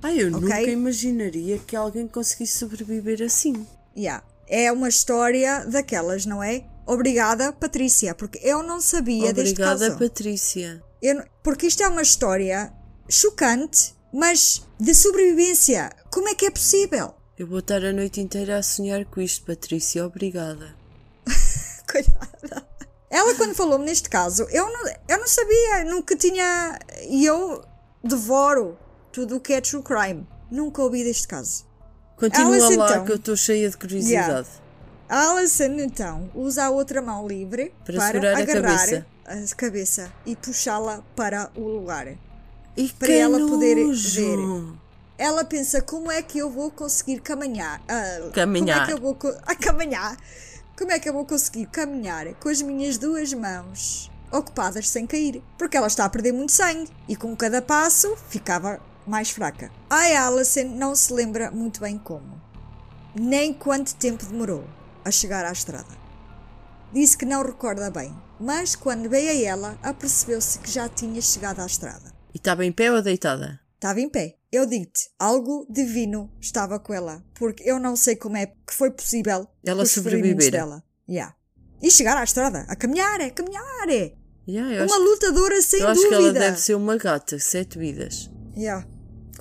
Ai, 0.00 0.22
eu 0.22 0.28
Ok. 0.28 0.40
nunca 0.40 0.62
imaginaria 0.62 1.58
que 1.58 1.74
alguém 1.74 2.06
conseguisse 2.06 2.58
sobreviver 2.58 3.22
assim. 3.22 3.66
Yeah. 3.96 4.24
É 4.46 4.70
uma 4.70 4.88
história 4.88 5.64
daquelas, 5.66 6.26
não 6.26 6.42
é? 6.42 6.64
Obrigada, 6.86 7.52
Patrícia, 7.52 8.14
porque 8.14 8.38
eu 8.42 8.62
não 8.62 8.80
sabia 8.80 9.32
deste 9.32 9.52
Obrigada, 9.52 9.86
caso. 9.86 9.98
Patrícia. 9.98 10.82
Eu 11.02 11.24
porque 11.42 11.66
isto 11.66 11.82
é 11.82 11.88
uma 11.88 12.02
história 12.02 12.72
chocante, 13.08 13.94
mas 14.12 14.62
de 14.78 14.94
sobrevivência. 14.94 15.90
Como 16.10 16.28
é 16.28 16.34
que 16.34 16.46
é 16.46 16.50
possível? 16.50 17.14
Eu 17.38 17.46
vou 17.46 17.58
estar 17.58 17.84
a 17.84 17.92
noite 17.92 18.20
inteira 18.20 18.58
a 18.58 18.62
sonhar 18.62 19.04
com 19.06 19.20
isto, 19.20 19.44
Patrícia. 19.44 20.06
Obrigada. 20.06 20.74
Coitada. 21.90 22.66
Ela, 23.10 23.34
quando 23.34 23.54
falou-me 23.54 23.84
neste 23.84 24.08
caso, 24.08 24.46
eu 24.50 24.70
não, 24.70 24.86
eu 25.08 25.18
não 25.18 25.26
sabia, 25.26 25.84
nunca 25.84 26.16
tinha. 26.16 26.78
E 27.08 27.24
eu 27.24 27.64
devoro 28.02 28.76
tudo 29.12 29.36
o 29.36 29.40
que 29.40 29.52
é 29.52 29.60
true 29.60 29.82
crime. 29.82 30.26
Nunca 30.50 30.82
ouvi 30.82 31.02
deste 31.02 31.26
caso. 31.26 31.64
Continua 32.16 32.54
Alice, 32.54 32.76
lá 32.76 32.90
então. 32.90 33.04
que 33.04 33.12
eu 33.12 33.16
estou 33.16 33.36
cheia 33.36 33.68
de 33.68 33.76
curiosidade. 33.76 34.48
A 35.08 35.30
Alison, 35.32 35.64
então, 35.80 36.30
usa 36.34 36.64
a 36.64 36.70
outra 36.70 37.02
mão 37.02 37.26
livre 37.28 37.72
Para 37.84 37.94
para, 37.96 38.06
segurar 38.06 38.36
a 38.36 38.38
agarrar 38.38 38.62
cabeça. 38.78 39.06
a 39.26 39.54
cabeça 39.56 40.12
e 40.24 40.34
puxá-la 40.36 41.02
para 41.14 41.50
o 41.54 41.60
lugar. 41.60 42.08
E 42.76 42.88
Para 42.88 43.12
ela 43.12 43.38
poder 43.38 43.76
nojo. 43.76 44.78
Ela 45.16 45.44
pensa 45.44 45.80
como 45.80 46.10
é 46.10 46.20
que 46.22 46.38
eu 46.38 46.50
vou 46.50 46.70
conseguir 46.70 47.20
caminhar. 47.20 47.80
ah, 47.88 48.30
Caminhar. 48.32 48.78
Como 48.80 48.82
é 48.82 48.86
que 48.86 48.92
eu 48.92 49.00
vou 49.00 49.14
caminhar? 49.60 50.16
Como 50.76 50.90
é 50.90 50.98
que 50.98 51.08
eu 51.08 51.12
vou 51.12 51.24
conseguir 51.24 51.66
caminhar 51.66 52.34
com 52.34 52.48
as 52.48 52.60
minhas 52.60 52.98
duas 52.98 53.32
mãos 53.32 54.10
ocupadas 54.32 54.88
sem 54.88 55.06
cair? 55.06 55.40
Porque 55.56 55.76
ela 55.76 55.86
está 55.86 56.04
a 56.04 56.08
perder 56.08 56.32
muito 56.32 56.50
sangue 56.50 56.90
e 57.08 57.14
com 57.14 57.36
cada 57.36 57.62
passo 57.62 58.16
ficava 58.28 58.80
mais 59.06 59.30
fraca. 59.30 59.70
A 59.90 60.26
Alison 60.26 60.64
não 60.64 60.94
se 60.94 61.12
lembra 61.12 61.50
muito 61.50 61.80
bem 61.80 61.98
como, 61.98 62.40
nem 63.14 63.52
quanto 63.52 63.94
tempo 63.96 64.24
demorou 64.26 64.64
a 65.04 65.10
chegar 65.10 65.44
à 65.44 65.52
estrada. 65.52 66.02
Disse 66.92 67.16
que 67.16 67.24
não 67.24 67.42
recorda 67.42 67.90
bem, 67.90 68.14
mas 68.38 68.74
quando 68.76 69.08
veio 69.10 69.30
a 69.30 69.34
ela, 69.52 69.78
apercebeu-se 69.82 70.58
que 70.60 70.70
já 70.70 70.88
tinha 70.88 71.20
chegado 71.20 71.60
à 71.60 71.66
estrada. 71.66 72.12
E 72.32 72.36
estava 72.38 72.64
em 72.64 72.72
pé 72.72 72.92
ou 72.92 73.02
deitada? 73.02 73.60
Estava 73.74 74.00
em 74.00 74.08
pé. 74.08 74.36
Eu 74.50 74.64
digo-te, 74.66 75.10
algo 75.18 75.66
divino 75.68 76.30
estava 76.40 76.78
com 76.78 76.94
ela, 76.94 77.24
porque 77.34 77.68
eu 77.68 77.78
não 77.80 77.96
sei 77.96 78.14
como 78.16 78.36
é 78.36 78.46
que 78.46 78.72
foi 78.72 78.90
possível 78.90 79.48
Ela 79.66 79.84
sobreviver. 79.84 80.52
dela. 80.52 80.82
Yeah. 81.08 81.34
E 81.82 81.90
chegar 81.90 82.16
à 82.16 82.22
estrada, 82.24 82.64
a 82.68 82.76
caminhar, 82.76 83.20
é 83.20 83.30
caminhar, 83.30 83.88
é. 83.88 84.14
Yeah, 84.48 84.76
Uma 84.76 84.84
acho, 84.84 84.98
lutadora 85.02 85.60
sem 85.60 85.80
eu 85.80 85.88
acho 85.88 86.00
dúvida. 86.02 86.16
que 86.18 86.22
ela 86.24 86.32
deve 86.32 86.60
ser 86.60 86.74
uma 86.74 86.96
gata, 86.96 87.38
sete 87.38 87.78
vidas. 87.78 88.30
Yeah. 88.56 88.86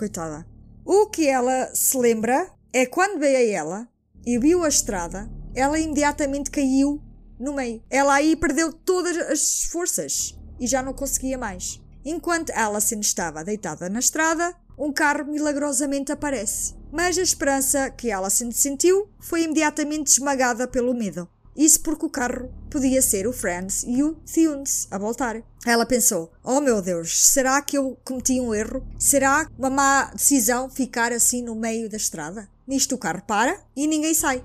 Coitada. 0.03 0.45
O 0.83 1.05
que 1.05 1.29
ela 1.29 1.73
se 1.73 1.97
lembra 1.97 2.51
é 2.73 2.85
quando 2.85 3.19
veio 3.19 3.37
a 3.37 3.41
ela 3.41 3.87
e 4.25 4.37
viu 4.37 4.61
a 4.61 4.67
estrada, 4.67 5.31
ela 5.55 5.79
imediatamente 5.79 6.51
caiu 6.51 7.01
no 7.39 7.53
meio. 7.53 7.81
Ela 7.89 8.15
aí 8.15 8.35
perdeu 8.35 8.73
todas 8.73 9.15
as 9.15 9.63
forças 9.63 10.37
e 10.59 10.67
já 10.67 10.83
não 10.83 10.93
conseguia 10.93 11.37
mais. 11.37 11.81
Enquanto 12.03 12.51
Alison 12.51 12.99
estava 12.99 13.45
deitada 13.45 13.87
na 13.87 13.99
estrada, 13.99 14.53
um 14.77 14.91
carro 14.91 15.23
milagrosamente 15.23 16.11
aparece. 16.11 16.75
Mas 16.91 17.17
a 17.17 17.21
esperança 17.21 17.89
que 17.89 18.11
Alison 18.11 18.51
sentiu 18.51 19.09
foi 19.21 19.43
imediatamente 19.43 20.07
esmagada 20.07 20.67
pelo 20.67 20.93
medo. 20.93 21.29
Isso 21.55 21.81
porque 21.81 22.05
o 22.05 22.09
carro 22.09 22.51
podia 22.69 23.01
ser 23.01 23.27
o 23.27 23.33
Franz 23.33 23.83
e 23.87 24.01
o 24.01 24.15
Thunes 24.15 24.87
a 24.89 24.97
voltar. 24.97 25.43
Ela 25.65 25.85
pensou: 25.85 26.31
Oh 26.43 26.59
meu 26.59 26.81
Deus, 26.81 27.27
será 27.27 27.61
que 27.61 27.77
eu 27.77 27.97
cometi 28.03 28.41
um 28.41 28.53
erro? 28.53 28.85
Será 28.97 29.47
uma 29.57 29.69
má 29.69 30.05
decisão 30.05 30.69
ficar 30.69 31.11
assim 31.11 31.43
no 31.43 31.55
meio 31.55 31.89
da 31.89 31.97
estrada? 31.97 32.49
Nisto 32.67 32.95
o 32.95 32.97
carro 32.97 33.21
para 33.27 33.59
e 33.75 33.85
ninguém 33.85 34.13
sai. 34.13 34.43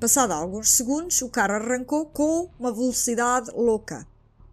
Passado 0.00 0.32
alguns 0.32 0.70
segundos, 0.70 1.20
o 1.22 1.28
carro 1.28 1.54
arrancou 1.54 2.06
com 2.06 2.48
uma 2.58 2.72
velocidade 2.72 3.50
louca. 3.50 4.06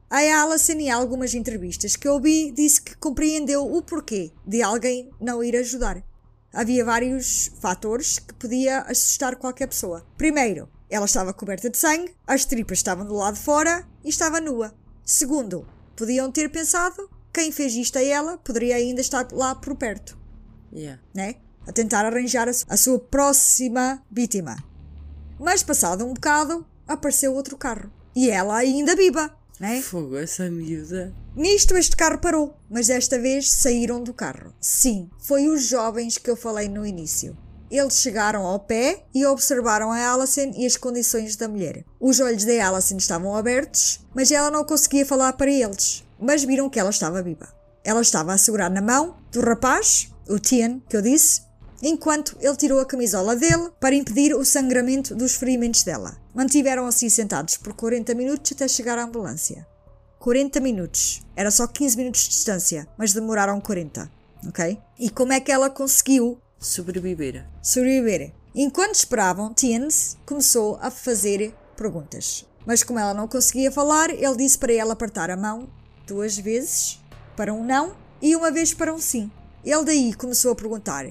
A 0.10 0.18
Alison, 0.18 0.74
em 0.74 0.92
algumas 0.92 1.34
entrevistas 1.34 1.96
que 1.96 2.08
ouvi, 2.08 2.52
disse 2.52 2.82
que 2.82 2.96
compreendeu 2.96 3.66
o 3.72 3.82
porquê 3.82 4.32
de 4.46 4.62
alguém 4.62 5.10
não 5.20 5.44
ir 5.44 5.56
ajudar. 5.56 6.04
Havia 6.54 6.86
vários 6.86 7.52
fatores 7.60 8.18
que 8.18 8.34
podia 8.34 8.82
assustar 8.82 9.36
qualquer 9.36 9.68
pessoa. 9.68 10.06
Primeiro, 10.18 10.70
ela 10.96 11.06
estava 11.06 11.34
coberta 11.34 11.70
de 11.70 11.78
sangue, 11.78 12.14
as 12.26 12.46
tripas 12.46 12.78
estavam 12.80 13.06
do 13.06 13.14
lado 13.16 13.36
de 13.36 13.42
fora 13.44 13.86
e 14.04 14.10
estava 14.10 14.40
nua. 14.42 14.74
Segundo, 15.04 15.68
podiam 15.96 16.32
ter 16.32 16.50
pensado 16.50 17.10
quem 17.34 17.52
fez 17.52 17.74
isto 17.76 17.98
a 17.98 18.04
ela 18.04 18.38
poderia 18.38 18.76
ainda 18.78 19.02
estar 19.02 19.28
lá 19.32 19.54
por 19.56 19.76
perto, 19.76 20.18
Yeah. 20.72 21.02
né? 21.14 21.36
A 21.68 21.72
tentar 21.72 22.06
arranjar 22.06 22.48
a 22.48 22.54
su- 22.54 22.66
a 22.70 22.78
sua 22.78 23.00
próxima 23.00 24.02
vítima. 24.12 24.56
Mas 25.40 25.62
passado 25.64 26.06
um 26.06 26.14
bocado, 26.14 26.66
apareceu 26.88 27.34
outro 27.34 27.58
carro. 27.58 27.92
E 28.16 28.30
ela 28.30 28.56
ainda 28.56 28.96
viva, 28.96 29.36
né? 29.60 29.82
Fogo, 29.82 30.16
essa 30.16 30.50
miúda. 30.50 31.14
Nisto 31.36 31.76
este 31.76 31.96
carro 31.98 32.20
parou, 32.20 32.56
mas 32.70 32.88
desta 32.88 33.20
vez 33.20 33.52
saíram 33.52 34.02
do 34.02 34.14
carro. 34.14 34.54
Sim, 34.62 35.10
foi 35.20 35.48
os 35.50 35.64
jovens 35.66 36.18
que 36.18 36.30
eu 36.30 36.36
falei 36.38 36.70
no 36.70 36.86
início. 36.86 37.36
Eles 37.70 38.00
chegaram 38.00 38.46
ao 38.46 38.60
pé 38.60 39.04
e 39.14 39.26
observaram 39.26 39.92
a 39.92 40.14
Alison 40.14 40.52
e 40.56 40.66
as 40.66 40.78
condições 40.78 41.36
da 41.36 41.48
mulher. 41.48 41.84
Os 42.00 42.20
olhos 42.20 42.46
da 42.46 42.68
Alison 42.68 42.98
estavam 42.98 43.36
abertos, 43.36 44.00
mas 44.14 44.32
ela 44.32 44.52
não 44.52 44.64
conseguia 44.64 45.06
falar 45.06 45.34
para 45.34 45.52
eles. 45.52 46.04
Mas 46.20 46.44
viram 46.44 46.70
que 46.70 46.80
ela 46.80 46.92
estava 46.92 47.24
viva. 47.24 47.48
Ela 47.84 48.02
estava 48.02 48.34
a 48.34 48.38
segurar 48.38 48.70
na 48.70 48.82
mão 48.82 49.18
do 49.32 49.42
rapaz, 49.42 50.10
o 50.28 50.40
Tien, 50.40 50.82
que 50.90 50.96
eu 50.96 51.02
disse, 51.02 51.42
enquanto 51.82 52.38
ele 52.40 52.56
tirou 52.56 52.80
a 52.80 52.86
camisola 52.86 53.36
dele 53.36 53.70
para 53.80 53.96
impedir 53.96 54.34
o 54.34 54.46
sangramento 54.46 55.16
dos 55.16 55.36
ferimentos 55.36 55.84
dela. 55.84 56.18
Mantiveram 56.34 56.88
assim 56.88 57.10
sentados 57.10 57.58
por 57.58 57.74
40 57.74 58.14
minutos 58.14 58.52
até 58.52 58.68
chegar 58.68 58.98
à 58.98 59.04
ambulância. 59.04 59.68
40 60.20 60.60
minutos. 60.60 61.24
Era 61.36 61.52
só 61.52 61.68
15 61.68 61.98
minutos 61.98 62.22
de 62.22 62.30
distância, 62.30 62.88
mas 62.98 63.14
demoraram 63.14 63.62
40. 63.62 64.10
Ok? 64.48 64.80
E 65.00 65.10
como 65.10 65.34
é 65.34 65.40
que 65.40 65.52
ela 65.52 65.70
conseguiu 65.70 66.40
Sobreviver. 66.66 67.46
sobreviver? 67.62 68.34
Enquanto 68.56 68.96
esperavam, 68.96 69.54
Tiens 69.54 70.18
começou 70.26 70.80
a 70.82 70.90
fazer 70.90 71.54
perguntas. 71.78 72.44
Mas 72.66 72.82
como 72.82 72.98
ela 72.98 73.14
não 73.14 73.28
conseguia 73.28 73.72
falar, 73.72 74.10
ele 74.10 74.36
disse 74.36 74.58
para 74.58 74.74
ela 74.74 74.94
apertar 74.94 75.30
a 75.30 75.38
mão 75.38 75.70
duas 76.08 76.36
vezes 76.36 77.00
para 77.38 77.54
um 77.54 77.64
não 77.64 77.96
e 78.20 78.36
uma 78.36 78.50
vez 78.50 78.74
para 78.74 78.92
um 78.92 78.98
sim. 78.98 79.30
Ele 79.64 79.86
daí 79.86 80.14
começou 80.16 80.54
a 80.54 80.56
perguntar 80.56 81.06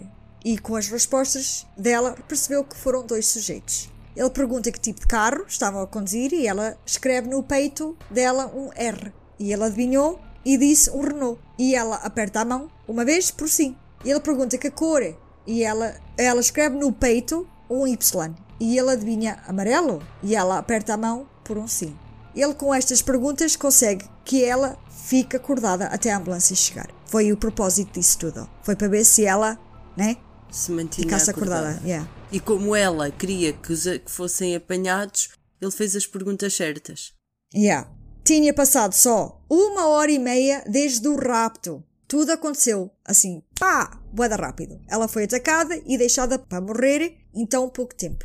e 0.45 0.59
com 0.59 0.75
as 0.75 0.89
respostas 0.89 1.65
dela 1.79 2.17
percebeu 2.27 2.65
que 2.65 2.77
foram 2.77 3.07
dois 3.07 3.29
sujeitos. 3.29 3.89
Ele 4.17 4.31
pergunta 4.31 4.73
que 4.73 4.81
tipo 4.81 5.01
de 5.01 5.07
carro 5.07 5.45
estavam 5.47 5.83
a 5.83 5.87
conduzir 5.87 6.33
e 6.33 6.49
ela 6.49 6.77
escreve 6.85 7.29
no 7.29 7.45
peito 7.45 7.97
dela 8.11 8.47
um 8.53 8.71
R. 8.75 9.13
E 9.39 9.53
ele 9.53 9.63
adivinhou 9.63 10.21
e 10.45 10.59
disse 10.59 10.91
um 10.91 11.01
Renault. 11.01 11.41
E 11.57 11.77
ela 11.77 11.97
aperta 11.97 12.41
a 12.41 12.45
mão 12.45 12.69
uma 12.89 13.05
vez 13.05 13.31
por 13.31 13.49
sim. 13.49 13.77
Ele 14.05 14.19
pergunta 14.19 14.59
que 14.59 14.71
cor. 14.71 15.24
E 15.47 15.63
ela, 15.63 15.95
ela 16.17 16.41
escreve 16.41 16.77
no 16.77 16.93
peito 16.93 17.47
um 17.69 17.87
Y 17.87 18.35
e 18.61 18.79
ele 18.79 18.91
adivinha 18.91 19.43
amarelo 19.47 20.03
e 20.23 20.35
ela 20.35 20.59
aperta 20.59 20.95
a 20.95 20.97
mão 20.97 21.29
por 21.45 21.59
um 21.59 21.69
sim. 21.69 21.97
Ele 22.35 22.55
com 22.55 22.75
estas 22.75 23.03
perguntas 23.03 23.57
consegue 23.57 24.09
que 24.25 24.45
ela 24.45 24.79
fique 25.05 25.37
acordada 25.37 25.87
até 25.87 26.13
a 26.13 26.19
ambulância 26.19 26.57
chegar. 26.57 26.89
Foi 27.07 27.31
o 27.33 27.37
propósito 27.37 27.99
disso 27.99 28.19
tudo. 28.19 28.49
Foi 28.63 28.75
para 28.75 28.89
ver 28.89 29.05
se 29.05 29.25
ela, 29.25 29.59
né, 29.97 30.17
Se 30.51 30.73
mantinha 30.73 31.07
ficasse 31.07 31.31
acordada. 31.31 31.69
acordada. 31.69 31.87
Yeah. 31.87 32.09
E 32.33 32.41
como 32.41 32.75
ela 32.75 33.11
queria 33.11 33.53
que, 33.53 33.73
os, 33.73 33.85
que 33.85 34.11
fossem 34.11 34.57
apanhados, 34.57 35.29
ele 35.61 35.71
fez 35.71 35.95
as 35.95 36.07
perguntas 36.07 36.55
certas. 36.57 37.13
Yeah. 37.55 37.89
Tinha 38.25 38.53
passado 38.55 38.95
só 38.95 39.41
uma 39.49 39.87
hora 39.89 40.11
e 40.11 40.19
meia 40.19 40.65
desde 40.67 41.07
o 41.07 41.17
rapto. 41.17 41.85
Tudo 42.09 42.33
aconteceu 42.33 42.91
assim, 43.05 43.43
pá, 43.59 44.01
boeda 44.15 44.37
rápido. 44.37 44.81
Ela 44.89 45.09
foi 45.09 45.25
atacada 45.25 45.81
e 45.85 45.99
deixada 45.99 46.39
para 46.39 46.61
morrer 46.61 47.19
em 47.35 47.45
tão 47.45 47.69
pouco 47.69 47.95
tempo. 47.95 48.25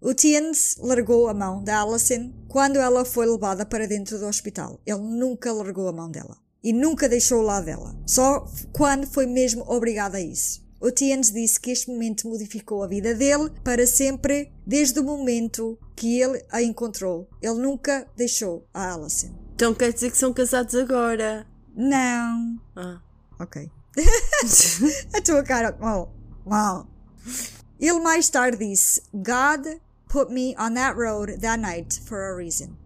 O 0.00 0.14
Tiens 0.14 0.76
largou 0.78 1.28
a 1.28 1.34
mão 1.34 1.62
da 1.62 1.82
Alison 1.82 2.32
quando 2.48 2.76
ela 2.76 3.04
foi 3.04 3.26
levada 3.26 3.66
para 3.66 3.86
dentro 3.86 4.18
do 4.18 4.26
hospital. 4.26 4.80
Ele 4.86 5.00
nunca 5.00 5.52
largou 5.52 5.88
a 5.88 5.92
mão 5.92 6.10
dela. 6.10 6.38
E 6.62 6.72
nunca 6.72 7.08
deixou 7.08 7.40
o 7.40 7.44
lado 7.44 7.66
dela. 7.66 7.94
Só 8.06 8.46
quando 8.72 9.06
foi 9.06 9.26
mesmo 9.26 9.64
obrigado 9.66 10.14
a 10.14 10.20
isso. 10.20 10.62
O 10.80 10.90
Tiens 10.90 11.30
disse 11.30 11.60
que 11.60 11.70
este 11.70 11.90
momento 11.90 12.26
modificou 12.26 12.82
a 12.82 12.86
vida 12.86 13.14
dele 13.14 13.50
para 13.62 13.86
sempre, 13.86 14.50
desde 14.66 14.98
o 15.00 15.04
momento 15.04 15.78
que 15.94 16.18
ele 16.18 16.42
a 16.50 16.62
encontrou. 16.62 17.28
Ele 17.42 17.60
nunca 17.60 18.06
deixou 18.16 18.66
a 18.72 18.94
Alison. 18.94 19.28
Então 19.54 19.74
quer 19.74 19.92
dizer 19.92 20.10
que 20.10 20.16
são 20.16 20.32
casados 20.32 20.74
agora. 20.74 21.46
Não. 21.74 22.58
Ah. 22.74 23.02
Ok. 23.38 23.70
a 25.14 25.20
tua 25.20 25.42
cara. 25.42 25.76
Mal. 26.46 26.86
Ele 27.78 28.00
mais 28.00 28.28
tarde 28.28 28.58
disse: 28.58 29.02
God 29.12 29.80
put 30.08 30.32
me 30.32 30.54
on 30.58 30.74
that 30.74 30.96
road 30.96 31.38
that 31.40 31.58
night 31.60 32.00
for 32.04 32.18
a 32.18 32.34
reason. 32.36 32.76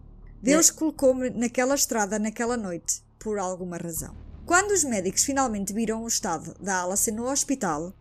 Deus 0.41 0.69
colocou-me 0.69 1.29
naquela 1.31 1.75
estrada 1.75 2.19
naquela 2.19 2.55
noite 2.57 3.01
por 3.19 3.39
alguma 3.39 3.77
razão. 3.77 4.15
Quando 4.45 4.71
os 4.71 4.83
médicos 4.83 5.23
finalmente 5.23 5.73
viram 5.73 6.03
o 6.03 6.07
estado 6.07 6.55
da 6.59 6.83
Alice 6.83 7.11
no 7.11 7.27
hospital, 7.27 7.91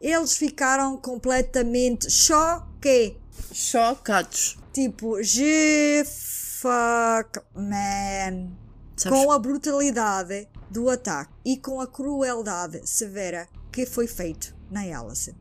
eles 0.00 0.36
ficaram 0.36 0.98
completamente 0.98 2.10
choque. 2.10 3.16
Chocados. 3.52 4.58
Tipo, 4.72 5.22
G 5.22 6.04
fuck 6.04 7.40
man. 7.54 8.50
Sabes- 8.96 9.18
Com 9.18 9.32
a 9.32 9.38
brutalidade 9.38 10.46
do 10.74 10.90
ataque 10.90 11.32
e 11.44 11.56
com 11.56 11.80
a 11.80 11.86
crueldade 11.86 12.80
severa 12.84 13.46
que 13.70 13.86
foi 13.86 14.08
feito 14.08 14.52
na 14.68 14.80
Alison. 14.80 15.32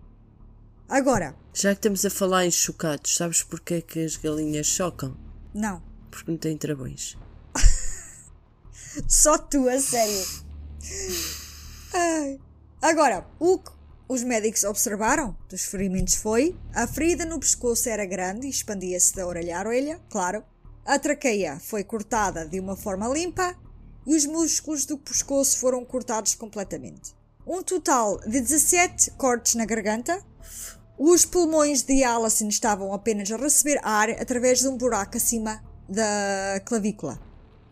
Agora, 0.88 1.36
Já 1.52 1.70
que 1.74 1.80
estamos 1.80 2.06
a 2.06 2.10
falar 2.12 2.46
em 2.46 2.52
chocados, 2.52 3.16
sabes 3.16 3.42
porque 3.42 3.74
é 3.76 3.82
que 3.82 4.06
as 4.06 4.16
galinhas 4.16 4.68
chocam? 4.68 5.18
não. 5.54 5.82
Porque 6.12 6.30
não 6.30 6.38
têm 6.38 6.56
travões. 6.56 7.18
Só 9.10 9.36
tu, 9.40 9.68
a 9.68 9.80
sério. 9.80 10.24
Ai. 11.92 12.40
Agora, 12.80 13.26
o 13.40 13.58
que 13.58 13.72
os 14.08 14.22
médicos 14.22 14.64
observaram 14.64 15.36
dos 15.50 15.64
ferimentos 15.66 16.14
foi 16.14 16.56
a 16.76 16.86
ferida 16.86 17.26
no 17.26 17.40
pescoço 17.40 17.90
era 17.90 18.06
grande 18.06 18.46
e 18.46 18.52
expandia-se 18.52 19.16
da 19.16 19.26
orelha 19.26 19.58
à 19.58 19.62
orelha, 19.62 20.00
claro. 20.12 20.44
A 20.86 21.00
traqueia 21.00 21.60
foi 21.60 21.84
cortada 21.84 22.46
de 22.48 22.60
uma 22.60 22.76
forma 22.76 23.08
limpa 23.08 23.58
e 24.06 24.16
os 24.16 24.26
músculos 24.26 24.86
do 24.86 24.98
pescoço 24.98 25.58
foram 25.58 25.84
cortados 25.86 26.36
completamente. 26.36 27.16
Um 27.46 27.62
total 27.62 28.20
de 28.20 28.40
17 28.40 29.12
cortes 29.12 29.56
na 29.56 29.66
garganta. 29.66 30.24
Os 30.98 31.26
pulmões 31.26 31.82
de 31.82 32.04
Alison 32.04 32.48
estavam 32.48 32.94
apenas 32.94 33.30
a 33.32 33.38
receber 33.38 33.80
ar 33.84 34.10
através 34.12 34.60
de 34.60 34.68
um 34.68 34.78
buraco 34.78 35.18
acima 35.18 35.62
da 35.90 36.62
clavícula. 36.66 37.20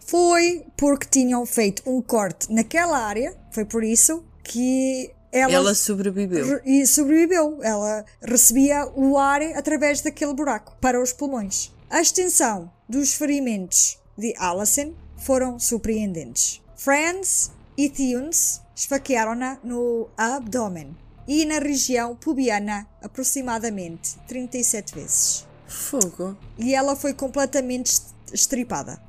Foi 0.06 0.66
porque 0.76 1.08
tinham 1.10 1.46
feito 1.46 1.84
um 1.86 2.02
corte 2.02 2.52
naquela 2.52 2.98
área, 2.98 3.38
foi 3.52 3.64
por 3.64 3.84
isso 3.84 4.26
que 4.44 5.14
ela, 5.32 5.54
Ela 5.54 5.76
sobreviveu. 5.76 6.46
re- 6.46 6.62
e 6.66 6.86
sobreviveu. 6.86 7.60
Ela 7.62 8.04
recebia 8.22 8.86
o 8.96 9.18
ar 9.18 9.42
através 9.56 10.02
daquele 10.02 10.34
buraco 10.34 10.76
para 10.82 11.02
os 11.02 11.14
pulmões. 11.14 11.72
A 11.90 12.02
extensão 12.02 12.70
dos 12.90 13.14
ferimentos 13.14 13.98
de 14.18 14.34
Alison 14.38 14.94
foram 15.22 15.58
surpreendentes. 15.60 16.62
Franz 16.76 17.52
e 17.78 17.90
Thunes 17.90 18.62
esfaquearam-na 18.76 19.58
no 19.64 20.10
abdômen 20.18 20.96
e 21.28 21.46
na 21.46 21.60
região 21.60 22.16
pubiana 22.16 22.88
aproximadamente 23.02 24.18
37 24.28 24.96
vezes. 24.96 25.48
Fogo. 25.68 26.36
E 26.58 26.74
ela 26.76 26.96
foi 26.96 27.14
completamente 27.14 27.88
est- 27.92 28.14
estripada. 28.34 29.02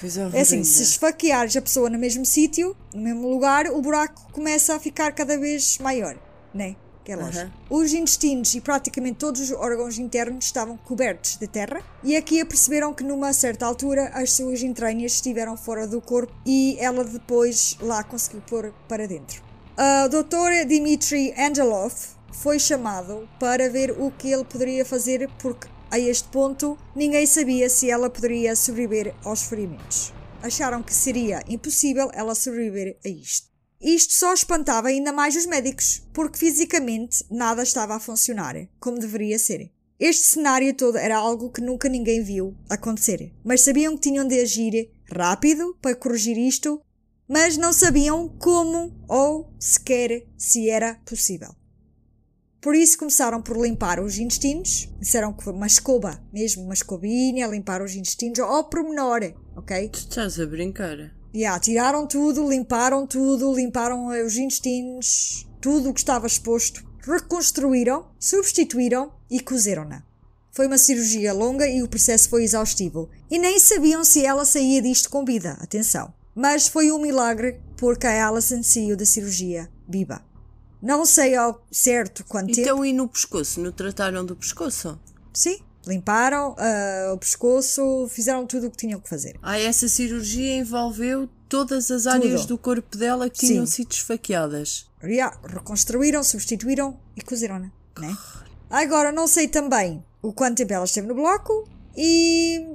Coisa 0.00 0.20
É 0.22 0.24
horrenda. 0.26 0.40
assim, 0.42 0.62
se 0.64 0.82
esfaqueares 0.82 1.56
a 1.56 1.62
pessoa 1.62 1.90
no 1.90 1.98
mesmo 1.98 2.24
sítio, 2.24 2.76
no 2.94 3.00
mesmo 3.02 3.28
lugar, 3.28 3.66
o 3.66 3.80
buraco 3.82 4.30
começa 4.32 4.74
a 4.74 4.80
ficar 4.80 5.12
cada 5.12 5.36
vez 5.38 5.78
maior, 5.78 6.16
né? 6.54 6.76
Que 7.08 7.12
é 7.12 7.16
lógico. 7.16 7.38
Aham. 7.38 7.52
Os 7.70 7.94
intestinos 7.94 8.54
e 8.54 8.60
praticamente 8.60 9.16
todos 9.16 9.40
os 9.40 9.50
órgãos 9.52 9.98
internos 9.98 10.44
estavam 10.44 10.76
cobertos 10.76 11.38
de 11.38 11.46
terra 11.46 11.82
e 12.04 12.14
aqui 12.14 12.38
aperceberam 12.38 12.92
que 12.92 13.02
numa 13.02 13.32
certa 13.32 13.64
altura 13.64 14.10
as 14.12 14.32
suas 14.32 14.62
entranhas 14.62 15.12
estiveram 15.12 15.56
fora 15.56 15.86
do 15.86 16.02
corpo 16.02 16.30
e 16.44 16.76
ela 16.78 17.02
depois 17.02 17.78
lá 17.80 18.04
conseguiu 18.04 18.42
pôr 18.42 18.74
para 18.86 19.08
dentro. 19.08 19.42
A 19.74 20.06
doutor 20.06 20.50
Dmitry 20.66 21.32
Angelov 21.38 21.94
foi 22.30 22.58
chamado 22.58 23.26
para 23.40 23.70
ver 23.70 23.92
o 23.92 24.10
que 24.10 24.30
ele 24.30 24.44
poderia 24.44 24.84
fazer 24.84 25.30
porque 25.38 25.66
a 25.90 25.98
este 25.98 26.28
ponto 26.28 26.76
ninguém 26.94 27.24
sabia 27.24 27.70
se 27.70 27.90
ela 27.90 28.10
poderia 28.10 28.54
sobreviver 28.54 29.14
aos 29.24 29.44
ferimentos. 29.44 30.12
Acharam 30.42 30.82
que 30.82 30.92
seria 30.92 31.42
impossível 31.48 32.10
ela 32.12 32.34
sobreviver 32.34 32.98
a 33.02 33.08
isto. 33.08 33.48
Isto 33.80 34.14
só 34.14 34.34
espantava 34.34 34.88
ainda 34.88 35.12
mais 35.12 35.36
os 35.36 35.46
médicos, 35.46 36.02
porque 36.12 36.38
fisicamente 36.38 37.24
nada 37.30 37.62
estava 37.62 37.94
a 37.94 38.00
funcionar 38.00 38.68
como 38.80 38.98
deveria 38.98 39.38
ser. 39.38 39.70
Este 40.00 40.24
cenário 40.26 40.74
todo 40.74 40.96
era 40.96 41.16
algo 41.16 41.50
que 41.50 41.60
nunca 41.60 41.88
ninguém 41.88 42.22
viu 42.22 42.56
acontecer, 42.68 43.32
mas 43.44 43.60
sabiam 43.60 43.96
que 43.96 44.02
tinham 44.02 44.26
de 44.26 44.40
agir 44.40 44.90
rápido 45.12 45.76
para 45.80 45.94
corrigir 45.94 46.36
isto, 46.36 46.80
mas 47.28 47.56
não 47.56 47.72
sabiam 47.72 48.28
como 48.38 48.94
ou 49.08 49.52
sequer 49.58 50.26
se 50.36 50.68
era 50.68 50.96
possível. 51.04 51.54
Por 52.60 52.74
isso 52.74 52.98
começaram 52.98 53.40
por 53.40 53.56
limpar 53.56 54.00
os 54.00 54.18
intestinos, 54.18 54.88
disseram 54.98 55.32
que 55.32 55.44
foi 55.44 55.52
uma 55.52 55.66
escova, 55.66 56.20
mesmo 56.32 56.64
uma 56.64 56.74
escovinha, 56.74 57.46
limpar 57.46 57.80
os 57.82 57.94
intestinos 57.94 58.40
ao 58.40 58.68
pormenor, 58.68 59.32
ok? 59.56 59.88
Tu 59.88 59.98
estás 59.98 60.40
a 60.40 60.46
brincar. 60.46 61.17
Yeah, 61.34 61.58
tiraram 61.60 62.06
tudo, 62.06 62.48
limparam 62.48 63.06
tudo, 63.06 63.54
limparam 63.54 64.06
os 64.24 64.36
intestinos, 64.36 65.46
tudo 65.60 65.90
o 65.90 65.94
que 65.94 66.00
estava 66.00 66.26
exposto, 66.26 66.82
reconstruíram, 67.02 68.06
substituíram 68.18 69.12
e 69.30 69.40
cozeram-na. 69.40 70.02
Foi 70.50 70.66
uma 70.66 70.78
cirurgia 70.78 71.32
longa 71.32 71.68
e 71.68 71.82
o 71.82 71.88
processo 71.88 72.28
foi 72.28 72.44
exaustivo. 72.44 73.08
E 73.30 73.38
nem 73.38 73.58
sabiam 73.58 74.02
se 74.02 74.24
ela 74.24 74.44
saía 74.44 74.82
disto 74.82 75.10
com 75.10 75.24
vida, 75.24 75.56
atenção. 75.60 76.12
Mas 76.34 76.66
foi 76.66 76.90
um 76.90 77.00
milagre 77.00 77.60
porque 77.76 78.06
a 78.06 78.26
Alison 78.26 78.62
saiu 78.62 78.96
da 78.96 79.04
cirurgia 79.04 79.70
viva. 79.88 80.24
Não 80.82 81.04
sei 81.04 81.34
ao 81.34 81.64
certo 81.70 82.24
quanto 82.24 82.48
tempo. 82.48 82.60
Então 82.60 82.84
e 82.84 82.92
no 82.92 83.08
pescoço? 83.08 83.60
Não 83.60 83.72
trataram 83.72 84.24
do 84.24 84.34
pescoço? 84.34 84.98
Sim, 85.32 85.58
limparam 85.88 86.54
ah, 86.58 87.12
o 87.14 87.18
pescoço, 87.18 88.06
fizeram 88.10 88.46
tudo 88.46 88.66
o 88.66 88.70
que 88.70 88.76
tinham 88.76 89.00
que 89.00 89.08
fazer. 89.08 89.36
Ah, 89.42 89.58
essa 89.58 89.88
cirurgia 89.88 90.56
envolveu 90.58 91.28
todas 91.48 91.90
as 91.90 92.06
áreas 92.06 92.42
Tudo. 92.42 92.48
do 92.48 92.58
corpo 92.58 92.96
dela 92.96 93.28
que 93.30 93.38
tinham 93.38 93.64
Sim. 93.66 93.72
sido 93.82 93.92
esfaqueadas. 93.92 94.86
Yeah, 95.02 95.36
reconstruíram, 95.46 96.22
substituíram 96.22 96.98
e 97.16 97.22
cozeram-na, 97.22 97.70
né? 97.98 98.16
Agora, 98.68 99.10
não 99.10 99.26
sei 99.26 99.48
também 99.48 100.04
o 100.20 100.32
quanto 100.32 100.58
tempo 100.58 100.72
ela 100.74 100.84
esteve 100.84 101.06
no 101.06 101.14
bloco 101.14 101.66
e 101.96 102.66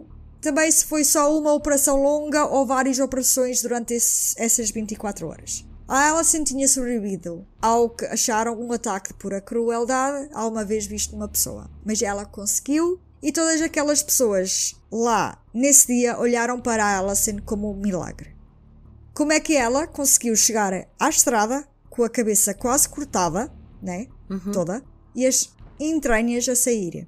também 0.42 0.72
se 0.72 0.86
foi 0.86 1.04
só 1.04 1.38
uma 1.38 1.54
operação 1.54 2.02
longa 2.02 2.46
ou 2.46 2.66
várias 2.66 2.98
operações 3.00 3.62
durante 3.62 3.94
esse- 3.94 4.34
essas 4.38 4.72
24 4.72 5.28
horas. 5.28 5.64
A 5.88 6.12
Alison 6.12 6.44
tinha 6.44 6.68
sobrevivido 6.68 7.46
ao 7.62 7.90
que 7.90 8.06
acharam 8.06 8.60
um 8.60 8.72
ataque 8.72 9.10
de 9.10 9.16
pura 9.16 9.42
crueldade 9.42 10.30
alguma 10.34 10.64
vez 10.64 10.86
visto 10.86 11.12
numa 11.12 11.28
pessoa. 11.28 11.70
Mas 11.86 12.02
ela 12.02 12.26
conseguiu 12.26 13.00
e 13.22 13.32
todas 13.32 13.62
aquelas 13.62 14.02
pessoas 14.02 14.76
lá 14.92 15.38
nesse 15.54 15.88
dia 15.88 16.18
olharam 16.18 16.60
para 16.60 16.86
a 16.86 17.00
Alison 17.00 17.38
como 17.46 17.72
um 17.72 17.76
milagre. 17.76 18.34
Como 19.14 19.34
é 19.34 19.40
que 19.40 19.56
ela 19.56 19.86
conseguiu 19.86 20.36
chegar 20.36 20.74
à 21.00 21.10
estrada 21.10 21.68
com 21.90 22.04
a 22.04 22.10
cabeça 22.10 22.54
quase 22.54 22.88
cortada, 22.90 23.52
né? 23.82 24.08
Toda, 24.52 24.84
e 25.14 25.26
as 25.28 25.54
entranhas 25.80 26.48
a 26.50 26.56
sair? 26.56 27.08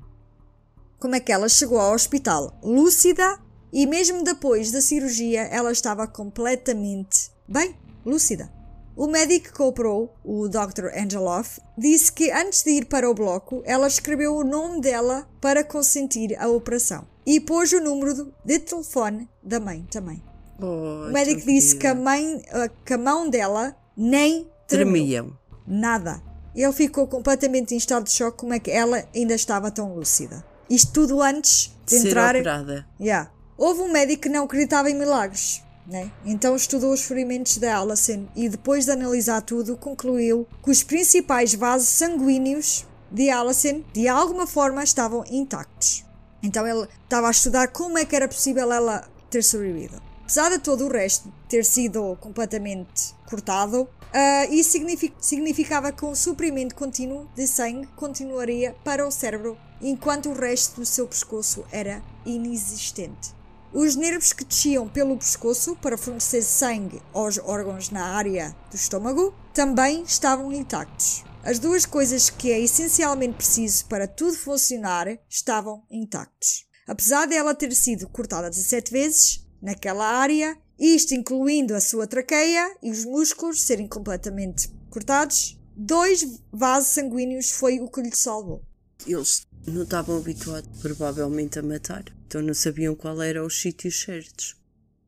Como 1.00 1.16
é 1.16 1.20
que 1.20 1.32
ela 1.32 1.50
chegou 1.50 1.80
ao 1.80 1.94
hospital 1.94 2.60
lúcida 2.62 3.40
e 3.72 3.88
mesmo 3.88 4.24
depois 4.24 4.72
da 4.72 4.82
cirurgia 4.82 5.44
ela 5.44 5.72
estava 5.72 6.06
completamente 6.08 7.32
bem, 7.48 7.76
lúcida? 8.06 8.52
O 8.96 9.08
médico 9.08 9.54
que 9.54 9.62
operou, 9.62 10.16
o 10.24 10.48
Dr. 10.48 10.86
Angeloff, 10.98 11.60
disse 11.78 12.12
que 12.12 12.32
antes 12.32 12.64
de 12.64 12.72
ir 12.72 12.86
para 12.86 13.10
o 13.10 13.14
bloco, 13.14 13.62
ela 13.66 13.88
escreveu 13.88 14.36
o 14.36 14.44
nome 14.44 14.80
dela 14.80 15.28
para 15.42 15.64
consentir 15.66 16.36
a 16.40 16.48
operação 16.48 17.06
e 17.26 17.40
pôs 17.42 17.74
o 17.74 17.82
número 17.82 18.34
de 18.46 18.60
telefone 18.60 19.28
da 19.44 19.60
mãe 19.60 19.86
também. 19.92 20.24
Oh, 20.62 21.08
O 21.10 21.12
médico 21.12 21.42
disse 21.46 21.76
que 21.76 21.86
a, 21.88 21.94
mãe, 21.94 22.42
a- 22.50 22.70
que 22.70 22.94
a 22.94 22.98
mão 22.98 23.30
dela 23.30 23.76
nem. 23.98 24.48
Tremiam. 24.68 25.38
Nada. 25.68 26.22
Ele 26.56 26.72
ficou 26.72 27.06
completamente 27.06 27.74
em 27.74 27.78
estado 27.78 28.06
de 28.06 28.12
choque 28.12 28.38
como 28.38 28.54
é 28.54 28.60
que 28.60 28.72
ela 28.72 29.04
ainda 29.14 29.34
estava 29.36 29.70
tão 29.70 29.94
lúcida. 29.94 30.46
Isto 30.70 30.94
tudo 30.94 31.22
antes 31.22 31.76
de 31.86 31.96
De 31.98 32.02
ser 32.02 32.08
entrar. 32.08 32.34
operada. 32.34 32.88
Yeah. 33.00 33.30
Houve 33.58 33.82
um 33.82 33.92
médico 33.92 34.24
que 34.24 34.30
não 34.30 34.46
acreditava 34.46 34.90
em 34.90 34.96
milagres. 34.96 35.62
Né? 35.86 36.12
Então 36.26 36.56
estudou 36.56 36.92
os 36.92 37.04
ferimentos 37.04 37.58
da 37.58 37.78
Allison 37.78 38.26
e 38.36 38.50
depois 38.50 38.86
de 38.86 38.92
analisar 38.92 39.42
tudo 39.42 39.78
concluiu 39.78 40.48
que 40.64 40.72
os 40.72 40.82
principais 40.82 41.54
vasos 41.54 41.90
sanguíneos 41.90 42.86
de 43.12 43.30
Allison 43.30 43.84
de 43.94 44.08
alguma 44.08 44.48
forma 44.48 44.84
estavam 44.84 45.24
intactos. 45.30 46.04
Então 46.42 46.66
ele 46.66 46.88
estava 47.04 47.28
a 47.28 47.32
estudar 47.32 47.68
como 47.68 48.00
é 48.00 48.06
que 48.06 48.16
era 48.16 48.28
possível 48.28 48.72
ela 48.72 49.08
ter 49.30 49.44
sobrevivido. 49.44 50.02
Apesar 50.24 50.50
de 50.50 50.58
todo 50.58 50.88
o 50.88 50.92
resto 50.92 51.32
ter 51.48 51.64
sido 51.64 52.18
completamente 52.20 53.14
cortado, 53.30 53.88
ah, 54.12 54.46
isso 54.48 54.72
signifi- 54.72 55.14
significava 55.22 55.92
que 55.92 56.04
um 56.04 56.16
suprimento 56.16 56.74
contínuo 56.74 57.30
de 57.36 57.46
sangue 57.46 57.88
continuaria 57.96 58.76
para 58.84 59.08
o 59.08 59.12
cérebro, 59.12 59.56
enquanto 59.80 60.30
o 60.30 60.34
resto 60.34 60.80
do 60.80 60.86
seu 60.86 61.08
pescoço 61.08 61.64
era 61.72 62.02
inexistente. 62.26 63.35
Os 63.76 63.98
nervos 63.98 64.32
que 64.32 64.46
desciam 64.46 64.88
pelo 64.88 65.18
pescoço 65.18 65.76
para 65.76 65.98
fornecer 65.98 66.42
sangue 66.42 67.02
aos 67.12 67.38
órgãos 67.38 67.90
na 67.90 68.06
área 68.06 68.56
do 68.72 68.76
estômago 68.78 69.36
também 69.54 70.02
estavam 70.04 70.50
intactos. 70.54 71.26
As 71.44 71.60
duas 71.60 71.86
coisas 71.86 72.30
que 72.30 72.54
é 72.54 72.62
essencialmente 72.62 73.36
preciso 73.36 73.86
para 73.88 74.08
tudo 74.08 74.38
funcionar 74.38 75.20
estavam 75.30 75.84
intactos. 75.92 76.66
Apesar 76.88 77.26
dela 77.26 77.54
ter 77.54 77.76
sido 77.76 78.08
cortada 78.08 78.50
17 78.50 78.94
vezes 78.94 79.46
naquela 79.62 80.08
área, 80.08 80.58
isto 80.80 81.14
incluindo 81.14 81.76
a 81.76 81.82
sua 81.82 82.08
traqueia 82.08 82.78
e 82.82 82.90
os 82.90 83.04
músculos 83.04 83.64
serem 83.64 83.90
completamente 83.90 84.70
cortados, 84.90 85.60
dois 85.76 86.26
vasos 86.50 86.94
sanguíneos 86.94 87.52
foi 87.52 87.82
o 87.82 87.92
que 87.92 88.02
lhe 88.02 88.16
salvou. 88.16 88.64
Eles 89.06 89.46
não 89.68 89.84
estavam 89.84 90.16
habituados, 90.16 90.70
provavelmente, 90.82 91.60
a 91.60 91.62
matar. 91.62 92.15
Então 92.28 92.42
não 92.42 92.54
sabiam 92.54 92.96
qual 92.96 93.22
eram 93.22 93.46
os 93.46 93.60
sítios 93.62 94.02
certos. 94.02 94.56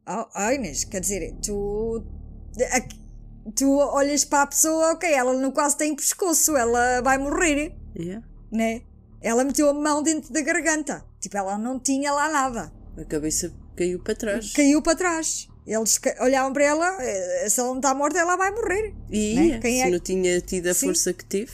Ah, 0.05 0.30
ah, 0.34 0.53
Inês, 0.53 0.84
quer 0.84 1.01
dizer, 1.01 1.36
tu. 1.43 2.03
Tu 3.55 3.70
olhas 3.78 4.26
para 4.26 4.43
a 4.43 4.47
pessoa, 4.47 4.91
ok, 4.93 5.09
ela 5.11 5.34
não 5.34 5.51
quase 5.51 5.78
tem 5.78 5.95
pescoço, 5.95 6.55
ela 6.57 7.01
vai 7.01 7.18
morrer, 7.18 7.74
Yeah. 7.97 8.26
né? 8.51 8.82
Ela 9.22 9.43
meteu 9.45 9.70
a 9.70 9.74
mão 9.74 10.03
dentro 10.03 10.32
da 10.34 10.41
garganta. 10.41 11.03
Tipo, 11.20 11.38
ela 11.38 11.57
não 11.57 11.80
tinha 11.80 12.11
lá 12.11 12.30
nada. 12.30 12.72
A 12.97 13.05
cabeça 13.05 13.53
caiu 13.76 13.99
para 14.03 14.15
trás. 14.15 14.51
Caiu 14.53 14.82
para 14.82 14.97
trás. 14.97 15.47
Eles 15.65 15.99
olhavam 16.22 16.51
para 16.53 16.63
ela, 16.65 16.97
eh, 17.01 17.49
se 17.49 17.59
ela 17.59 17.70
não 17.70 17.78
está 17.78 17.93
morta, 17.93 18.20
ela 18.20 18.36
vai 18.36 18.51
morrer. 18.51 18.93
E 19.09 19.36
né? 19.36 19.45
ia, 19.47 19.59
Quem 19.59 19.76
se 19.82 19.88
é- 19.88 19.89
não 19.89 19.99
tinha 19.99 20.41
tido 20.41 20.68
a 20.68 20.74
Sim. 20.74 20.88
força 20.88 21.13
que 21.13 21.26
teve. 21.26 21.51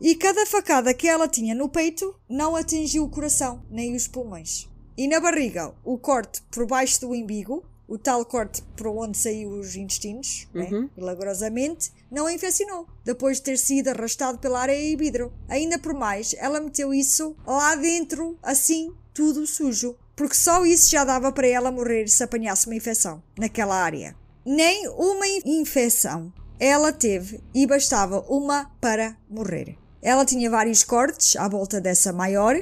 E 0.00 0.14
cada 0.14 0.44
facada 0.46 0.92
que 0.94 1.06
ela 1.08 1.28
tinha 1.28 1.54
no 1.54 1.68
peito 1.68 2.14
não 2.28 2.56
atingiu 2.56 3.04
o 3.04 3.08
coração, 3.10 3.64
nem 3.70 3.94
os 3.94 4.06
pulmões. 4.08 4.68
E 4.96 5.06
na 5.08 5.20
barriga, 5.20 5.74
o 5.84 5.98
corte 5.98 6.42
por 6.50 6.66
baixo 6.66 7.00
do 7.02 7.10
umbigo, 7.10 7.64
o 7.88 7.96
tal 7.98 8.24
corte 8.24 8.62
por 8.76 8.88
onde 8.88 9.16
saiu 9.16 9.50
os 9.50 9.76
intestinos, 9.76 10.48
né, 10.52 10.68
Uhum. 10.72 10.90
milagrosamente, 10.96 11.92
não 12.10 12.26
a 12.26 12.32
infeccionou, 12.32 12.86
depois 13.04 13.36
de 13.36 13.42
ter 13.44 13.58
sido 13.58 13.88
arrastado 13.88 14.38
pela 14.38 14.60
areia 14.60 14.90
e 14.92 14.96
vidro. 14.96 15.32
Ainda 15.48 15.78
por 15.78 15.94
mais, 15.94 16.34
ela 16.38 16.60
meteu 16.60 16.92
isso 16.92 17.36
lá 17.46 17.74
dentro, 17.76 18.36
assim, 18.42 18.92
tudo 19.14 19.46
sujo. 19.46 19.96
Porque 20.16 20.34
só 20.34 20.64
isso 20.64 20.90
já 20.90 21.04
dava 21.04 21.30
para 21.30 21.46
ela 21.46 21.70
morrer 21.70 22.08
se 22.08 22.22
apanhasse 22.24 22.66
uma 22.66 22.74
infecção 22.74 23.22
naquela 23.38 23.76
área. 23.76 24.16
Nem 24.44 24.88
uma 24.88 25.26
in- 25.28 25.42
infecção 25.60 26.32
ela 26.58 26.90
teve 26.90 27.40
e 27.54 27.66
bastava 27.66 28.20
uma 28.28 28.70
para 28.80 29.14
morrer. 29.28 29.76
Ela 30.00 30.24
tinha 30.24 30.48
vários 30.50 30.82
cortes 30.82 31.36
à 31.36 31.46
volta 31.48 31.80
dessa 31.80 32.12
maior, 32.14 32.56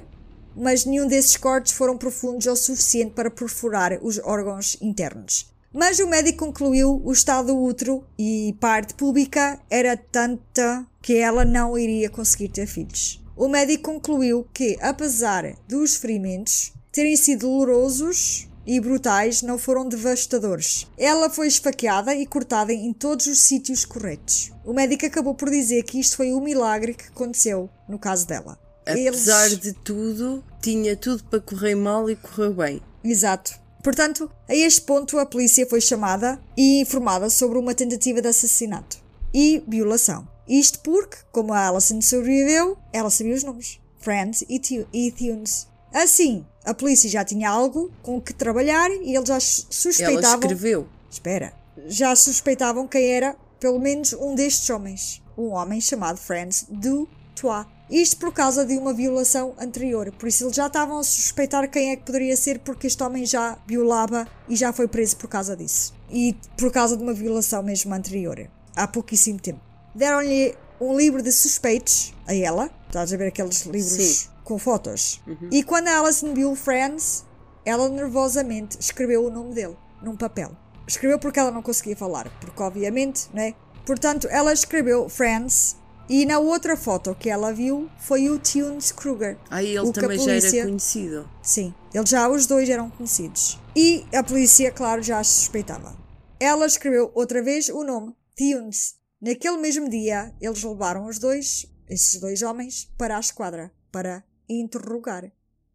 mas 0.57 0.85
nenhum 0.85 1.07
desses 1.07 1.37
cortes 1.37 1.73
foram 1.73 1.97
profundos 1.97 2.47
o 2.47 2.57
suficiente 2.57 3.13
para 3.13 3.31
perfurar 3.31 3.99
os 4.03 4.19
órgãos 4.19 4.77
internos. 4.81 5.53
Mas 5.73 5.99
o 5.99 6.07
médico 6.07 6.47
concluiu 6.47 7.03
o 7.05 7.13
estado 7.13 7.49
do 7.49 7.61
útero 7.61 8.05
e 8.17 8.55
parte 8.61 8.95
pública 8.95 9.59
era 9.69 9.97
tanta 9.97 10.87
que 11.03 11.17
ela 11.17 11.45
não 11.45 11.77
iria 11.77 12.09
conseguir 12.09 12.49
ter 12.49 12.67
filhos. 12.67 13.21
O 13.37 13.49
médico 13.49 13.93
concluiu 13.93 14.47
que, 14.55 14.79
apesar 14.81 15.57
dos 15.67 15.97
ferimentos 15.97 16.73
terem 16.93 17.17
sido 17.17 17.49
dolorosos 17.49 18.49
e 18.65 18.79
brutais, 18.79 19.43
não 19.43 19.59
foram 19.59 19.89
devastadores. 19.89 20.87
Ela 20.97 21.29
foi 21.29 21.49
esfaqueada 21.49 22.15
e 22.15 22.25
cortada 22.25 22.73
em 22.73 22.93
todos 22.93 23.27
os 23.27 23.41
sítios 23.41 23.85
corretos. 23.85 24.53
O 24.65 24.73
médico 24.73 25.05
acabou 25.05 25.35
por 25.35 25.51
dizer 25.51 25.83
que 25.83 25.99
isto 25.99 26.17
foi 26.17 26.33
o 26.33 26.41
milagre 26.41 26.95
que 26.95 27.09
aconteceu 27.09 27.69
no 27.89 27.99
caso 27.99 28.27
dela. 28.29 28.57
Apesar 28.87 29.47
Eles- 29.47 29.61
de 29.61 29.73
tudo, 29.73 30.45
tinha 30.61 30.97
tudo 30.97 31.25
para 31.25 31.41
correr 31.41 31.75
mal 31.75 32.09
e 32.11 32.17
correu 32.17 32.53
bem. 32.55 32.83
Exato. 33.03 33.53
Portanto, 33.83 34.31
a 34.49 34.55
este 34.55 34.81
ponto 34.83 35.19
a 35.19 35.27
polícia 35.27 35.67
foi 35.69 35.81
chamada 35.81 36.41
e 36.57 36.81
informada 36.81 37.29
sobre 37.29 37.59
uma 37.59 37.75
tentativa 37.75 38.21
de 38.23 38.29
assassinato 38.29 38.97
e 39.33 39.63
violação. 39.69 40.27
Isto 40.49 40.81
porque, 40.81 41.17
como 41.33 41.53
a 41.53 41.69
Alison 41.69 42.01
sobreviveu, 42.01 42.77
ela 42.93 43.11
sabia 43.11 43.35
os 43.35 43.43
nomes: 43.45 43.79
Friends 43.99 44.43
e, 44.49 44.61
e 44.93 45.11
Tunes. 45.13 45.67
Assim, 45.93 46.45
a 46.65 46.75
polícia 46.75 47.09
já 47.09 47.25
tinha 47.25 47.49
algo 47.49 47.91
com 48.03 48.21
que 48.21 48.33
trabalhar 48.35 48.91
e 48.91 49.15
eles 49.15 49.29
já 49.29 49.39
sus- 49.39 49.67
Ela 49.69 49.71
suspeitavam. 49.71 50.41
escreveu. 50.41 50.89
Espera. 51.11 51.53
Já 51.87 52.15
suspeitavam 52.17 52.87
quem 52.89 53.11
era, 53.13 53.37
pelo 53.61 53.79
menos 53.79 54.13
um 54.15 54.35
destes 54.35 54.69
homens. 54.71 55.23
Um 55.37 55.49
homem 55.51 55.81
chamado 55.81 56.17
Franz 56.19 56.67
Dutoit. 56.69 57.67
Isto 57.91 58.17
por 58.17 58.33
causa 58.33 58.65
de 58.65 58.77
uma 58.79 58.95
violação 58.95 59.55
anterior. 59.59 60.11
Por 60.13 60.29
isso 60.29 60.45
eles 60.45 60.57
já 60.57 60.67
estavam 60.67 60.99
a 60.99 61.03
suspeitar 61.03 61.71
quem 61.71 61.91
é 61.91 61.97
que 61.97 62.05
poderia 62.05 62.37
ser, 62.37 62.59
porque 62.61 62.87
este 62.87 63.03
homem 63.03 63.27
já 63.27 63.59
violava 63.67 64.27
e 64.49 64.57
já 64.57 64.73
foi 64.73 64.89
preso 64.89 65.17
por 65.17 65.29
causa 65.29 65.57
disso. 65.57 65.95
E 66.11 66.35
por 66.57 66.73
causa 66.73 66.97
de 66.97 67.03
uma 67.03 67.13
violação 67.13 67.63
mesmo 67.63 67.93
anterior. 67.95 68.49
Há 68.75 68.89
pouquíssimo 68.89 69.39
tempo. 69.39 69.61
Deram-lhe 69.95 70.55
um 70.81 70.97
livro 70.97 71.23
de 71.23 71.31
suspeitos 71.31 72.15
a 72.27 72.35
ela. 72.35 72.71
Estás 72.87 73.13
a 73.13 73.17
ver 73.17 73.29
aqueles 73.29 73.63
livros 73.63 73.93
Sim. 73.93 74.29
com 74.43 74.59
fotos. 74.59 75.21
E 75.51 75.63
quando 75.63 75.89
a 75.89 75.99
Alison 75.99 76.33
viu 76.33 76.55
Friends, 76.57 77.25
ela 77.65 77.89
nervosamente 77.89 78.79
escreveu 78.81 79.27
o 79.27 79.31
nome 79.31 79.55
dele 79.55 79.77
num 80.03 80.17
papel. 80.17 80.53
Escreveu 80.87 81.19
porque 81.19 81.39
ela 81.39 81.51
não 81.51 81.63
conseguia 81.63 81.97
falar, 81.97 82.29
porque 82.41 82.63
obviamente, 82.63 83.29
né? 83.33 83.55
Portanto, 83.87 84.29
ela 84.31 84.53
escreveu 84.53 85.09
Friends 85.09 85.77
e 86.09 86.27
na 86.27 86.39
outra 86.39 86.77
foto 86.77 87.15
que 87.15 87.31
ela 87.31 87.53
viu 87.53 87.89
foi 87.99 88.29
o 88.29 88.39
Tunes 88.39 88.93
Kruger. 88.93 89.39
Aí 89.51 89.77
ele 89.77 89.93
também 89.93 90.19
já 90.19 90.25
polícia- 90.25 90.59
era 90.61 90.69
conhecido. 90.69 91.31
Sim, 91.43 91.75
eles 91.93 92.11
já 92.11 92.29
os 92.29 92.47
dois 92.47 92.69
eram 92.69 92.91
conhecidos. 92.91 93.59
E 93.75 94.05
a 94.15 94.23
polícia, 94.23 94.71
claro, 94.71 95.03
já 95.03 95.19
as 95.19 95.27
suspeitava. 95.29 95.97
Ela 96.39 96.67
escreveu 96.67 97.11
outra 97.15 97.43
vez 97.43 97.69
o 97.69 97.83
nome 97.83 98.15
Tunes. 98.37 98.97
Naquele 99.21 99.57
mesmo 99.57 99.89
dia, 99.89 100.35
eles 100.41 100.63
levaram 100.63 101.07
os 101.07 101.19
dois, 101.19 101.67
esses 101.89 102.21
dois 102.21 102.43
homens, 102.43 102.93
para 102.99 103.17
a 103.17 103.21
esquadra 103.21 103.73
para 103.91 104.23
interrogar. 104.49 105.33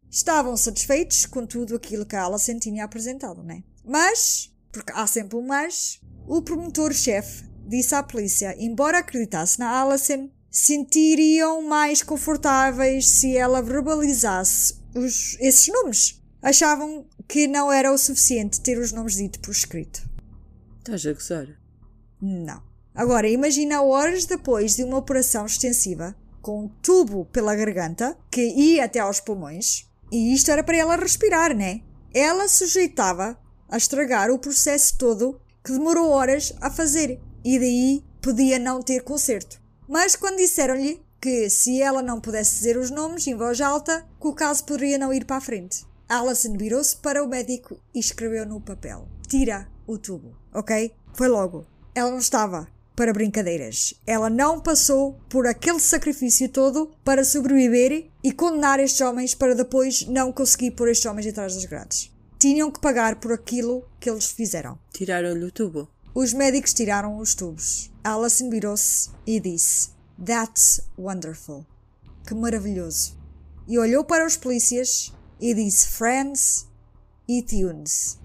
Estavam 0.08 0.56
satisfeitos 0.56 1.26
com 1.26 1.46
tudo 1.46 1.74
aquilo 1.76 2.06
que 2.06 2.14
a 2.16 2.24
Alison 2.24 2.58
tinha 2.58 2.84
apresentado, 2.84 3.42
né? 3.42 3.62
Mas, 3.84 4.52
porque 4.72 4.92
há 4.92 5.06
sempre 5.06 5.36
um 5.36 5.46
mas, 5.46 6.00
o 6.26 6.42
promotor-chefe 6.42 7.44
disse 7.70 7.94
à 7.94 8.02
polícia, 8.02 8.54
embora 8.58 8.98
acreditasse 8.98 9.58
na 9.60 9.80
Alison, 9.80 10.28
sentiriam 10.50 11.62
mais 11.62 12.02
confortáveis 12.02 13.08
se 13.08 13.36
ela 13.36 13.62
verbalizasse 13.62 14.74
os- 14.94 15.36
esses 15.40 15.68
nomes. 15.68 16.20
Achavam 16.42 17.06
que 17.28 17.46
não 17.46 17.70
era 17.70 17.92
o 17.92 17.98
suficiente 17.98 18.60
ter 18.60 18.76
os 18.78 18.90
nomes 18.92 19.14
ditos 19.14 19.40
por 19.40 19.52
escrito. 19.52 20.02
Estás 20.78 21.06
a 21.06 21.12
gozar? 21.12 21.46
Não. 22.20 22.60
Agora, 22.92 23.28
imagina 23.28 23.82
horas 23.82 24.24
depois 24.26 24.74
de 24.74 24.82
uma 24.82 24.96
operação 24.98 25.46
extensiva, 25.46 26.16
com 26.42 26.64
um 26.64 26.68
tubo 26.82 27.26
pela 27.26 27.54
garganta, 27.54 28.16
que 28.30 28.42
ia 28.42 28.84
até 28.86 28.98
aos 28.98 29.20
pulmões, 29.20 29.86
e 30.10 30.34
isto 30.34 30.50
era 30.50 30.64
para 30.64 30.76
ela 30.76 30.96
respirar, 30.96 31.54
né? 31.56 31.82
Ela 32.12 32.48
sujeitava 32.48 33.38
a 33.68 33.76
estragar 33.76 34.30
o 34.30 34.38
processo 34.38 34.98
todo 34.98 35.40
que 35.64 35.70
demorou 35.72 36.08
horas 36.10 36.52
a 36.60 36.70
fazer, 36.70 37.20
e 37.44 37.58
daí 37.58 38.04
podia 38.20 38.58
não 38.58 38.82
ter 38.82 39.02
conserto. 39.02 39.60
Mas 39.88 40.14
quando 40.16 40.36
disseram-lhe 40.36 41.00
que 41.20 41.50
se 41.50 41.82
ela 41.82 42.02
não 42.02 42.20
pudesse 42.20 42.54
dizer 42.56 42.76
os 42.76 42.90
nomes 42.90 43.26
em 43.26 43.34
voz 43.34 43.60
alta, 43.60 44.06
que 44.20 44.26
o 44.26 44.32
caso 44.32 44.64
poderia 44.64 44.98
não 44.98 45.12
ir 45.12 45.24
para 45.24 45.36
a 45.36 45.40
frente. 45.40 45.84
Alison 46.08 46.56
virou-se 46.56 46.96
para 46.96 47.22
o 47.22 47.28
médico 47.28 47.78
e 47.94 48.00
escreveu 48.00 48.46
no 48.46 48.60
papel: 48.60 49.06
Tira 49.28 49.68
o 49.86 49.98
tubo, 49.98 50.36
ok? 50.52 50.92
Foi 51.12 51.28
logo. 51.28 51.66
Ela 51.94 52.10
não 52.10 52.18
estava 52.18 52.66
para 52.96 53.12
brincadeiras. 53.12 53.94
Ela 54.06 54.28
não 54.28 54.60
passou 54.60 55.18
por 55.28 55.46
aquele 55.46 55.80
sacrifício 55.80 56.48
todo 56.48 56.90
para 57.04 57.24
sobreviver 57.24 58.10
e 58.22 58.32
condenar 58.32 58.80
estes 58.80 59.00
homens 59.00 59.34
para 59.34 59.54
depois 59.54 60.06
não 60.06 60.32
conseguir 60.32 60.72
pôr 60.72 60.88
estes 60.88 61.06
homens 61.06 61.26
atrás 61.26 61.54
das 61.54 61.64
grades. 61.64 62.10
Tinham 62.38 62.70
que 62.70 62.80
pagar 62.80 63.16
por 63.16 63.32
aquilo 63.32 63.86
que 63.98 64.10
eles 64.10 64.26
fizeram. 64.26 64.78
Tiraram-lhe 64.92 65.44
o 65.44 65.50
tubo. 65.52 65.88
Os 66.14 66.32
médicos 66.32 66.74
tiraram 66.74 67.18
os 67.18 67.34
tubos. 67.34 67.90
Alison 68.02 68.50
virou-se 68.50 69.10
e 69.24 69.38
disse: 69.38 69.90
That's 70.24 70.82
wonderful. 70.98 71.64
Que 72.26 72.34
maravilhoso. 72.34 73.16
E 73.68 73.78
olhou 73.78 74.04
para 74.04 74.26
os 74.26 74.36
polícias 74.36 75.12
e 75.40 75.54
disse 75.54 75.86
Friends 75.86 76.66
e 77.28 77.42
Tunes. 77.42 78.18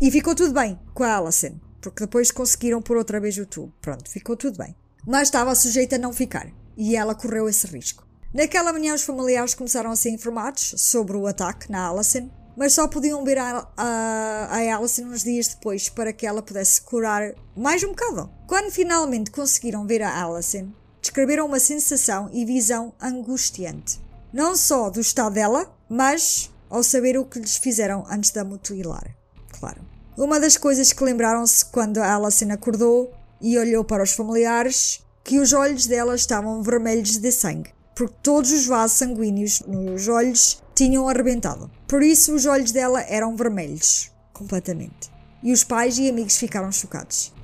E 0.00 0.10
ficou 0.10 0.34
tudo 0.34 0.52
bem 0.52 0.78
com 0.92 1.02
a 1.02 1.16
Alison, 1.16 1.58
porque 1.80 2.04
depois 2.04 2.30
conseguiram 2.30 2.82
pôr 2.82 2.98
outra 2.98 3.18
vez 3.18 3.38
o 3.38 3.46
tubo. 3.46 3.72
Pronto, 3.80 4.10
ficou 4.10 4.36
tudo 4.36 4.58
bem. 4.58 4.76
Mas 5.06 5.28
estava 5.28 5.54
sujeita 5.54 5.96
a 5.96 5.98
não 5.98 6.12
ficar. 6.12 6.52
E 6.76 6.94
ela 6.94 7.14
correu 7.14 7.48
esse 7.48 7.66
risco. 7.66 8.06
Naquela 8.34 8.72
manhã, 8.72 8.94
os 8.94 9.02
familiares 9.02 9.54
começaram 9.54 9.90
a 9.90 9.96
ser 9.96 10.10
informados 10.10 10.74
sobre 10.76 11.16
o 11.16 11.26
ataque 11.26 11.70
na 11.70 11.88
Alison, 11.88 12.30
mas 12.56 12.72
só 12.72 12.86
podiam 12.88 13.24
ver 13.24 13.38
a, 13.38 13.66
a, 13.76 14.48
a 14.50 14.76
Alison 14.76 15.04
uns 15.04 15.22
dias 15.22 15.48
depois 15.48 15.88
para 15.88 16.12
que 16.12 16.26
ela 16.26 16.42
pudesse 16.42 16.82
curar 16.82 17.34
mais 17.56 17.82
um 17.82 17.88
bocado. 17.88 18.30
Quando 18.46 18.70
finalmente 18.70 19.30
conseguiram 19.30 19.86
ver 19.86 20.02
a 20.02 20.24
Alison, 20.24 20.68
descreveram 21.00 21.46
uma 21.46 21.60
sensação 21.60 22.28
e 22.32 22.44
visão 22.44 22.92
angustiante. 23.00 24.00
Não 24.32 24.56
só 24.56 24.90
do 24.90 25.00
estado 25.00 25.34
dela, 25.34 25.74
mas 25.88 26.50
ao 26.68 26.82
saber 26.82 27.18
o 27.18 27.24
que 27.24 27.40
lhes 27.40 27.56
fizeram 27.56 28.04
antes 28.08 28.30
da 28.30 28.44
mutilar. 28.44 29.14
Claro. 29.58 29.80
Uma 30.16 30.38
das 30.38 30.56
coisas 30.56 30.92
que 30.92 31.02
lembraram-se 31.02 31.64
quando 31.64 31.98
Alison 31.98 32.50
acordou 32.50 33.12
e 33.40 33.58
olhou 33.58 33.84
para 33.84 34.02
os 34.02 34.12
familiares, 34.12 35.00
que 35.24 35.38
os 35.38 35.52
olhos 35.52 35.86
dela 35.86 36.14
estavam 36.14 36.62
vermelhos 36.62 37.16
de 37.16 37.32
sangue, 37.32 37.72
porque 37.94 38.14
todos 38.22 38.52
os 38.52 38.66
vasos 38.66 38.98
sanguíneos 38.98 39.60
nos 39.66 40.08
olhos 40.08 40.62
tinham 40.80 41.06
arrebentado. 41.06 41.70
Por 41.86 42.02
isso 42.02 42.34
os 42.34 42.46
olhos 42.46 42.72
dela 42.72 43.02
eram 43.02 43.36
vermelhos, 43.36 44.10
completamente. 44.32 45.10
E 45.42 45.52
os 45.52 45.62
pais 45.62 45.98
e 45.98 46.08
amigos 46.08 46.38
ficaram 46.38 46.72
chocados. 46.72 47.34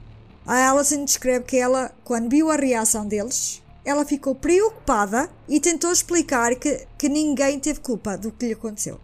A 0.47 0.71
Alison 0.71 1.05
descreve 1.05 1.45
que 1.45 1.59
ela, 1.59 1.93
quando 2.03 2.31
viu 2.31 2.51
a 2.51 2.57
reação 2.57 3.07
deles, 3.07 3.63
ela 3.85 4.07
ficou 4.07 4.35
preocupada 4.35 5.29
e 5.47 5.61
tentou 5.61 5.93
explicar 5.93 6.55
que, 6.55 6.87
que 6.97 7.11
ninguém 7.11 7.61
teve 7.61 7.81
culpa 7.81 8.17
do 8.17 8.33
que 8.33 8.47
lhe 8.47 8.53
aconteceu. 8.55 8.99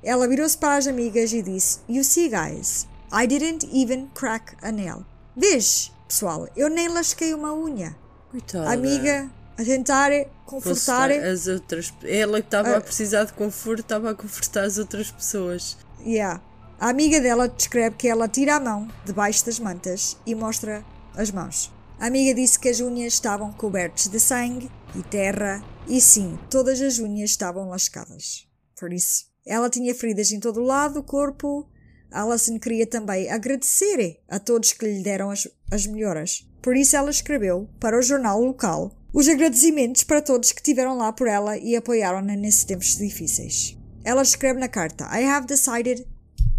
Ela 0.00 0.28
virou-se 0.28 0.56
para 0.56 0.76
as 0.76 0.86
amigas 0.86 1.32
e 1.32 1.42
disse: 1.42 1.80
You 1.88 2.04
see, 2.04 2.28
guys, 2.28 2.86
I 3.12 3.26
didn't 3.26 3.68
even 3.72 4.10
crack 4.14 4.54
a 4.62 4.70
nail. 4.70 5.04
Vês, 5.36 5.90
pessoal, 6.06 6.48
eu 6.56 6.70
nem 6.70 6.86
lasquei 6.86 7.34
uma 7.34 7.52
unha. 7.52 7.96
Coitada. 8.30 8.72
Amiga 8.72 9.28
a 9.62 9.64
tentar 9.64 10.10
confortar. 10.44 11.10
as 11.10 11.46
outras. 11.46 11.92
Ela 12.02 12.40
que 12.40 12.46
estava 12.46 12.76
a 12.76 12.80
precisar 12.80 13.24
de 13.24 13.32
conforto, 13.32 13.80
estava 13.80 14.10
a 14.10 14.14
confortar 14.14 14.64
as 14.64 14.78
outras 14.78 15.10
pessoas. 15.10 15.78
Yeah. 16.04 16.42
A 16.78 16.88
amiga 16.88 17.20
dela 17.20 17.48
descreve 17.48 17.96
que 17.96 18.08
ela 18.08 18.28
tira 18.28 18.56
a 18.56 18.60
mão 18.60 18.88
debaixo 19.04 19.46
das 19.46 19.58
mantas 19.58 20.16
e 20.26 20.34
mostra 20.34 20.84
as 21.14 21.30
mãos. 21.30 21.72
A 21.98 22.06
amiga 22.06 22.34
disse 22.34 22.58
que 22.58 22.68
as 22.68 22.80
unhas 22.80 23.12
estavam 23.12 23.52
cobertas 23.52 24.08
de 24.08 24.18
sangue 24.18 24.68
e 24.96 25.02
terra, 25.04 25.62
e 25.86 26.00
sim, 26.00 26.36
todas 26.50 26.80
as 26.80 26.98
unhas 26.98 27.30
estavam 27.30 27.68
lascadas. 27.68 28.48
Por 28.76 28.92
isso, 28.92 29.26
ela 29.46 29.70
tinha 29.70 29.94
feridas 29.94 30.32
em 30.32 30.40
todo 30.40 30.60
o 30.60 30.64
lado 30.64 30.94
do 30.94 31.02
corpo. 31.04 31.68
Alison 32.10 32.58
queria 32.58 32.86
também 32.86 33.30
agradecer 33.30 34.20
a 34.28 34.40
todos 34.40 34.72
que 34.72 34.84
lhe 34.84 35.02
deram 35.02 35.30
as, 35.30 35.48
as 35.70 35.86
melhoras. 35.86 36.44
Por 36.60 36.76
isso, 36.76 36.96
ela 36.96 37.10
escreveu 37.10 37.68
para 37.78 37.96
o 37.96 38.02
jornal 38.02 38.40
local 38.40 38.90
os 39.12 39.28
agradecimentos 39.28 40.04
para 40.04 40.22
todos 40.22 40.52
que 40.52 40.60
estiveram 40.60 40.96
lá 40.96 41.12
por 41.12 41.28
ela 41.28 41.56
e 41.58 41.76
apoiaram-na 41.76 42.34
nesses 42.34 42.64
tempos 42.64 42.96
difíceis. 42.96 43.76
Ela 44.04 44.22
escreve 44.22 44.58
na 44.58 44.68
carta: 44.68 45.04
I 45.12 45.24
have 45.24 45.46
decided 45.46 46.06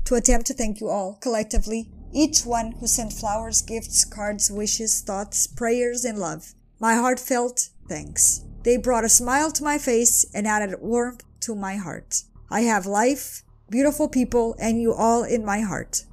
to 0.05 0.15
attempt 0.15 0.45
to 0.47 0.53
thank 0.53 0.81
you 0.81 0.89
all 0.89 1.17
collectively 1.21 1.91
each 2.13 2.45
one 2.45 2.73
who 2.79 2.87
sent 2.87 3.11
flowers, 3.11 3.61
gifts, 3.61 4.05
cards, 4.05 4.51
wishes, 4.51 5.01
thoughts, 5.01 5.47
prayers, 5.47 6.05
and 6.05 6.19
love. 6.19 6.53
My 6.79 6.95
heartfelt 6.95 7.69
thanks. 7.89 8.41
They 8.63 8.77
brought 8.77 9.03
a 9.03 9.09
smile 9.09 9.51
to 9.51 9.63
my 9.63 9.77
face 9.77 10.25
and 10.33 10.47
added 10.47 10.79
warmth 10.79 11.23
to 11.41 11.55
my 11.55 11.75
heart. 11.75 12.23
I 12.49 12.61
have 12.61 12.85
life, 12.85 13.43
beautiful 13.69 14.07
people, 14.07 14.55
and 14.59 14.79
you 14.79 14.93
all 14.93 15.23
in 15.23 15.43
my 15.43 15.61
heart. 15.61 16.05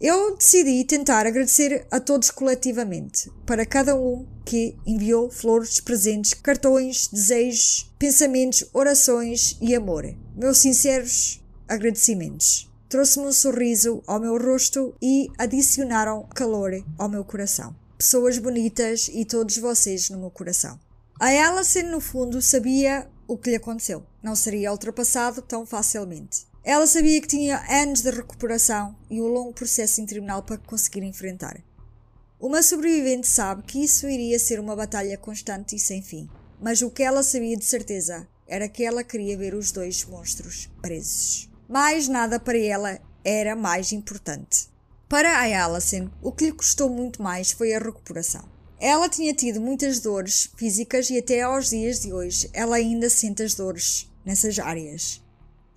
Eu 0.00 0.36
decidi 0.36 0.84
tentar 0.84 1.26
agradecer 1.26 1.86
a 1.90 1.98
todos 1.98 2.30
coletivamente, 2.30 3.30
para 3.46 3.64
cada 3.64 3.96
um 3.96 4.26
que 4.44 4.76
enviou 4.86 5.30
flores, 5.30 5.80
presentes, 5.80 6.34
cartões, 6.34 7.08
desejos, 7.08 7.90
pensamentos, 7.98 8.68
orações 8.74 9.56
e 9.60 9.74
amor. 9.74 10.04
Meus 10.36 10.58
sinceros 10.58 11.42
agradecimentos 11.66 12.70
trouxe-me 12.88 13.26
um 13.26 13.32
sorriso 13.32 14.02
ao 14.06 14.20
meu 14.20 14.38
rosto 14.38 14.94
e 15.02 15.28
adicionaram 15.38 16.26
calor 16.34 16.72
ao 16.98 17.08
meu 17.08 17.24
coração. 17.24 17.74
Pessoas 17.98 18.38
bonitas 18.38 19.10
e 19.12 19.24
todos 19.24 19.56
vocês 19.58 20.10
no 20.10 20.18
meu 20.18 20.30
coração. 20.30 20.78
A 21.18 21.26
Alison, 21.26 21.84
no 21.84 22.00
fundo, 22.00 22.40
sabia 22.42 23.08
o 23.26 23.36
que 23.36 23.50
lhe 23.50 23.56
aconteceu. 23.56 24.04
Não 24.22 24.36
seria 24.36 24.70
ultrapassado 24.70 25.42
tão 25.42 25.64
facilmente. 25.64 26.45
Ela 26.66 26.84
sabia 26.84 27.20
que 27.20 27.28
tinha 27.28 27.64
anos 27.70 28.02
de 28.02 28.10
recuperação 28.10 28.96
e 29.08 29.22
um 29.22 29.28
longo 29.28 29.52
processo 29.52 30.00
em 30.00 30.04
tribunal 30.04 30.42
para 30.42 30.58
conseguir 30.58 31.04
enfrentar. 31.04 31.62
Uma 32.40 32.60
sobrevivente 32.60 33.28
sabe 33.28 33.62
que 33.62 33.84
isso 33.84 34.08
iria 34.08 34.36
ser 34.36 34.58
uma 34.58 34.74
batalha 34.74 35.16
constante 35.16 35.76
e 35.76 35.78
sem 35.78 36.02
fim. 36.02 36.28
Mas 36.60 36.82
o 36.82 36.90
que 36.90 37.04
ela 37.04 37.22
sabia 37.22 37.56
de 37.56 37.64
certeza 37.64 38.26
era 38.48 38.68
que 38.68 38.82
ela 38.82 39.04
queria 39.04 39.38
ver 39.38 39.54
os 39.54 39.70
dois 39.70 40.04
monstros 40.06 40.68
presos. 40.82 41.48
Mais 41.68 42.08
nada 42.08 42.40
para 42.40 42.58
ela 42.58 42.98
era 43.24 43.54
mais 43.54 43.92
importante. 43.92 44.68
Para 45.08 45.38
a 45.38 45.64
Alison, 45.64 46.10
o 46.20 46.32
que 46.32 46.46
lhe 46.46 46.52
custou 46.52 46.90
muito 46.90 47.22
mais 47.22 47.52
foi 47.52 47.74
a 47.74 47.78
recuperação. 47.78 48.44
Ela 48.80 49.08
tinha 49.08 49.32
tido 49.32 49.60
muitas 49.60 50.00
dores 50.00 50.50
físicas 50.56 51.10
e 51.10 51.18
até 51.18 51.42
aos 51.42 51.70
dias 51.70 52.00
de 52.00 52.12
hoje 52.12 52.50
ela 52.52 52.74
ainda 52.74 53.08
sente 53.08 53.44
as 53.44 53.54
dores 53.54 54.10
nessas 54.24 54.58
áreas. 54.58 55.24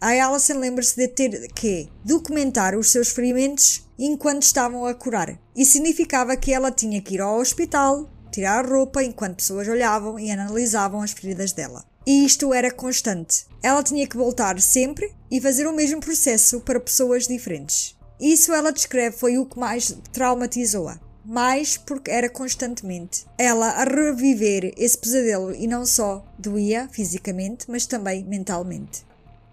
A 0.01 0.11
Alison 0.11 0.57
lembra-se 0.57 0.95
de 0.95 1.09
ter 1.09 1.51
que 1.51 1.89
documentar 2.05 2.73
os 2.73 2.89
seus 2.89 3.09
ferimentos 3.09 3.85
enquanto 3.97 4.43
estavam 4.43 4.85
a 4.85 4.93
curar. 4.93 5.37
E 5.53 5.65
significava 5.65 6.37
que 6.37 6.53
ela 6.53 6.71
tinha 6.71 7.01
que 7.01 7.15
ir 7.15 7.21
ao 7.21 7.37
hospital, 7.37 8.09
tirar 8.31 8.65
roupa 8.65 9.03
enquanto 9.03 9.35
pessoas 9.35 9.67
olhavam 9.67 10.17
e 10.17 10.31
analisavam 10.31 11.01
as 11.01 11.11
feridas 11.11 11.51
dela. 11.51 11.83
E 12.07 12.25
isto 12.25 12.53
era 12.53 12.71
constante. 12.71 13.45
Ela 13.61 13.83
tinha 13.83 14.07
que 14.07 14.15
voltar 14.15 14.57
sempre 14.61 15.13
e 15.29 15.41
fazer 15.41 15.67
o 15.67 15.75
mesmo 15.75 15.99
processo 15.99 16.61
para 16.61 16.79
pessoas 16.79 17.27
diferentes. 17.27 17.97
Isso 18.17 18.53
ela 18.53 18.71
descreve 18.71 19.17
foi 19.17 19.37
o 19.37 19.45
que 19.45 19.59
mais 19.59 19.93
traumatizou-a. 20.13 20.97
Mais 21.25 21.75
porque 21.75 22.09
era 22.09 22.29
constantemente 22.29 23.25
ela 23.37 23.67
a 23.71 23.83
reviver 23.83 24.73
esse 24.77 24.97
pesadelo 24.97 25.53
e 25.53 25.67
não 25.67 25.85
só 25.85 26.25
doía 26.39 26.87
fisicamente, 26.89 27.65
mas 27.69 27.85
também 27.85 28.23
mentalmente. 28.23 29.08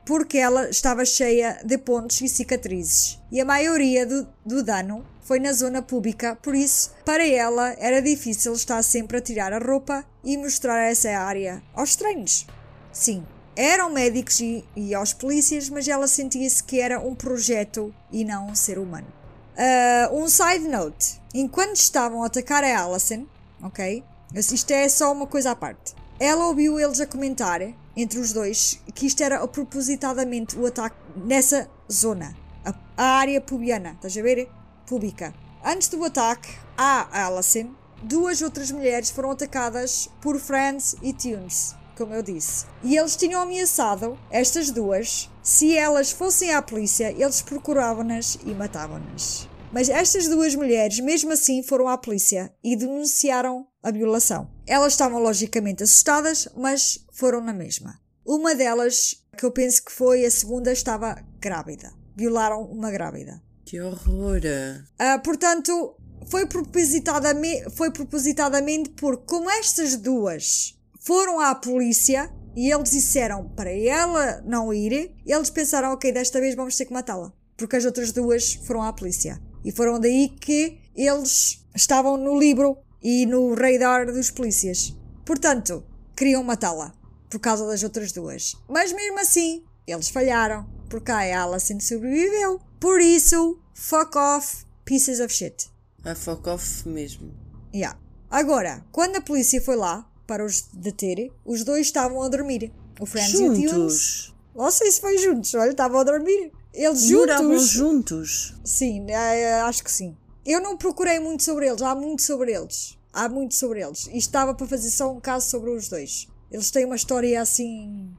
Porque 0.07 0.39
ela 0.39 0.71
estava 0.71 1.05
cheia 1.05 1.61
de 1.63 1.77
pontos 1.77 2.21
e 2.23 2.29
cicatrizes. 2.29 3.19
E 3.31 3.41
a 3.41 3.45
maioria 3.45 4.07
do, 4.07 4.27
do 4.45 4.63
dano 4.63 5.05
foi 5.21 5.41
na 5.41 5.53
zona 5.53 5.83
pública, 5.83 6.39
por 6.41 6.55
isso, 6.55 6.95
para 7.05 7.27
ela 7.27 7.75
era 7.79 8.01
difícil 8.01 8.53
estar 8.55 8.81
sempre 8.85 9.19
a 9.19 9.21
tirar 9.21 9.53
a 9.53 9.59
roupa 9.59 10.07
e 10.23 10.37
mostrar 10.39 10.79
essa 10.85 11.11
área 11.11 11.61
aos 11.75 11.91
estranhos. 11.91 12.47
Sim, 12.93 13.27
eram 13.57 13.91
médicos 13.91 14.39
e, 14.39 14.65
e 14.77 14.95
aos 14.95 15.13
polícias, 15.13 15.69
mas 15.69 15.89
ela 15.89 16.07
sentia-se 16.07 16.63
que 16.63 16.81
era 16.81 17.01
um 17.01 17.15
projeto 17.15 17.93
e 18.13 18.25
não 18.25 18.47
um 18.47 18.55
ser 18.55 18.79
humano. 18.79 19.09
Uh, 19.57 20.23
um 20.23 20.29
side 20.29 20.69
note: 20.69 21.21
enquanto 21.35 21.75
estavam 21.75 22.23
a 22.23 22.27
atacar 22.27 22.63
a 22.63 22.85
Alison, 22.85 23.27
ok? 23.61 24.05
Isto 24.35 24.71
é 24.71 24.89
só 24.89 25.13
uma 25.13 25.27
coisa 25.27 25.51
à 25.51 25.57
parte. 25.57 25.95
Ela 26.19 26.47
ouviu 26.47 26.81
eles 26.81 26.99
a 26.99 27.07
comentar, 27.07 27.61
entre 27.95 28.19
os 28.19 28.33
dois, 28.33 28.81
que 28.95 29.07
isto 29.07 29.23
era 29.23 29.47
propositadamente 29.47 30.59
o 30.59 30.65
ataque 30.65 30.97
nessa 31.15 31.69
zona, 31.93 32.35
a, 32.65 32.75
a 32.97 33.19
área 33.19 33.39
pubiana, 33.39 33.93
estás 33.93 34.17
a 34.17 34.23
ver? 34.23 34.49
Pública. 34.87 35.35
Antes 35.63 35.89
do 35.89 36.03
ataque 36.03 36.49
à 36.77 37.27
Alison, 37.27 37.75
duas 38.03 38.41
outras 38.41 38.71
mulheres 38.71 39.11
foram 39.11 39.31
atacadas 39.31 40.09
por 40.23 40.39
Friends 40.41 40.97
e 41.03 41.13
Tunes, 41.13 41.75
como 41.99 42.15
eu 42.15 42.23
disse. 42.23 42.65
E 42.83 42.97
eles 42.97 43.15
tinham 43.15 43.43
ameaçado 43.43 44.19
estas 44.31 44.71
duas. 44.71 45.31
Se 45.43 45.77
elas 45.77 46.11
fossem 46.11 46.55
à 46.55 46.63
polícia, 46.63 47.13
eles 47.13 47.43
procuravam-nas 47.43 48.39
e 48.43 48.55
matavam-nas. 48.55 49.49
Mas 49.71 49.91
estas 49.91 50.29
duas 50.29 50.55
mulheres, 50.55 50.99
mesmo 51.01 51.33
assim, 51.33 51.63
foram 51.63 51.89
à 51.89 51.99
polícia 51.99 52.51
e 52.65 52.75
denunciaram 52.75 53.67
a 53.87 53.93
violação. 53.93 54.51
Elas 54.67 54.95
estavam 54.95 55.23
logicamente 55.23 55.85
assustadas, 55.85 56.49
mas 56.57 57.07
foram 57.13 57.41
na 57.41 57.53
mesma. 57.53 58.01
Uma 58.25 58.53
delas, 58.53 59.25
que 59.39 59.47
eu 59.47 59.53
penso 59.53 59.85
que 59.85 59.93
foi 59.93 60.27
a 60.27 60.31
segunda, 60.31 60.73
estava 60.73 61.25
grávida. 61.39 61.93
Violaram 62.17 62.63
uma 62.63 62.91
grávida. 62.91 63.41
Que 63.65 63.81
horror! 63.81 64.41
Uh, 64.41 65.23
portanto, 65.23 65.97
foi 66.27 66.47
propositadamente, 66.47 67.71
foi 67.77 67.93
propositadamente 67.93 68.91
porque, 68.91 69.23
como 69.25 69.49
estas 69.49 69.95
duas 69.95 70.77
foram 70.99 71.39
à 71.39 71.55
polícia 71.55 72.29
e 72.57 72.73
eles 72.73 72.91
disseram 72.91 73.49
para 73.51 73.71
ela 73.71 74.43
não 74.45 74.75
ir, 74.75 75.15
eles 75.25 75.49
pensaram, 75.49 75.93
ok, 75.93 76.11
desta 76.11 76.41
vez 76.41 76.57
vamos 76.57 76.77
ter 76.77 76.87
que 76.87 76.93
matá-la. 76.93 77.33
Porque 77.57 77.77
as 77.77 77.85
outras 77.85 78.11
duas 78.11 78.55
foram 78.55 78.83
à 78.83 78.93
polícia. 78.93 79.41
E 79.65 79.71
foram 79.71 80.01
daí 80.01 80.29
que 80.29 80.81
eles 80.97 81.65
estavam 81.73 82.17
no 82.17 82.37
livro 82.37 82.79
e 83.03 83.27
no 83.27 83.55
radar 83.55 84.07
dos 84.07 84.31
polícias. 84.31 84.95
Portanto, 85.25 85.85
queriam 86.17 86.43
matá-la 86.43 86.95
por 87.29 87.41
causa 87.41 87.67
das 87.67 87.83
outras 87.83 88.13
duas. 88.13 88.55
Mas 88.69 88.93
mesmo 88.93 89.19
assim, 89.19 89.65
eles 89.87 90.09
falharam, 90.09 90.67
porque 90.89 91.11
a 91.11 91.43
Alison 91.43 91.81
sobreviveu. 91.81 92.61
Por 92.81 93.01
isso, 93.01 93.59
fuck 93.75 94.17
off, 94.17 94.65
pieces 94.85 95.21
of 95.21 95.33
shit. 95.33 95.69
A 96.05 96.15
fuck 96.15 96.49
off 96.49 96.89
mesmo. 96.89 97.33
Yeah. 97.75 97.99
Agora, 98.31 98.85
quando 98.93 99.17
a 99.17 99.21
polícia 99.21 99.61
foi 99.61 99.77
lá 99.77 100.09
para 100.27 100.45
os 100.45 100.63
deter, 100.73 101.31
os 101.45 101.65
dois 101.65 101.87
estavam 101.87 102.23
a 102.23 102.29
dormir. 102.29 102.73
O 102.99 103.07
Friends 103.07 103.35
e 103.35 103.45
o 103.45 103.53
Tunes. 103.53 103.71
Juntos. 103.71 104.35
Não 104.55 104.71
sei 104.71 104.91
se 104.91 105.01
foi 105.01 105.19
juntos, 105.19 105.53
olha, 105.55 105.71
estavam 105.71 106.01
a 106.01 106.05
dormir. 106.05 106.51
Eles 106.73 107.11
Moravam 107.11 107.59
juntos. 107.59 107.69
juntos. 107.69 108.55
Sim, 108.65 109.07
eh, 109.11 109.61
acho 109.61 109.85
que 109.85 109.91
sim. 109.93 110.17
Eu 110.47 110.61
não 110.61 110.77
procurei 110.77 111.19
muito 111.19 111.43
sobre 111.43 111.67
eles, 111.67 111.83
há 111.83 111.93
muito 111.93 112.23
sobre 112.23 112.53
eles. 112.53 112.97
Há 113.13 113.29
muito 113.29 113.57
sobre 113.57 113.83
eles. 113.83 114.07
E 114.07 114.17
estava 114.17 114.55
para 114.55 114.67
fazer 114.67 114.91
só 114.91 115.13
um 115.13 115.19
caso 115.19 115.51
sobre 115.51 115.71
os 115.71 115.89
dois. 115.89 116.29
Eles 116.53 116.71
têm 116.71 116.85
uma 116.85 116.95
história 116.95 117.43
assim. 117.43 118.15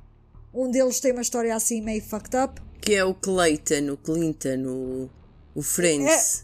Um 0.54 0.70
deles 0.70 1.00
tem 1.00 1.14
uma 1.14 1.22
história 1.22 1.56
assim 1.56 1.82
meio 1.82 2.04
fucked 2.04 2.36
up. 2.36 2.62
Que 2.82 2.96
é 2.96 3.06
o 3.06 3.14
Clayton, 3.14 3.94
o 3.94 3.98
Clinton, 3.98 4.64
o, 4.66 5.10
o 5.56 5.62
Friends. 5.62 6.44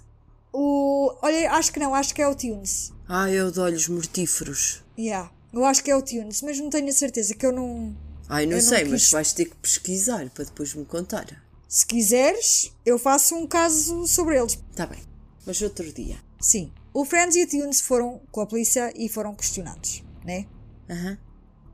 O. 0.54 1.14
Olha, 1.22 1.52
acho 1.52 1.74
que 1.74 1.80
não, 1.80 1.94
acho 1.94 2.16
que 2.16 2.22
é 2.22 2.28
o 2.28 2.36
Tunes. 2.36 2.94
Ah, 3.10 3.30
é 3.30 3.44
o 3.44 3.52
de 3.52 3.60
olhos 3.60 3.90
mortíferos. 3.90 4.84
Yeah. 4.98 5.32
Eu 5.52 5.66
acho 5.66 5.84
que 5.84 5.92
é 5.92 5.96
o 5.96 6.02
Tunes, 6.02 6.42
mas 6.42 6.60
não 6.60 6.70
tenho 6.70 6.88
a 6.88 6.94
certeza 6.94 7.36
que 7.36 7.46
eu 7.46 7.52
não. 7.52 7.94
Ai, 8.30 8.46
não 8.46 8.54
Eu 8.54 8.64
não 8.64 8.70
sei, 8.70 8.86
mas 8.86 9.12
vais 9.12 9.34
ter 9.34 9.46
que 9.46 9.56
pesquisar 9.58 10.30
para 10.30 10.46
depois 10.46 10.74
me 10.74 10.86
contar. 10.86 11.44
Se 11.68 11.86
quiseres, 11.86 12.72
eu 12.86 12.98
faço 12.98 13.36
um 13.36 13.46
caso 13.48 14.08
sobre 14.08 14.38
eles. 14.40 14.58
Tá 14.76 14.86
bem, 14.86 15.00
mas 15.46 15.62
outro 15.62 15.92
dia. 15.92 16.18
Sim. 16.40 16.72
O 16.94 17.06
Friends 17.06 17.36
e 17.36 17.44
o 17.44 17.48
Tunes 17.50 17.82
foram 17.82 18.22
com 18.32 18.42
a 18.42 18.46
polícia 18.46 18.94
e 18.96 19.10
foram 19.10 19.34
questionados, 19.34 20.04
né? 20.24 20.46
Aham. 20.90 21.18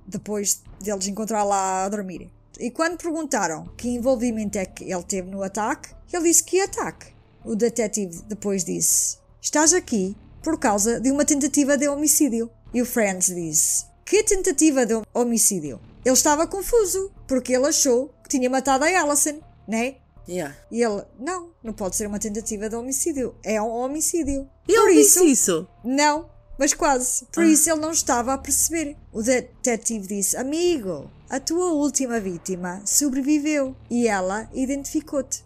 depois 0.08 0.64
deles 0.82 1.08
encontrar 1.08 1.44
lá 1.44 1.86
a 1.86 1.90
dormir. 1.90 2.32
E 2.60 2.70
quando 2.72 2.98
perguntaram 2.98 3.66
que 3.78 3.90
envolvimento 3.90 4.58
é 4.58 4.66
que 4.66 4.84
ele 4.84 5.04
teve 5.04 5.30
no 5.30 5.44
ataque, 5.44 5.94
ele 6.12 6.24
disse 6.24 6.44
que 6.44 6.60
ataque. 6.60 7.08
O 7.44 7.56
detetive 7.56 8.22
depois 8.28 8.64
disse: 8.64 9.18
Estás 9.42 9.74
aqui 9.74 10.16
por 10.44 10.60
causa 10.60 11.00
de 11.00 11.12
uma 11.12 11.26
tentativa 11.26 11.78
de 11.78 11.88
homicídio. 11.88 12.50
E 12.74 12.82
o 12.82 12.86
Friends 12.86 13.28
disse: 13.28 13.86
Que 14.06 14.24
tentativa 14.24 14.86
de 14.86 15.02
homicídio? 15.14 15.80
Ele 16.04 16.14
estava 16.14 16.48
confuso, 16.48 17.12
porque 17.28 17.54
ele 17.54 17.68
achou 17.68 18.14
que 18.24 18.30
tinha 18.30 18.50
matado 18.50 18.84
a 18.84 18.88
Alison, 18.88 19.40
né? 19.68 19.96
Yeah. 20.30 20.56
E 20.72 20.84
ele: 20.84 21.04
Não, 21.18 21.50
não 21.64 21.74
pode 21.74 21.96
ser 21.96 22.06
uma 22.06 22.20
tentativa 22.20 22.70
de 22.70 22.76
homicídio. 22.76 23.36
É 23.44 23.60
um 23.60 23.70
homicídio. 23.70 24.48
E 24.68 24.76
por 24.76 24.90
ele 24.90 25.02
isso, 25.02 25.20
disse 25.26 25.32
isso? 25.32 25.68
não, 25.84 26.30
mas 26.58 26.74
quase. 26.74 27.26
Por 27.34 27.44
isso 27.44 27.70
ele 27.70 27.80
não 27.80 27.92
estava 27.92 28.34
a 28.34 28.38
perceber. 28.38 28.96
O 29.12 29.24
detetive 29.24 30.08
disse: 30.08 30.38
Amigo, 30.38 31.10
a 31.30 31.40
tua 31.40 31.72
última 31.74 32.20
vítima 32.20 32.82
sobreviveu 32.86 33.76
e 33.90 34.08
ela 34.08 34.48
identificou-te. 34.54 35.44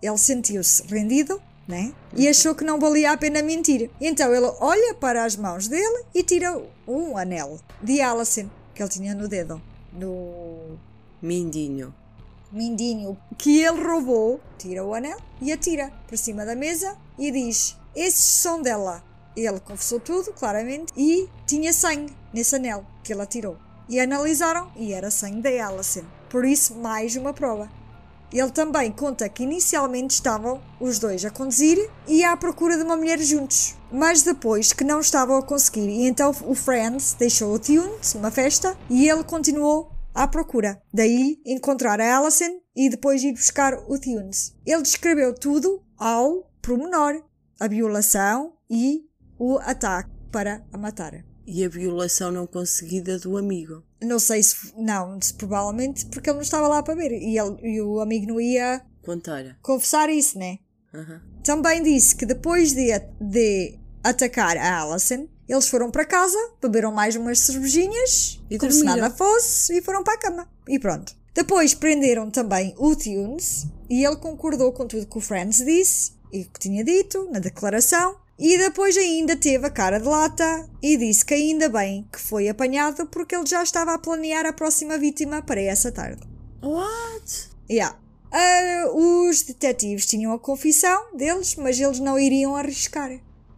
Ele 0.00 0.18
sentiu-se 0.18 0.82
rendido, 0.86 1.42
né? 1.66 1.92
E 2.14 2.28
achou 2.28 2.54
que 2.54 2.64
não 2.64 2.78
valia 2.78 3.12
a 3.12 3.16
pena 3.16 3.42
mentir. 3.42 3.90
Então 4.00 4.32
ele 4.34 4.50
olha 4.60 4.94
para 4.94 5.24
as 5.24 5.36
mãos 5.36 5.66
dele 5.66 6.04
e 6.14 6.22
tira 6.22 6.60
um 6.86 7.16
anel 7.16 7.58
de 7.82 8.00
Alison 8.00 8.48
que 8.74 8.82
ele 8.82 8.90
tinha 8.90 9.14
no 9.14 9.28
dedo. 9.28 9.60
No 9.92 10.78
Mindinho. 11.20 11.94
Mindinho 12.52 13.16
que 13.38 13.62
ele 13.62 13.82
roubou, 13.82 14.40
tira 14.58 14.84
o 14.84 14.94
anel 14.94 15.18
e 15.40 15.52
atira 15.52 15.92
por 16.06 16.16
cima 16.16 16.44
da 16.44 16.54
mesa 16.54 16.96
e 17.18 17.30
diz: 17.30 17.76
Esses 17.94 18.24
são 18.24 18.60
dela. 18.60 19.02
Ele 19.34 19.60
confessou 19.60 19.98
tudo, 19.98 20.32
claramente, 20.32 20.92
e 20.96 21.28
tinha 21.46 21.72
sangue 21.72 22.14
nesse 22.32 22.54
anel 22.54 22.84
que 23.02 23.12
ele 23.12 23.22
atirou. 23.22 23.56
E 23.88 23.98
analisaram 23.98 24.70
e 24.76 24.92
era 24.92 25.10
sangue 25.10 25.40
da 25.40 25.66
Alison. 25.66 26.04
Por 26.28 26.44
isso, 26.44 26.74
mais 26.74 27.16
uma 27.16 27.32
prova. 27.32 27.68
Ele 28.32 28.50
também 28.50 28.90
conta 28.90 29.28
que 29.28 29.42
inicialmente 29.42 30.14
estavam 30.14 30.60
os 30.80 30.98
dois 30.98 31.22
a 31.24 31.30
conduzir 31.30 31.90
e 32.08 32.24
à 32.24 32.34
procura 32.34 32.78
de 32.78 32.82
uma 32.82 32.96
mulher 32.96 33.18
juntos, 33.18 33.74
mas 33.92 34.22
depois 34.22 34.72
que 34.72 34.84
não 34.84 35.00
estavam 35.00 35.36
a 35.36 35.42
conseguir, 35.42 35.86
e 35.86 36.06
então 36.06 36.34
o 36.46 36.54
Friends 36.54 37.14
deixou 37.18 37.52
o 37.52 37.58
Tunes, 37.58 38.14
uma 38.14 38.30
festa, 38.30 38.74
e 38.88 39.06
ele 39.06 39.22
continuou 39.22 39.91
à 40.14 40.26
procura. 40.26 40.80
Daí 40.92 41.40
encontrar 41.44 42.00
a 42.00 42.18
Alison 42.18 42.60
e 42.74 42.88
depois 42.88 43.22
ir 43.22 43.32
buscar 43.32 43.74
o 43.88 43.98
Tunes. 43.98 44.54
Ele 44.66 44.82
descreveu 44.82 45.34
tudo 45.34 45.82
ao 45.96 46.50
pormenor, 46.62 47.22
a 47.60 47.68
violação 47.68 48.54
e 48.70 49.04
o 49.38 49.58
ataque 49.58 50.10
para 50.30 50.64
a 50.72 50.78
matar. 50.78 51.24
E 51.46 51.64
a 51.64 51.68
violação 51.68 52.30
não 52.30 52.46
conseguida 52.46 53.18
do 53.18 53.36
amigo. 53.36 53.82
Não 54.00 54.18
sei 54.18 54.42
se. 54.42 54.72
Não, 54.76 55.20
se 55.20 55.34
provavelmente 55.34 56.06
porque 56.06 56.30
ele 56.30 56.36
não 56.36 56.42
estava 56.42 56.68
lá 56.68 56.82
para 56.82 56.94
ver 56.94 57.12
e, 57.12 57.36
ele, 57.38 57.56
e 57.62 57.80
o 57.80 58.00
amigo 58.00 58.26
não 58.26 58.40
ia 58.40 58.80
Contar. 59.02 59.58
confessar 59.60 60.08
isso, 60.08 60.38
né? 60.38 60.58
Aham. 60.94 61.20
Também 61.42 61.82
disse 61.82 62.14
que 62.14 62.24
depois 62.24 62.72
de, 62.72 62.86
de 63.20 63.78
atacar 64.04 64.56
a 64.56 64.82
Alison, 64.82 65.26
eles 65.52 65.68
foram 65.68 65.90
para 65.90 66.04
casa, 66.04 66.38
beberam 66.60 66.92
mais 66.92 67.14
umas 67.16 67.38
cervejinhas, 67.40 68.40
E 68.50 68.58
como 68.58 68.72
se 68.72 68.78
dormiram. 68.82 69.02
nada 69.02 69.14
fosse, 69.14 69.76
e 69.78 69.82
foram 69.82 70.02
para 70.02 70.14
a 70.14 70.18
cama. 70.18 70.48
E 70.68 70.78
pronto. 70.78 71.14
Depois 71.34 71.74
prenderam 71.74 72.30
também 72.30 72.74
o 72.78 72.94
Tunes 72.94 73.66
e 73.88 74.04
ele 74.04 74.16
concordou 74.16 74.70
com 74.72 74.86
tudo 74.86 75.06
que 75.06 75.18
o 75.18 75.20
Friends 75.20 75.64
disse 75.64 76.12
e 76.32 76.42
o 76.42 76.44
que 76.50 76.60
tinha 76.60 76.84
dito 76.84 77.28
na 77.30 77.38
declaração. 77.38 78.16
E 78.38 78.58
depois 78.58 78.96
ainda 78.96 79.36
teve 79.36 79.66
a 79.66 79.70
cara 79.70 79.98
de 79.98 80.06
lata 80.08 80.68
e 80.82 80.96
disse 80.96 81.24
que 81.24 81.32
ainda 81.34 81.68
bem 81.68 82.06
que 82.12 82.18
foi 82.20 82.48
apanhado 82.48 83.06
porque 83.06 83.34
ele 83.36 83.46
já 83.46 83.62
estava 83.62 83.94
a 83.94 83.98
planear 83.98 84.44
a 84.46 84.52
próxima 84.52 84.98
vítima 84.98 85.40
para 85.42 85.60
essa 85.60 85.92
tarde. 85.92 86.22
What? 86.62 87.50
Yeah. 87.70 87.96
Ah, 88.30 88.90
os 88.94 89.42
detetives 89.42 90.06
tinham 90.06 90.32
a 90.32 90.38
confissão 90.38 91.14
deles, 91.16 91.54
mas 91.56 91.78
eles 91.78 91.98
não 92.00 92.18
iriam 92.18 92.56
arriscar. 92.56 93.10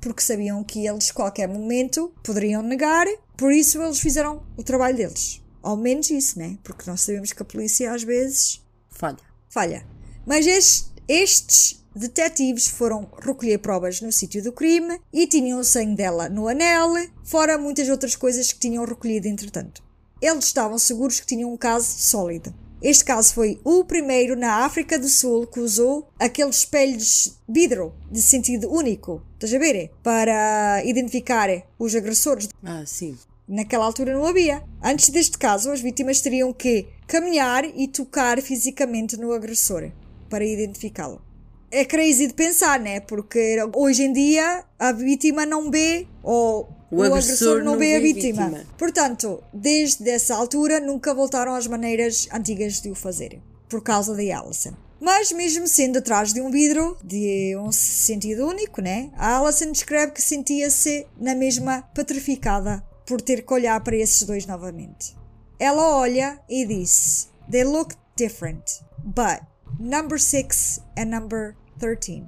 Porque 0.04 0.22
sabiam 0.22 0.62
que 0.62 0.86
eles, 0.86 1.10
qualquer 1.10 1.48
momento, 1.48 2.12
poderiam 2.22 2.62
negar. 2.62 3.06
Por 3.38 3.50
isso, 3.50 3.82
eles 3.82 3.98
fizeram 3.98 4.42
o 4.54 4.62
trabalho 4.62 4.94
deles. 4.94 5.40
Ao 5.62 5.78
menos 5.78 6.10
isso, 6.10 6.38
né? 6.38 6.58
Porque 6.62 6.90
nós 6.90 7.00
sabemos 7.00 7.32
que 7.32 7.40
a 7.40 7.44
polícia, 7.46 7.90
às 7.90 8.02
vezes, 8.02 8.62
Falha. 8.90 9.16
falha. 9.48 9.86
Mas 10.26 10.46
estes, 10.46 10.92
estes 11.08 11.82
detetives 11.96 12.66
foram 12.68 13.10
recolher 13.18 13.56
provas 13.56 14.02
no 14.02 14.12
sítio 14.12 14.42
do 14.42 14.52
crime 14.52 15.00
e 15.10 15.26
tinham 15.26 15.58
o 15.58 15.64
sangue 15.64 15.96
dela 15.96 16.28
no 16.28 16.48
anel, 16.48 16.92
fora 17.22 17.56
muitas 17.56 17.88
outras 17.88 18.14
coisas 18.14 18.52
que 18.52 18.58
tinham 18.58 18.84
recolhido 18.84 19.26
entretanto. 19.26 19.82
Eles 20.20 20.44
estavam 20.44 20.78
seguros 20.78 21.18
que 21.18 21.26
tinham 21.26 21.50
um 21.50 21.56
caso 21.56 21.86
sólido. 21.86 22.54
Este 22.84 23.02
caso 23.02 23.32
foi 23.32 23.58
o 23.64 23.82
primeiro 23.82 24.36
na 24.36 24.56
África 24.66 24.98
do 24.98 25.08
Sul 25.08 25.46
que 25.46 25.58
usou 25.58 26.06
aqueles 26.20 26.58
espelhos 26.58 27.34
de 27.48 27.60
vidro 27.62 27.94
de 28.12 28.20
sentido 28.20 28.70
único, 28.70 29.22
estás 29.32 29.54
a 29.54 29.58
ver? 29.58 29.90
Para 30.02 30.82
identificar 30.84 31.48
os 31.78 31.94
agressores 31.94 32.50
Ah, 32.62 32.84
sim. 32.84 33.16
Naquela 33.48 33.86
altura 33.86 34.12
não 34.12 34.26
havia. 34.26 34.62
Antes 34.82 35.08
deste 35.08 35.38
caso, 35.38 35.70
as 35.70 35.80
vítimas 35.80 36.20
teriam 36.20 36.52
que 36.52 36.86
caminhar 37.06 37.64
e 37.64 37.88
tocar 37.88 38.42
fisicamente 38.42 39.16
no 39.16 39.32
agressor 39.32 39.90
para 40.28 40.44
identificá-lo. 40.44 41.22
É 41.70 41.86
crazy 41.86 42.26
de 42.26 42.34
pensar, 42.34 42.78
né? 42.78 43.00
Porque 43.00 43.56
hoje 43.74 44.02
em 44.02 44.12
dia 44.12 44.62
a 44.78 44.92
vítima 44.92 45.46
não 45.46 45.70
vê 45.70 46.06
ou 46.22 46.68
O 46.94 47.02
agressor 47.02 47.62
não 47.64 47.76
vê 47.76 47.96
a 47.96 47.98
vê 48.00 48.08
a 48.10 48.14
vítima. 48.14 48.48
vítima. 48.48 48.66
Portanto, 48.78 49.42
desde 49.52 50.08
essa 50.10 50.34
altura 50.34 50.80
nunca 50.80 51.14
voltaram 51.14 51.54
às 51.54 51.66
maneiras 51.66 52.28
antigas 52.32 52.80
de 52.80 52.90
o 52.90 52.94
fazer, 52.94 53.40
por 53.68 53.82
causa 53.82 54.14
de 54.14 54.30
Alison. 54.30 54.74
Mas 55.00 55.32
mesmo 55.32 55.66
sendo 55.66 55.98
atrás 55.98 56.32
de 56.32 56.40
um 56.40 56.50
vidro 56.50 56.96
de 57.04 57.54
um 57.58 57.70
sentido 57.70 58.46
único, 58.46 58.80
né? 58.80 59.10
A 59.16 59.38
Alison 59.38 59.70
descreve 59.72 60.12
que 60.12 60.22
sentia-se 60.22 61.06
na 61.18 61.34
mesma 61.34 61.82
petrificada 61.94 62.82
por 63.06 63.20
ter 63.20 63.44
que 63.44 63.52
olhar 63.52 63.78
para 63.82 63.96
esses 63.96 64.22
dois 64.22 64.46
novamente. 64.46 65.16
Ela 65.58 65.96
olha 65.96 66.40
e 66.48 66.64
disse: 66.64 67.26
They 67.50 67.64
look 67.64 67.94
different, 68.16 68.62
but 69.02 69.42
number 69.78 70.18
6 70.18 70.80
and 70.96 71.06
number 71.06 71.54
13. 71.78 72.24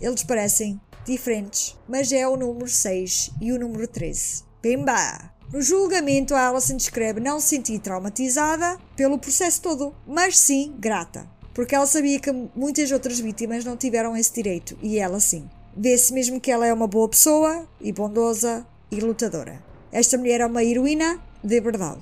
Eles 0.00 0.22
parecem 0.22 0.80
diferentes, 1.10 1.76
mas 1.88 2.12
é 2.12 2.26
o 2.26 2.36
número 2.36 2.68
6 2.68 3.32
e 3.40 3.52
o 3.52 3.58
número 3.58 3.88
13. 3.88 4.44
Pimba! 4.62 5.32
No 5.52 5.60
julgamento, 5.60 6.32
a 6.34 6.48
Alison 6.48 6.76
descreve 6.76 7.18
não 7.18 7.40
se 7.40 7.48
sentir 7.48 7.80
traumatizada 7.80 8.78
pelo 8.94 9.18
processo 9.18 9.60
todo, 9.60 9.92
mas 10.06 10.38
sim 10.38 10.72
grata, 10.78 11.28
porque 11.52 11.74
ela 11.74 11.86
sabia 11.86 12.20
que 12.20 12.30
muitas 12.54 12.92
outras 12.92 13.18
vítimas 13.18 13.64
não 13.64 13.76
tiveram 13.76 14.16
esse 14.16 14.32
direito 14.32 14.78
e 14.80 14.98
ela 14.98 15.18
sim. 15.18 15.50
Vê-se 15.76 16.12
mesmo 16.12 16.40
que 16.40 16.52
ela 16.52 16.66
é 16.66 16.72
uma 16.72 16.86
boa 16.86 17.08
pessoa 17.08 17.66
e 17.80 17.90
bondosa 17.90 18.64
e 18.90 19.00
lutadora. 19.00 19.60
Esta 19.90 20.16
mulher 20.16 20.40
é 20.40 20.46
uma 20.46 20.62
heroína 20.62 21.20
de 21.42 21.60
verdade. 21.60 22.00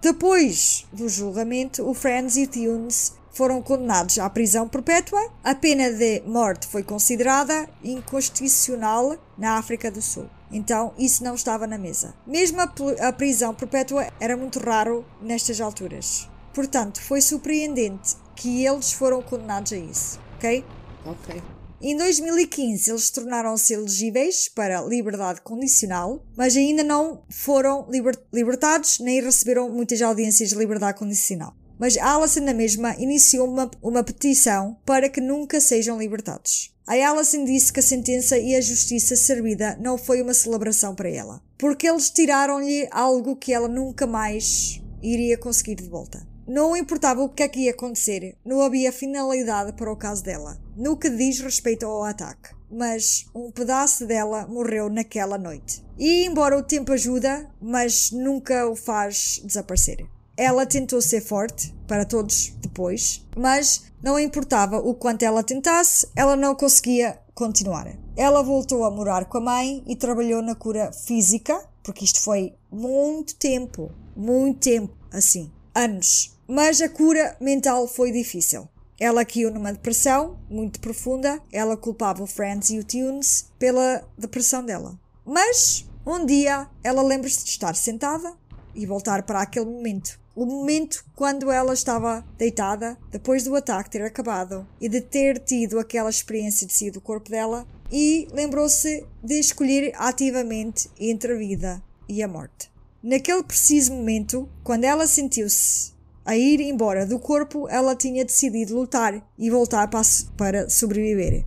Depois 0.00 0.86
do 0.92 1.08
julgamento, 1.08 1.82
o 1.88 1.94
Friends 1.94 2.36
e 2.36 2.44
o 2.44 2.46
Tunes 2.46 3.14
foram 3.34 3.60
condenados 3.60 4.18
à 4.18 4.30
prisão 4.30 4.68
perpétua. 4.68 5.20
A 5.42 5.54
pena 5.54 5.92
de 5.92 6.22
morte 6.26 6.66
foi 6.66 6.82
considerada 6.82 7.68
inconstitucional 7.82 9.18
na 9.36 9.58
África 9.58 9.90
do 9.90 10.00
Sul. 10.00 10.28
Então, 10.50 10.94
isso 10.96 11.22
não 11.24 11.34
estava 11.34 11.66
na 11.66 11.76
mesa. 11.76 12.14
Mesmo 12.26 12.60
a, 12.60 13.12
prisão 13.12 13.52
perpétua 13.54 14.06
era 14.20 14.36
muito 14.36 14.60
raro 14.60 15.04
nestas 15.20 15.60
alturas. 15.60 16.28
Portanto, 16.54 17.02
foi 17.02 17.20
surpreendente 17.20 18.16
que 18.36 18.64
eles 18.64 18.92
foram 18.92 19.20
condenados 19.20 19.72
a 19.72 19.76
isso, 19.76 20.20
ok? 20.36 20.64
Ok. 21.04 21.42
Em 21.82 21.96
2015, 21.96 22.90
eles 22.90 23.10
tornaram-se 23.10 23.74
elegíveis 23.74 24.48
para 24.48 24.80
liberdade 24.80 25.40
condicional, 25.42 26.24
mas 26.36 26.56
ainda 26.56 26.82
não 26.82 27.22
foram 27.28 27.86
liber 27.90 28.16
libertados 28.32 29.00
nem 29.00 29.20
receberam 29.20 29.68
muitas 29.68 30.00
audiências 30.00 30.50
de 30.50 30.54
liberdade 30.54 30.98
condicional. 30.98 31.54
Mas 31.84 31.98
Allison, 31.98 32.40
na 32.40 32.54
mesma, 32.54 32.96
iniciou 32.96 33.46
uma, 33.46 33.70
uma 33.82 34.02
petição 34.02 34.74
para 34.86 35.06
que 35.06 35.20
nunca 35.20 35.60
sejam 35.60 35.98
libertados. 35.98 36.74
A 36.86 36.94
Allison 36.94 37.44
disse 37.44 37.70
que 37.70 37.80
a 37.80 37.82
sentença 37.82 38.38
e 38.38 38.56
a 38.56 38.60
justiça 38.62 39.14
servida 39.14 39.76
não 39.78 39.98
foi 39.98 40.22
uma 40.22 40.32
celebração 40.32 40.94
para 40.94 41.10
ela, 41.10 41.42
porque 41.58 41.86
eles 41.86 42.08
tiraram-lhe 42.08 42.88
algo 42.90 43.36
que 43.36 43.52
ela 43.52 43.68
nunca 43.68 44.06
mais 44.06 44.80
iria 45.02 45.36
conseguir 45.36 45.74
de 45.74 45.86
volta. 45.86 46.26
Não 46.48 46.74
importava 46.74 47.20
o 47.20 47.28
que 47.28 47.42
é 47.42 47.48
que 47.48 47.60
ia 47.60 47.72
acontecer, 47.72 48.34
não 48.42 48.62
havia 48.62 48.90
finalidade 48.90 49.74
para 49.74 49.92
o 49.92 49.96
caso 49.96 50.24
dela, 50.24 50.58
no 50.74 50.96
que 50.96 51.10
diz 51.10 51.38
respeito 51.40 51.84
ao 51.84 52.02
ataque. 52.02 52.54
Mas 52.70 53.26
um 53.34 53.50
pedaço 53.50 54.06
dela 54.06 54.46
morreu 54.46 54.88
naquela 54.88 55.36
noite. 55.36 55.84
E 55.98 56.24
embora 56.24 56.56
o 56.56 56.62
tempo 56.62 56.94
ajuda, 56.94 57.46
mas 57.60 58.10
nunca 58.10 58.66
o 58.66 58.74
faz 58.74 59.42
desaparecer. 59.44 60.13
Ela 60.36 60.66
tentou 60.66 61.00
ser 61.00 61.20
forte 61.20 61.74
para 61.86 62.04
todos 62.04 62.52
depois, 62.60 63.24
mas 63.36 63.84
não 64.02 64.18
importava 64.18 64.78
o 64.78 64.94
quanto 64.94 65.22
ela 65.22 65.42
tentasse, 65.42 66.08
ela 66.16 66.36
não 66.36 66.54
conseguia 66.54 67.18
continuar. 67.34 67.88
Ela 68.16 68.42
voltou 68.42 68.84
a 68.84 68.90
morar 68.90 69.24
com 69.26 69.38
a 69.38 69.40
mãe 69.40 69.82
e 69.86 69.96
trabalhou 69.96 70.42
na 70.42 70.54
cura 70.54 70.92
física, 70.92 71.64
porque 71.82 72.04
isto 72.04 72.20
foi 72.20 72.54
muito 72.70 73.36
tempo, 73.36 73.90
muito 74.16 74.60
tempo 74.60 74.94
assim, 75.12 75.50
anos 75.74 76.34
mas 76.46 76.80
a 76.80 76.88
cura 76.88 77.36
mental 77.40 77.88
foi 77.88 78.12
difícil. 78.12 78.68
Ela 79.00 79.24
caiu 79.24 79.50
numa 79.50 79.72
depressão 79.72 80.38
muito 80.48 80.78
profunda. 80.78 81.40
Ela 81.50 81.76
culpava 81.76 82.22
o 82.22 82.26
Friends 82.26 82.70
e 82.70 82.78
o 82.78 82.84
Tunes 82.84 83.50
pela 83.58 84.06
depressão 84.16 84.64
dela. 84.64 84.98
Mas 85.24 85.86
um 86.06 86.24
dia 86.24 86.68
ela 86.82 87.02
lembra-se 87.02 87.44
de 87.44 87.50
estar 87.50 87.74
sentada 87.74 88.32
e 88.74 88.86
voltar 88.86 89.22
para 89.24 89.40
aquele 89.40 89.66
momento. 89.66 90.20
O 90.36 90.44
momento 90.44 91.04
quando 91.14 91.48
ela 91.48 91.72
estava 91.72 92.24
deitada, 92.36 92.98
depois 93.10 93.44
do 93.44 93.54
ataque 93.54 93.90
ter 93.90 94.02
acabado 94.02 94.66
e 94.80 94.88
de 94.88 95.00
ter 95.00 95.38
tido 95.38 95.78
aquela 95.78 96.10
experiência 96.10 96.66
de 96.66 96.72
sair 96.72 96.90
do 96.90 97.00
corpo 97.00 97.30
dela, 97.30 97.64
e 97.92 98.26
lembrou-se 98.32 99.06
de 99.22 99.34
escolher 99.38 99.92
ativamente 99.96 100.90
entre 100.98 101.34
a 101.34 101.36
vida 101.36 101.82
e 102.08 102.20
a 102.20 102.26
morte. 102.26 102.68
Naquele 103.00 103.44
preciso 103.44 103.92
momento, 103.92 104.48
quando 104.64 104.82
ela 104.82 105.06
sentiu-se 105.06 105.92
a 106.24 106.36
ir 106.36 106.60
embora 106.60 107.06
do 107.06 107.20
corpo, 107.20 107.68
ela 107.68 107.94
tinha 107.94 108.24
decidido 108.24 108.74
lutar 108.74 109.24
e 109.38 109.50
voltar 109.50 109.88
para 110.36 110.68
sobreviver. 110.68 111.46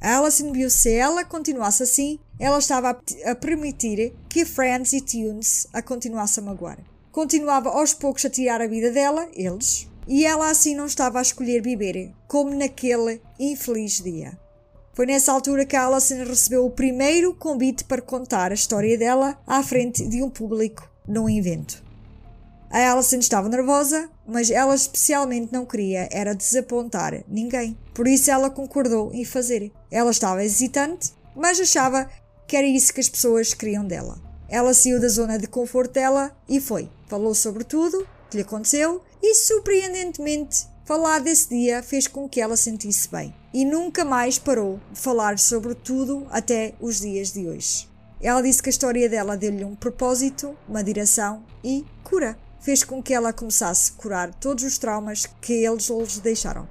A 0.00 0.16
Alison 0.16 0.52
viu 0.52 0.70
se 0.70 0.90
ela 0.90 1.22
continuasse 1.22 1.82
assim, 1.82 2.18
ela 2.38 2.58
estava 2.58 2.98
a 3.26 3.34
permitir 3.34 4.14
que 4.28 4.46
Friends 4.46 4.92
e 4.94 5.00
Tunes 5.00 5.66
a 5.72 5.82
continuassem 5.82 6.42
a 6.42 6.46
magoar. 6.46 6.91
Continuava 7.12 7.68
aos 7.68 7.92
poucos 7.92 8.24
a 8.24 8.30
tirar 8.30 8.62
a 8.62 8.66
vida 8.66 8.90
dela, 8.90 9.28
eles, 9.34 9.86
e 10.08 10.24
ela 10.24 10.48
assim 10.50 10.74
não 10.74 10.86
estava 10.86 11.18
a 11.18 11.22
escolher 11.22 11.62
viver, 11.62 12.10
como 12.26 12.54
naquele 12.54 13.20
infeliz 13.38 14.00
dia. 14.02 14.40
Foi 14.94 15.04
nessa 15.04 15.30
altura 15.30 15.66
que 15.66 15.76
Alison 15.76 16.24
recebeu 16.24 16.64
o 16.64 16.70
primeiro 16.70 17.34
convite 17.34 17.84
para 17.84 18.00
contar 18.00 18.50
a 18.50 18.54
história 18.54 18.96
dela 18.96 19.38
à 19.46 19.62
frente 19.62 20.06
de 20.08 20.22
um 20.22 20.30
público 20.30 20.90
num 21.06 21.28
evento. 21.28 21.84
A 22.70 22.90
Alison 22.90 23.18
estava 23.18 23.46
nervosa, 23.46 24.08
mas 24.26 24.50
ela 24.50 24.74
especialmente 24.74 25.52
não 25.52 25.66
queria 25.66 26.08
era 26.10 26.34
desapontar 26.34 27.24
ninguém. 27.28 27.76
Por 27.92 28.08
isso 28.08 28.30
ela 28.30 28.48
concordou 28.48 29.12
em 29.12 29.26
fazer. 29.26 29.70
Ela 29.90 30.10
estava 30.10 30.42
hesitante, 30.42 31.12
mas 31.36 31.60
achava 31.60 32.08
que 32.46 32.56
era 32.56 32.66
isso 32.66 32.94
que 32.94 33.00
as 33.00 33.08
pessoas 33.10 33.52
queriam 33.52 33.86
dela. 33.86 34.31
Ela 34.52 34.74
saiu 34.74 35.00
da 35.00 35.08
zona 35.08 35.38
de 35.38 35.46
conforto 35.46 35.94
dela 35.94 36.30
e 36.46 36.60
foi. 36.60 36.90
Falou 37.06 37.34
sobre 37.34 37.64
tudo 37.64 38.06
que 38.28 38.36
lhe 38.36 38.42
aconteceu 38.42 39.00
e, 39.22 39.34
surpreendentemente, 39.34 40.66
falar 40.84 41.20
desse 41.20 41.48
dia 41.48 41.82
fez 41.82 42.06
com 42.06 42.28
que 42.28 42.38
ela 42.38 42.54
sentisse 42.54 43.08
bem. 43.08 43.34
E 43.54 43.64
nunca 43.64 44.04
mais 44.04 44.38
parou 44.38 44.78
de 44.92 45.00
falar 45.00 45.38
sobre 45.38 45.74
tudo 45.74 46.26
até 46.30 46.74
os 46.78 47.00
dias 47.00 47.32
de 47.32 47.48
hoje. 47.48 47.88
Ela 48.20 48.42
disse 48.42 48.62
que 48.62 48.68
a 48.68 48.70
história 48.70 49.08
dela 49.08 49.38
deu-lhe 49.38 49.64
um 49.64 49.74
propósito, 49.74 50.54
uma 50.68 50.84
direção 50.84 51.42
e 51.64 51.86
cura 52.04 52.36
fez 52.60 52.84
com 52.84 53.02
que 53.02 53.14
ela 53.14 53.32
começasse 53.32 53.92
a 53.92 54.02
curar 54.02 54.34
todos 54.34 54.64
os 54.64 54.76
traumas 54.76 55.24
que 55.40 55.64
eles 55.64 55.88
lhes 55.88 56.18
deixaram. 56.18 56.68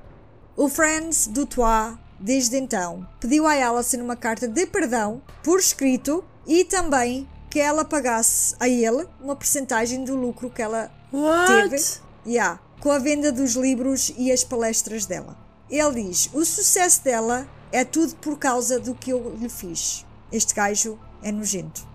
O 0.55 0.69
Friends 0.69 1.25
do 1.25 1.47
Toit, 1.47 1.97
desde 2.19 2.57
então, 2.57 3.07
pediu 3.19 3.47
a 3.47 3.53
Alison 3.53 3.97
uma 4.01 4.15
carta 4.15 4.47
de 4.47 4.67
perdão 4.67 5.19
por 5.43 5.59
escrito 5.59 6.23
e 6.45 6.63
também 6.63 7.27
que 7.51 7.59
ela 7.59 7.83
pagasse 7.83 8.55
a 8.59 8.67
ele 8.67 9.05
uma 9.19 9.35
porcentagem 9.35 10.05
do 10.05 10.15
lucro 10.15 10.49
que 10.49 10.61
ela 10.61 10.89
What? 11.11 11.69
teve 11.69 11.83
yeah, 12.25 12.59
com 12.79 12.89
a 12.89 12.97
venda 12.97 13.29
dos 13.29 13.55
livros 13.55 14.11
e 14.17 14.31
as 14.31 14.43
palestras 14.43 15.05
dela. 15.05 15.37
Ele 15.69 16.07
diz: 16.07 16.29
O 16.33 16.45
sucesso 16.45 17.03
dela 17.03 17.47
é 17.71 17.83
tudo 17.83 18.15
por 18.15 18.39
causa 18.39 18.79
do 18.79 18.95
que 18.95 19.11
eu 19.11 19.35
lhe 19.35 19.49
fiz. 19.49 20.05
Este 20.31 20.55
gajo 20.55 20.97
é 21.21 21.31
nojento. 21.31 21.85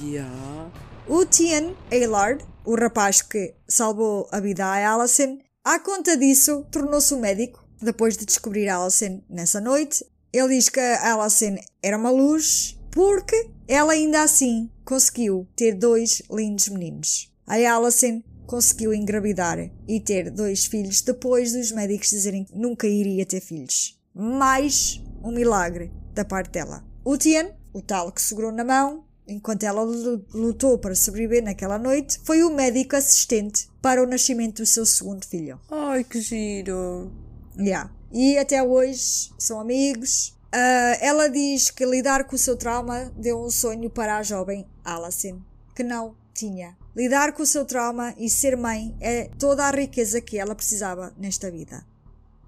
Yeah. 0.00 0.70
O 1.06 1.24
Tian 1.24 1.74
Aylard, 1.92 2.44
o 2.64 2.74
rapaz 2.74 3.22
que 3.22 3.54
salvou 3.68 4.28
a 4.32 4.40
vida 4.40 4.66
a 4.66 4.94
Alison, 4.94 5.38
à 5.64 5.78
conta 5.78 6.16
disso, 6.16 6.66
tornou-se 6.72 7.14
um 7.14 7.20
médico 7.20 7.64
depois 7.80 8.16
de 8.16 8.26
descobrir 8.26 8.68
a 8.68 8.78
Alison 8.78 9.22
nessa 9.30 9.60
noite. 9.60 10.04
Ele 10.32 10.56
diz 10.56 10.68
que 10.68 10.80
a 10.80 11.14
Alison 11.14 11.56
era 11.82 11.96
uma 11.96 12.10
luz 12.10 12.77
porque 12.90 13.50
ela 13.66 13.92
ainda 13.92 14.22
assim 14.22 14.70
conseguiu 14.84 15.46
ter 15.54 15.74
dois 15.74 16.22
lindos 16.30 16.68
meninos. 16.68 17.32
A 17.46 17.54
Alison 17.54 18.22
conseguiu 18.46 18.94
engravidar 18.94 19.58
e 19.86 20.00
ter 20.00 20.30
dois 20.30 20.64
filhos 20.64 21.02
depois 21.02 21.52
dos 21.52 21.70
médicos 21.70 22.10
dizerem 22.10 22.44
que 22.44 22.56
nunca 22.56 22.86
iria 22.86 23.26
ter 23.26 23.40
filhos. 23.40 23.98
Mais 24.14 25.02
um 25.22 25.30
milagre 25.30 25.92
da 26.14 26.24
parte 26.24 26.52
dela. 26.52 26.84
O 27.04 27.16
Tian, 27.16 27.50
o 27.72 27.82
tal 27.82 28.10
que 28.10 28.22
segurou 28.22 28.50
na 28.50 28.64
mão, 28.64 29.04
enquanto 29.26 29.64
ela 29.64 29.82
lutou 30.32 30.78
para 30.78 30.94
sobreviver 30.94 31.44
naquela 31.44 31.78
noite, 31.78 32.18
foi 32.24 32.42
o 32.42 32.50
médico 32.50 32.96
assistente 32.96 33.68
para 33.82 34.02
o 34.02 34.06
nascimento 34.06 34.62
do 34.62 34.66
seu 34.66 34.86
segundo 34.86 35.26
filho. 35.26 35.60
Ai, 35.70 36.02
que 36.04 36.20
giro! 36.20 37.12
Yeah. 37.58 37.92
E 38.10 38.38
até 38.38 38.62
hoje 38.62 39.30
são 39.38 39.60
amigos. 39.60 40.34
Uh, 40.54 40.96
ela 41.00 41.28
diz 41.28 41.70
que 41.70 41.84
lidar 41.84 42.24
com 42.24 42.34
o 42.34 42.38
seu 42.38 42.56
trauma 42.56 43.12
deu 43.16 43.38
um 43.38 43.50
sonho 43.50 43.90
para 43.90 44.16
a 44.16 44.22
jovem 44.22 44.66
Alison, 44.84 45.40
que 45.74 45.82
não 45.82 46.16
tinha. 46.32 46.76
Lidar 46.96 47.32
com 47.32 47.42
o 47.42 47.46
seu 47.46 47.64
trauma 47.64 48.14
e 48.16 48.30
ser 48.30 48.56
mãe 48.56 48.96
é 49.00 49.28
toda 49.38 49.64
a 49.64 49.70
riqueza 49.70 50.20
que 50.20 50.38
ela 50.38 50.54
precisava 50.54 51.12
nesta 51.18 51.50
vida. 51.50 51.84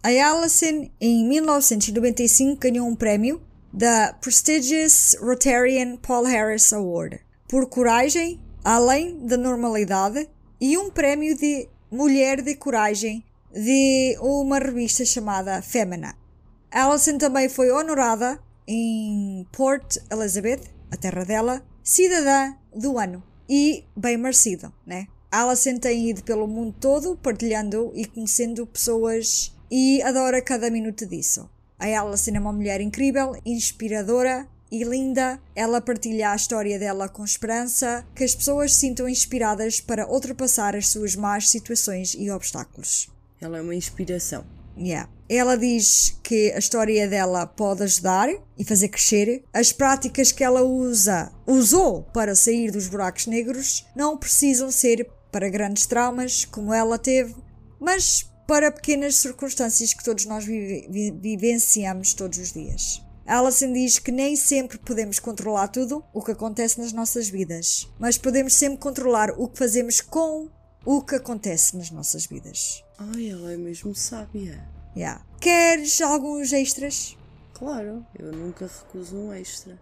A 0.03 0.09
Alison, 0.09 0.88
em 0.98 1.28
1995, 1.28 2.59
ganhou 2.59 2.88
um 2.88 2.96
prémio 2.96 3.42
da 3.72 4.14
prestigious 4.14 5.14
Rotarian 5.20 5.96
Paul 5.98 6.24
Harris 6.24 6.72
Award 6.72 7.20
por 7.46 7.68
coragem 7.68 8.40
além 8.64 9.26
da 9.26 9.36
normalidade 9.36 10.28
e 10.61 10.76
um 10.76 10.90
prémio 10.90 11.36
de 11.36 11.68
mulher 11.90 12.42
de 12.42 12.55
coragem 12.55 13.24
de 13.53 14.16
uma 14.20 14.59
revista 14.59 15.05
chamada 15.05 15.61
Femina. 15.62 16.19
Alison 16.70 17.18
também 17.18 17.48
foi 17.48 17.70
honorada 17.70 18.40
em 18.66 19.44
Port 19.52 19.96
Elizabeth, 20.10 20.60
a 20.90 20.96
terra 20.96 21.24
dela, 21.24 21.62
cidadã 21.82 22.54
do 22.74 22.96
ano 22.98 23.22
e 23.48 23.84
bem 23.96 24.16
merecido, 24.16 24.72
né? 24.86 25.08
Alison 25.32 25.78
tem 25.78 26.10
ido 26.10 26.22
pelo 26.22 26.46
mundo 26.46 26.74
todo 26.80 27.16
partilhando 27.16 27.90
e 27.94 28.04
conhecendo 28.04 28.66
pessoas 28.66 29.52
e 29.70 30.00
adora 30.02 30.40
cada 30.40 30.70
minuto 30.70 31.06
disso. 31.06 31.50
A 31.78 31.86
Alison 31.86 32.32
é 32.34 32.40
uma 32.40 32.52
mulher 32.52 32.80
incrível, 32.80 33.34
inspiradora 33.44 34.46
e 34.70 34.84
linda. 34.84 35.40
Ela 35.56 35.80
partilha 35.80 36.30
a 36.30 36.36
história 36.36 36.78
dela 36.78 37.08
com 37.08 37.24
esperança, 37.24 38.06
que 38.14 38.22
as 38.22 38.34
pessoas 38.34 38.74
se 38.74 38.80
sintam 38.80 39.08
inspiradas 39.08 39.80
para 39.80 40.08
ultrapassar 40.08 40.76
as 40.76 40.88
suas 40.88 41.16
más 41.16 41.48
situações 41.48 42.14
e 42.16 42.30
obstáculos. 42.30 43.10
Ela 43.40 43.58
é 43.58 43.62
uma 43.62 43.74
inspiração. 43.74 44.59
Yeah. 44.81 45.11
Ela 45.28 45.57
diz 45.57 46.18
que 46.24 46.51
a 46.53 46.59
história 46.59 47.07
dela 47.07 47.47
pode 47.47 47.83
ajudar 47.83 48.28
e 48.59 48.64
fazer 48.64 48.89
crescer. 48.89 49.45
As 49.53 49.70
práticas 49.70 50.33
que 50.33 50.43
ela 50.43 50.62
usa, 50.62 51.31
usou 51.47 52.03
para 52.03 52.35
sair 52.35 52.72
dos 52.72 52.89
buracos 52.89 53.26
negros, 53.26 53.87
não 53.95 54.16
precisam 54.16 54.70
ser 54.70 55.09
para 55.31 55.49
grandes 55.49 55.87
traumas 55.87 56.45
como 56.45 56.74
ela 56.74 56.99
teve, 56.99 57.37
mas 57.78 58.28
para 58.49 58.72
pequenas 58.72 59.16
circunstâncias 59.16 59.95
que 59.95 60.03
todos 60.03 60.24
nós 60.24 60.45
vive, 60.45 60.89
vi, 60.91 61.11
vivenciamos 61.12 62.14
todos 62.14 62.39
os 62.39 62.53
dias. 62.53 63.01
Alison 63.24 63.72
diz 63.72 64.01
que 64.01 64.11
nem 64.11 64.35
sempre 64.35 64.76
podemos 64.78 65.20
controlar 65.20 65.68
tudo 65.68 66.03
o 66.12 66.20
que 66.20 66.33
acontece 66.33 66.81
nas 66.81 66.93
nossas 66.93 67.28
vidas, 67.28 67.89
mas 67.97 68.18
podemos 68.18 68.55
sempre 68.55 68.78
controlar 68.78 69.31
o 69.39 69.47
que 69.47 69.57
fazemos 69.57 70.01
com 70.01 70.49
o 70.85 71.01
que 71.03 71.14
acontece 71.14 71.76
nas 71.76 71.93
nossas 71.93 72.26
vidas. 72.26 72.83
Ai, 73.03 73.30
ela 73.30 73.51
é 73.53 73.57
mesmo 73.57 73.94
sábia. 73.94 74.62
Yeah. 74.94 75.24
Queres 75.40 76.03
alguns 76.03 76.53
extras? 76.53 77.16
Claro, 77.55 78.05
eu 78.18 78.30
nunca 78.30 78.66
recuso 78.66 79.16
um 79.16 79.32
extra. 79.32 79.78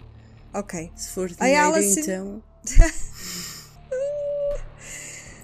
Ok. 0.55 0.93
Se 0.95 1.11
for 1.11 1.29
Ai, 1.41 1.51
dinheiro, 1.51 2.01
então. 2.01 2.43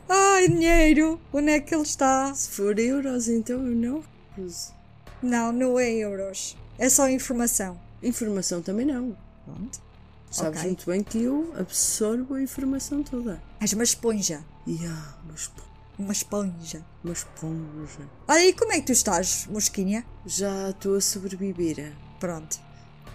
Ai, 0.09 0.49
dinheiro! 0.49 1.21
Onde 1.33 1.51
é 1.51 1.59
que 1.59 1.75
ele 1.75 1.83
está? 1.83 2.33
Se 2.33 2.49
for 2.51 2.79
euros, 2.79 3.27
então 3.27 3.67
eu 3.67 3.75
não 3.75 4.05
recuso. 4.37 4.73
Não, 5.21 5.51
não 5.51 5.77
é 5.77 5.91
euros. 5.95 6.57
É 6.79 6.89
só 6.89 7.09
informação. 7.09 7.81
Informação 8.01 8.63
também 8.63 8.87
não. 8.87 9.17
Pronto. 9.45 9.83
Sabes 10.31 10.61
Ok. 10.61 10.71
muito 10.71 10.87
bem 10.87 11.03
que 11.03 11.23
eu 11.23 11.53
absorvo 11.59 12.35
a 12.35 12.43
informação 12.43 13.03
toda. 13.03 13.43
És 13.61 13.73
uma 13.73 13.83
esponja. 13.85 14.45
E 14.65 14.79
ah, 14.87 15.15
uma, 15.25 15.35
esp 15.35 15.64
Uma 15.99 16.13
esponja. 16.13 16.85
uma 17.05 17.13
esponja. 17.13 18.11
Olha, 18.27 18.47
e 18.47 18.53
como 18.53 18.73
é 18.73 18.81
que 18.81 18.87
tu 18.87 18.93
estás, 18.93 19.47
mosquinha? 19.47 20.05
Já 20.27 20.71
estou 20.71 20.97
a 20.97 21.01
sobreviver. 21.01 21.93
Pronto. 22.19 22.59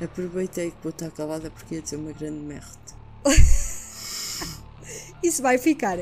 Aproveitei 0.01 0.71
que 0.71 0.77
vou 0.81 0.91
estar 0.91 1.11
calada 1.11 1.51
porque 1.51 1.75
ia 1.75 1.81
dizer 1.81 1.97
uma 1.97 2.13
grande 2.13 2.39
merda. 2.39 2.79
Isso 5.21 5.41
vai 5.41 5.57
ficar. 5.57 5.99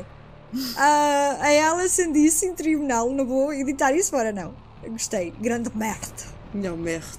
Ah, 0.76 1.38
a 1.40 1.70
Alison 1.72 2.12
disse 2.12 2.46
em 2.46 2.54
tribunal, 2.54 3.10
não 3.10 3.26
vou 3.26 3.52
editar 3.52 3.92
isso 3.92 4.10
fora, 4.10 4.32
não. 4.32 4.56
Eu 4.82 4.92
gostei. 4.92 5.32
Grande 5.32 5.76
merda. 5.76 6.24
Não, 6.54 6.76
merda. 6.76 7.18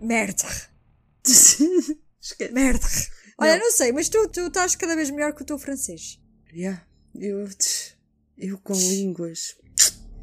Merda. 0.00 0.44
Merda. 2.52 2.86
Olha, 3.38 3.56
Não. 3.56 3.64
não, 3.64 3.72
sei, 3.72 3.92
mas 3.92 4.08
tu, 4.08 4.28
tu 4.28 4.40
estás 4.46 4.74
cada 4.76 4.94
vez 4.94 5.10
melhor 5.10 5.32
que 5.34 5.42
o 5.42 5.44
teu 5.44 5.58
francês. 5.58 6.20
Yeah, 6.52 6.82
eu, 7.14 7.46
eu 8.38 8.58
com 8.58 8.72
línguas. 8.74 9.56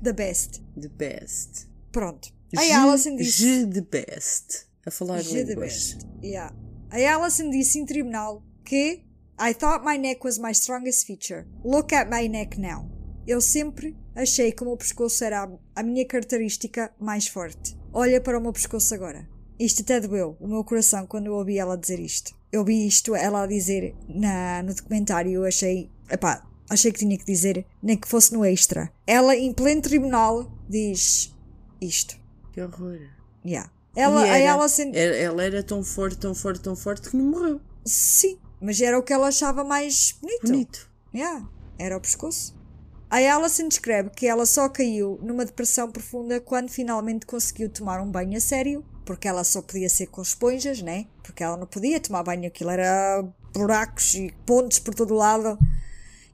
The 0.03 0.13
best. 0.13 0.61
The 0.79 0.89
best. 0.89 1.67
Pronto. 1.91 2.29
A 2.57 2.61
Alison 2.83 3.15
disse. 3.15 3.65
The 3.67 3.81
best. 3.81 4.67
A 4.85 4.91
falar 4.91 5.23
the 5.23 5.43
línguas. 5.43 5.93
best. 5.93 5.97
Yeah. 6.23 6.55
A 6.91 6.97
Alison 7.15 7.49
disse 7.49 7.79
em 7.79 7.85
tribunal 7.85 8.43
que 8.63 9.03
I 9.39 9.53
thought 9.53 9.83
my 9.85 9.97
neck 9.97 10.21
was 10.23 10.37
my 10.37 10.51
strongest 10.51 11.05
feature. 11.05 11.45
Look 11.63 11.93
at 11.93 12.09
my 12.09 12.27
neck 12.29 12.59
now. 12.59 12.89
Eu 13.27 13.41
sempre 13.41 13.97
achei 14.15 14.51
que 14.51 14.61
o 14.63 14.67
meu 14.67 14.77
pescoço 14.77 15.23
era 15.23 15.49
a- 15.75 15.83
minha 15.83 16.05
característica 16.05 16.93
mais 16.99 17.27
forte. 17.27 17.75
Olha 17.91 18.21
para 18.21 18.37
o 18.37 18.41
meu 18.41 18.53
pescoço 18.53 18.93
agora. 18.93 19.27
Isto 19.59 19.81
até 19.81 19.99
doeu, 20.01 20.37
o 20.39 20.47
meu 20.47 20.63
coração, 20.63 21.07
quando 21.07 21.27
eu 21.27 21.33
ouvi 21.33 21.57
ela 21.57 21.77
dizer 21.77 21.99
isto. 21.99 22.35
Eu 22.51 22.63
vi 22.63 22.85
isto, 22.85 23.15
ela 23.15 23.43
a 23.43 23.47
dizer 23.47 23.95
na, 24.07 24.61
no 24.63 24.73
documentário, 24.75 25.31
eu 25.31 25.43
achei, 25.45 25.89
epá, 26.09 26.45
achei 26.69 26.91
que 26.91 26.99
tinha 26.99 27.17
que 27.17 27.25
dizer, 27.25 27.65
nem 27.81 27.97
que 27.97 28.07
fosse 28.07 28.33
no 28.33 28.43
extra. 28.45 28.91
Ela, 29.05 29.35
em 29.35 29.51
pleno 29.53 29.81
tribunal, 29.81 30.51
diz 30.69 31.33
isto. 31.81 32.15
Que 32.53 32.61
horror. 32.61 32.99
Yeah. 33.45 33.71
Ela, 33.95 34.27
era- 34.27 34.53
Alison, 34.55 34.91
era- 34.93 35.15
ela 35.15 35.43
era 35.43 35.63
tão 35.63 35.83
forte, 35.83 36.17
tão 36.17 36.33
forte, 36.35 36.61
tão 36.61 36.75
forte 36.75 37.09
que 37.09 37.15
não 37.17 37.25
morreu. 37.25 37.61
Sim, 37.85 38.37
mas 38.59 38.81
era 38.81 38.97
o 38.97 39.03
que 39.03 39.13
ela 39.13 39.27
achava 39.27 39.63
mais 39.63 40.13
bonito. 40.21 40.47
Bonito. 40.47 40.89
Yeah, 41.13 41.47
era 41.77 41.95
o 41.97 42.01
pescoço. 42.01 42.55
A 43.09 43.17
Alison 43.17 43.67
descreve 43.69 44.09
que 44.09 44.27
ela 44.27 44.45
só 44.45 44.67
caiu 44.67 45.19
numa 45.21 45.45
depressão 45.45 45.89
profunda 45.91 46.41
quando 46.41 46.69
finalmente 46.69 47.25
conseguiu 47.25 47.69
tomar 47.69 48.01
um 48.01 48.09
banho 48.11 48.35
a 48.35 48.41
sério, 48.41 48.83
porque 49.05 49.27
ela 49.27 49.43
só 49.43 49.61
podia 49.61 49.87
ser 49.87 50.07
com 50.07 50.21
esponjas, 50.21 50.81
né? 50.81 51.05
Porque 51.23 51.43
ela 51.43 51.55
não 51.55 51.67
podia 51.67 51.99
tomar 51.99 52.23
banho, 52.23 52.47
aquilo 52.47 52.71
era 52.71 53.23
buracos 53.53 54.15
e 54.15 54.33
pontos 54.45 54.79
por 54.79 54.93
todo 54.95 55.13
lado. 55.13 55.57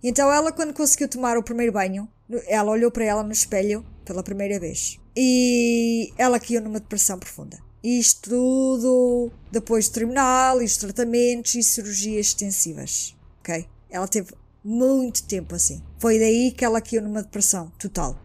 Então 0.04 0.32
ela, 0.32 0.52
quando 0.52 0.74
conseguiu 0.74 1.08
tomar 1.08 1.38
o 1.38 1.43
primeiro 1.43 1.72
banho, 1.72 2.08
ela 2.47 2.72
olhou 2.72 2.91
para 2.91 3.06
ela 3.06 3.24
no 3.24 3.32
espelho 3.32 3.86
pela 4.04 4.24
primeira 4.24 4.60
vez. 4.60 4.99
E 5.16 6.12
ela 6.18 6.39
caiu 6.39 6.62
numa 6.62 6.80
depressão 6.80 7.20
profunda. 7.20 7.60
Isto 7.84 8.30
tudo 8.30 9.32
depois 9.52 9.89
do 9.89 9.93
tribunal, 9.93 10.62
e 10.62 10.66
os 10.66 10.78
tratamentos 10.78 11.56
e 11.56 11.64
cirurgias 11.64 12.28
extensivas. 12.28 13.16
Ok? 13.39 13.68
Ela 13.89 14.08
teve 14.08 14.34
muito 14.64 15.24
tempo 15.24 15.56
assim. 15.56 15.82
Foi 15.99 16.20
daí 16.20 16.52
que 16.52 16.64
ela 16.64 16.82
caiu 16.82 17.02
numa 17.02 17.24
depressão 17.24 17.72
total. 17.80 18.20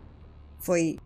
Foi 0.60 0.98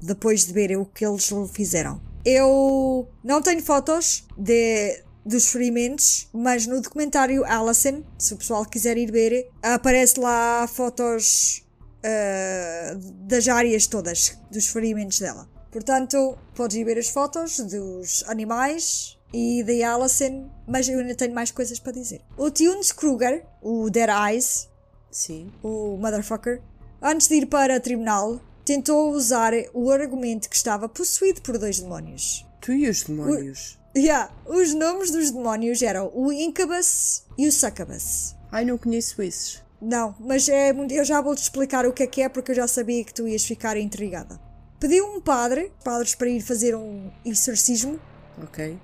depois 0.00 0.46
de 0.46 0.52
ver 0.52 0.76
o 0.76 0.84
que 0.84 1.06
eles 1.06 1.30
fizeram. 1.52 2.00
Eu 2.24 3.08
não 3.22 3.40
tenho 3.40 3.62
fotos 3.62 4.26
de, 4.36 5.02
dos 5.24 5.50
ferimentos, 5.50 6.28
mas 6.32 6.66
no 6.66 6.80
documentário 6.80 7.44
Alison, 7.44 8.02
se 8.18 8.34
o 8.34 8.36
pessoal 8.36 8.64
quiser 8.66 8.96
ir 8.96 9.10
ver, 9.10 9.48
aparece 9.62 10.18
lá 10.18 10.66
fotos 10.66 11.62
ah, 12.04 12.96
das 13.28 13.46
áreas 13.48 13.86
todas 13.86 14.36
dos 14.50 14.66
ferimentos 14.66 15.20
dela. 15.20 15.48
Portanto, 15.70 16.36
podes 16.54 16.76
ir 16.76 16.84
ver 16.84 16.98
as 16.98 17.08
fotos 17.08 17.58
dos 17.58 18.24
animais 18.26 19.16
e 19.32 19.62
da 19.62 19.94
Alison, 19.94 20.50
mas 20.66 20.88
eu 20.88 20.98
ainda 20.98 21.14
tenho 21.14 21.34
mais 21.34 21.50
coisas 21.50 21.78
para 21.78 21.92
dizer. 21.92 22.20
O 22.36 22.50
Tunes 22.50 22.92
Kruger, 22.92 23.46
o 23.62 23.88
Dead 23.88 24.10
Eyes, 24.10 24.68
Sim. 25.10 25.50
o 25.62 25.96
motherfucker, 25.96 26.60
antes 27.00 27.28
de 27.28 27.36
ir 27.36 27.46
para 27.46 27.80
tribunal, 27.80 28.40
tentou 28.64 29.12
usar 29.12 29.52
o 29.72 29.90
argumento 29.90 30.50
que 30.50 30.56
estava 30.56 30.88
possuído 30.88 31.40
por 31.40 31.56
dois 31.56 31.80
demónios. 31.80 32.46
Tu 32.60 32.72
e 32.72 32.88
os 32.88 33.02
demónios. 33.04 33.78
Yeah, 33.96 34.30
os 34.46 34.72
nomes 34.72 35.10
dos 35.10 35.30
demónios 35.30 35.82
eram 35.82 36.10
o 36.14 36.32
Incubus 36.32 37.24
e 37.36 37.46
o 37.46 37.52
Succubus. 37.52 38.34
Ai, 38.50 38.64
não 38.64 38.78
conheço 38.78 39.20
esses. 39.22 39.62
Não, 39.80 40.14
mas 40.20 40.48
é, 40.48 40.72
muito- 40.72 40.94
eu 40.94 41.04
já 41.04 41.20
vou-te 41.20 41.42
explicar 41.42 41.84
o 41.86 41.92
que 41.92 42.02
é 42.04 42.06
que 42.06 42.22
é 42.22 42.28
porque 42.28 42.52
eu 42.52 42.56
já 42.56 42.66
sabia 42.68 43.04
que 43.04 43.12
tu 43.12 43.26
ias 43.28 43.44
ficar 43.44 43.76
intrigada. 43.76 44.40
Pediu 44.80 45.04
um 45.06 45.20
padre, 45.20 45.72
padres 45.84 46.14
para 46.14 46.28
ir 46.28 46.40
fazer 46.40 46.74
um 46.74 47.10
exorcismo 47.24 47.98
Ok. 48.42 48.78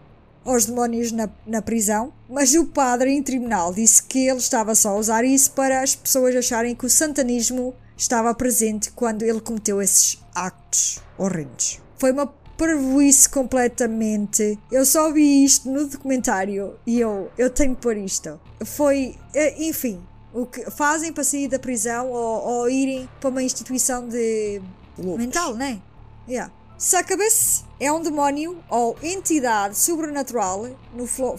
aos 0.44 0.66
demónios 0.66 1.10
na, 1.10 1.28
na 1.46 1.62
prisão, 1.62 2.12
mas 2.28 2.54
o 2.54 2.66
padre 2.66 3.10
em 3.12 3.22
tribunal 3.22 3.72
disse 3.72 4.02
que 4.02 4.26
ele 4.28 4.38
estava 4.38 4.74
só 4.74 4.90
a 4.90 4.96
usar 4.96 5.24
isso 5.24 5.52
para 5.52 5.80
as 5.82 5.94
pessoas 5.96 6.36
acharem 6.36 6.74
que 6.74 6.86
o 6.86 6.90
santanismo 6.90 7.74
estava 7.96 8.34
presente 8.34 8.92
quando 8.92 9.22
ele 9.22 9.40
cometeu 9.40 9.80
esses 9.80 10.18
actos 10.34 11.00
horrendos. 11.16 11.80
Foi 11.96 12.12
uma 12.12 12.32
parvoíce 12.58 13.28
completamente. 13.28 14.58
Eu 14.70 14.84
só 14.84 15.10
vi 15.12 15.44
isto 15.44 15.70
no 15.70 15.86
documentário 15.86 16.76
e 16.86 17.00
eu, 17.00 17.30
eu 17.38 17.48
tenho 17.48 17.74
que 17.74 17.80
pôr 17.80 17.96
isto. 17.96 18.38
Foi, 18.64 19.16
eh, 19.32 19.54
enfim, 19.68 20.02
o 20.34 20.44
que 20.44 20.70
fazem 20.70 21.12
para 21.12 21.24
sair 21.24 21.48
da 21.48 21.58
prisão 21.58 22.10
ou, 22.10 22.46
ou 22.46 22.68
irem 22.70 23.08
para 23.20 23.30
uma 23.30 23.42
instituição 23.42 24.06
de 24.08 24.60
mental, 24.98 25.54
né? 25.54 25.80
Yeah. 26.28 26.52
Succubus 26.76 27.64
é 27.80 27.90
um 27.90 28.00
demónio 28.00 28.62
ou 28.68 28.96
entidade 29.02 29.76
sobrenatural 29.76 30.68
no 30.94 31.06
fol- 31.08 31.36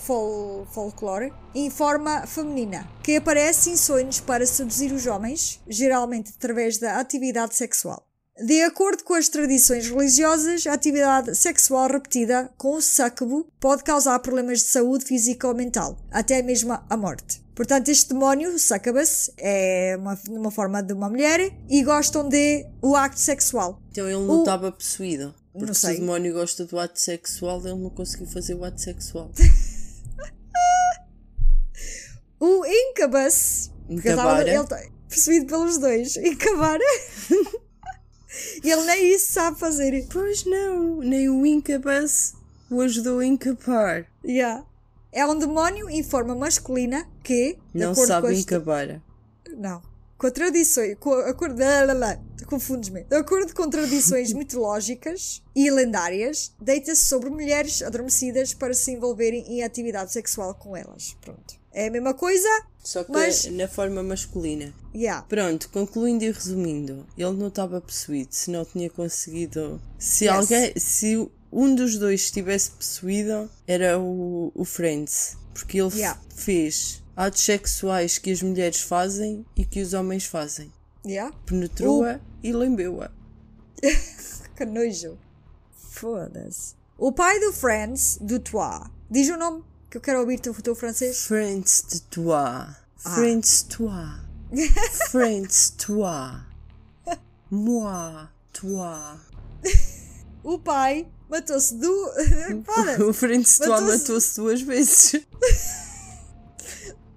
folclore 0.70 1.32
em 1.56 1.70
forma 1.70 2.28
feminina 2.28 2.86
que 3.02 3.16
aparece 3.16 3.70
em 3.70 3.78
sonhos 3.78 4.20
para 4.20 4.46
seduzir 4.46 4.92
os 4.92 5.06
homens, 5.08 5.62
geralmente 5.66 6.34
através 6.36 6.78
da 6.78 7.00
atividade 7.00 7.56
sexual. 7.56 8.06
De 8.42 8.62
acordo 8.62 9.04
com 9.04 9.14
as 9.16 9.28
tradições 9.28 9.90
religiosas, 9.90 10.66
a 10.66 10.74
atividade 10.74 11.36
sexual 11.36 11.90
repetida 11.90 12.50
com 12.58 12.76
o 12.76 12.82
succubo 12.82 13.46
pode 13.60 13.84
causar 13.84 14.18
problemas 14.20 14.60
de 14.60 14.66
saúde 14.66 15.04
física 15.04 15.48
ou 15.48 15.54
mental, 15.54 15.98
até 16.10 16.42
mesmo 16.42 16.80
a 16.90 16.98
morte. 16.98 17.44
Portanto, 17.54 17.90
este 17.90 18.14
demónio, 18.14 18.56
o 18.56 18.60
succubus, 18.60 19.30
é 19.38 19.98
uma, 20.00 20.18
uma 20.30 20.52
forma 20.52 20.82
de 20.82 20.94
uma 20.94 21.10
mulher 21.10 21.54
e 21.70 21.84
gostam 21.84 22.30
de 22.30 22.66
o 22.82 22.96
acto 22.96 23.20
sexual. 23.20 23.82
Então 23.92 24.08
ele 24.08 24.26
não 24.26 24.40
estava 24.40 24.72
possuído. 24.72 25.36
Porque 25.52 25.66
Não 25.66 25.74
se 25.74 25.82
sei. 25.82 25.98
o 25.98 26.00
demónio 26.00 26.34
gosta 26.34 26.64
do 26.64 26.80
ato 26.80 26.98
sexual, 26.98 27.60
ele 27.60 27.76
não 27.76 27.90
conseguiu 27.90 28.28
fazer 28.28 28.54
o 28.54 28.64
ato 28.64 28.80
sexual. 28.82 29.32
O 32.42 32.66
Incubus, 32.66 33.70
porque 33.86 34.08
ele 34.08 34.18
está 34.18 34.82
possuído 35.10 35.46
pelos 35.48 35.78
dois, 35.78 36.14
Incubara, 38.60 38.82
ele 38.82 38.86
nem 39.02 39.14
isso 39.16 39.32
sabe 39.34 39.60
fazer. 39.60 40.08
Pois 40.12 40.46
não, 40.46 40.98
nem 40.98 41.30
o 41.30 41.46
Incubus 41.46 42.34
o 42.70 42.82
ajudou 42.82 43.20
a 43.20 43.26
incapar. 43.26 44.06
Yeah. 44.24 44.64
É 45.12 45.26
um 45.26 45.38
demónio 45.38 45.90
em 45.90 46.04
forma 46.04 46.36
masculina 46.36 47.08
que, 47.24 47.58
Não 47.74 47.96
com 47.96 48.06
sabe 48.06 48.28
as- 48.28 48.40
incabar. 48.40 49.02
Não. 49.58 49.82
com 50.18 50.30
tradições, 50.30 50.96
com 51.00 51.12
a, 51.14 51.34
lá, 51.94 52.20
confundes-me. 52.46 53.04
De 53.06 53.16
acordo 53.16 53.54
com 53.56 53.70
tradições 53.70 54.32
mitológicas 54.34 55.42
e 55.56 55.72
lendárias, 55.72 56.54
deita-se 56.62 57.06
sobre 57.06 57.30
mulheres 57.30 57.82
adormecidas 57.82 58.54
para 58.54 58.74
se 58.74 58.92
envolverem 58.92 59.46
em 59.48 59.64
atividade 59.64 60.12
sexual 60.12 60.54
com 60.54 60.76
elas. 60.76 61.16
Pronto. 61.22 61.59
É 61.72 61.88
a 61.88 61.92
mesma 61.92 62.14
coisa, 62.14 62.48
Só 62.84 63.04
que 63.04 63.12
Mas- 63.12 63.46
na 63.46 63.68
forma 63.68 64.02
masculina. 64.02 64.74
yeah. 64.96 65.22
Pronto, 65.28 65.70
concluindo 65.70 66.24
e 66.24 66.32
resumindo, 66.32 67.06
ele 67.18 67.34
não 67.34 67.48
estava 67.50 67.80
possuído, 67.82 68.34
se 68.34 68.50
não 68.50 68.64
tinha 68.66 68.90
conseguido. 68.90 69.80
Se 70.00 70.26
Yes. 70.26 70.34
alguém. 70.34 70.74
Se 70.78 71.30
um 71.52 71.76
dos 71.76 71.98
dois 71.98 72.22
estivesse 72.22 72.72
possuído, 72.72 73.50
era 73.68 74.00
o, 74.00 74.52
o 74.56 74.64
Friends. 74.66 75.38
Porque 75.54 75.80
ele 75.82 75.94
Yeah. 75.96 76.20
fez 76.34 77.04
atos 77.18 77.42
sexuais 77.44 78.18
que 78.18 78.32
as 78.32 78.42
mulheres 78.42 78.80
fazem 78.82 79.46
e 79.56 79.66
que 79.66 79.82
os 79.82 79.94
homens 79.94 80.24
fazem. 80.26 80.72
Yeah. 81.06 81.36
Penetrou-a 81.46 82.20
e 82.42 82.52
lambeu-a. 82.54 83.12
Que 84.56 84.66
nojo. 84.66 85.18
Foda-se. 85.74 86.76
O 86.98 87.12
pai 87.12 87.40
do 87.40 87.54
Friends, 87.54 88.18
do 88.22 88.40
Toi, 88.40 88.82
diz 89.10 89.30
o 89.30 89.38
nome 89.38 89.64
que 89.90 89.98
eu 89.98 90.02
quero 90.02 90.20
ouvir 90.20 90.40
o 90.48 90.62
teu 90.62 90.76
francês. 90.76 91.26
Friends 91.26 91.84
de 91.90 92.02
toi. 92.02 92.36
Ah. 92.36 92.76
Friends 93.16 93.64
toi. 93.64 94.20
Friends 95.10 95.72
toi. 95.78 96.42
Moi, 97.52 98.30
toi. 98.54 99.18
O 100.44 100.60
pai 100.60 101.08
matou-se 101.30 101.76
do. 101.76 102.10
O 103.08 103.14
Friends 103.14 103.58
toi 103.58 103.70
Matou-se- 103.70 103.98
matou-se 103.98 104.36
duas 104.36 104.62
vezes. 104.62 105.16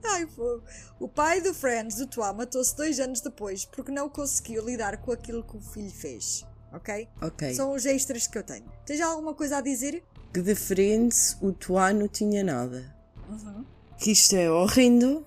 Ai, 0.05 0.27
fogo. 0.27 0.63
O 0.99 1.09
pai 1.09 1.41
do 1.41 1.55
Friends, 1.55 1.97
do 1.97 2.07
Toi, 2.07 2.33
matou-se 2.33 2.77
dois 2.77 2.99
anos 3.01 3.21
depois 3.21 3.65
porque 3.65 3.91
não 3.93 4.09
conseguiu 4.09 4.65
lidar 4.65 4.97
com 4.99 5.13
aquilo 5.13 5.43
que 5.45 5.57
o 5.57 5.61
filho 5.61 5.91
fez. 5.91 6.45
Ok? 6.73 7.09
Ok. 7.21 7.55
São 7.55 7.73
os 7.73 7.85
extras 7.87 8.27
que 8.27 8.37
eu 8.39 8.43
tenho. 8.43 8.65
Tens 8.87 9.01
alguma 9.01 9.35
coisa 9.35 9.59
a 9.59 9.61
dizer? 9.61 10.03
Que 10.33 10.41
de 10.41 10.55
Friends 10.55 11.37
o 11.41 11.53
Toa 11.53 11.93
não 11.93 12.09
tinha 12.09 12.43
nada. 12.43 12.95
Uhum. 13.29 13.65
Que 13.99 14.13
isto 14.13 14.35
é 14.35 14.51
horrendo 14.51 15.27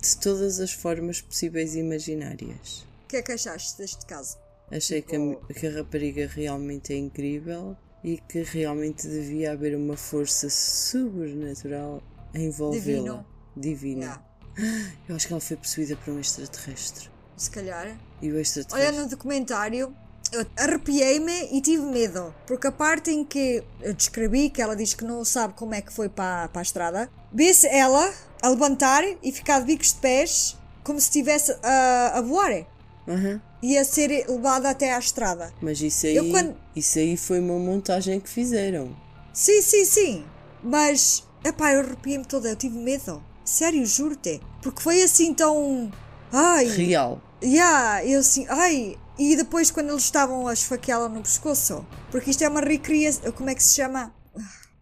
de 0.00 0.16
todas 0.18 0.60
as 0.60 0.72
formas 0.72 1.20
possíveis 1.20 1.74
e 1.74 1.80
imaginárias. 1.80 2.86
O 3.04 3.08
que 3.08 3.16
é 3.16 3.22
que 3.22 3.32
achaste 3.32 3.78
deste 3.78 4.06
caso? 4.06 4.38
Achei 4.70 5.02
que 5.02 5.16
a, 5.16 5.54
que 5.54 5.66
a 5.66 5.72
rapariga 5.72 6.26
realmente 6.26 6.92
é 6.92 6.96
incrível 6.96 7.76
e 8.04 8.18
que 8.18 8.42
realmente 8.42 9.08
devia 9.08 9.52
haver 9.52 9.74
uma 9.74 9.96
força 9.96 10.48
sobrenatural 10.50 12.02
a 12.34 12.38
envolvê-la. 12.38 13.24
Divina. 13.56 14.22
Yeah. 14.56 14.92
Eu 15.08 15.16
acho 15.16 15.26
que 15.26 15.32
ela 15.32 15.40
foi 15.40 15.56
possuída 15.56 15.96
por 15.96 16.14
um 16.14 16.20
extraterrestre. 16.20 17.10
Se 17.36 17.50
calhar. 17.50 17.98
E 18.20 18.28
o 18.30 18.34
Olha 18.34 18.40
extraterrestre. 18.40 18.98
no 18.98 19.08
documentário, 19.08 19.96
eu 20.32 20.46
arrepiei-me 20.56 21.48
e 21.52 21.60
tive 21.60 21.82
medo. 21.84 22.34
Porque 22.46 22.66
a 22.66 22.72
parte 22.72 23.10
em 23.10 23.24
que 23.24 23.62
eu 23.80 23.94
descrevi, 23.94 24.50
que 24.50 24.60
ela 24.62 24.74
diz 24.76 24.94
que 24.94 25.04
não 25.04 25.24
sabe 25.24 25.54
como 25.54 25.74
é 25.74 25.80
que 25.80 25.92
foi 25.92 26.08
para, 26.08 26.48
para 26.48 26.60
a 26.60 26.62
estrada, 26.62 27.10
vê-se 27.32 27.66
ela 27.68 28.12
a 28.42 28.48
levantar 28.48 29.02
e 29.22 29.32
ficar 29.32 29.60
de 29.60 29.66
bicos 29.66 29.92
de 29.92 30.00
pés, 30.00 30.56
como 30.84 31.00
se 31.00 31.06
estivesse 31.06 31.56
a, 31.62 32.12
a 32.18 32.20
voar. 32.22 32.64
Aham. 33.06 33.40
E 33.62 33.76
a 33.76 33.84
ser 33.84 34.08
levada 34.28 34.70
até 34.70 34.94
à 34.94 34.98
estrada. 34.98 35.52
Mas 35.60 35.80
isso 35.80 36.06
aí, 36.06 36.14
Eu 36.16 36.30
quando- 36.30 36.56
isso 36.76 36.98
aí 36.98 37.16
foi 37.16 37.40
uma 37.40 37.58
montagem 37.58 38.20
que 38.20 38.28
fizeram. 38.28 38.94
Sim, 39.32 39.60
sim, 39.62 39.84
sim. 39.84 40.24
Mas, 40.62 41.24
epá, 41.44 41.72
eu 41.72 41.80
arrepiei-me 41.80 42.24
toda, 42.24 42.48
eu 42.48 42.56
tive 42.56 42.78
medo. 42.78 43.22
Sério, 43.44 43.84
juro-te. 43.86 44.40
Porque 44.62 44.80
foi 44.82 45.02
assim 45.02 45.32
tão. 45.34 45.90
Ai. 46.32 46.66
Real. 46.66 47.20
Yeah, 47.42 48.04
eu 48.04 48.20
assim, 48.20 48.46
ai. 48.48 48.96
E 49.18 49.36
depois 49.36 49.70
quando 49.70 49.90
eles 49.90 50.04
estavam 50.04 50.46
a 50.46 50.52
esfaqueá-la 50.52 51.08
no 51.08 51.22
pescoço. 51.22 51.84
Porque 52.10 52.30
isto 52.30 52.44
é 52.44 52.48
uma 52.48 52.60
recriação. 52.60 53.32
Como 53.32 53.50
é 53.50 53.54
que 53.54 53.62
se 53.62 53.74
chama? 53.74 54.14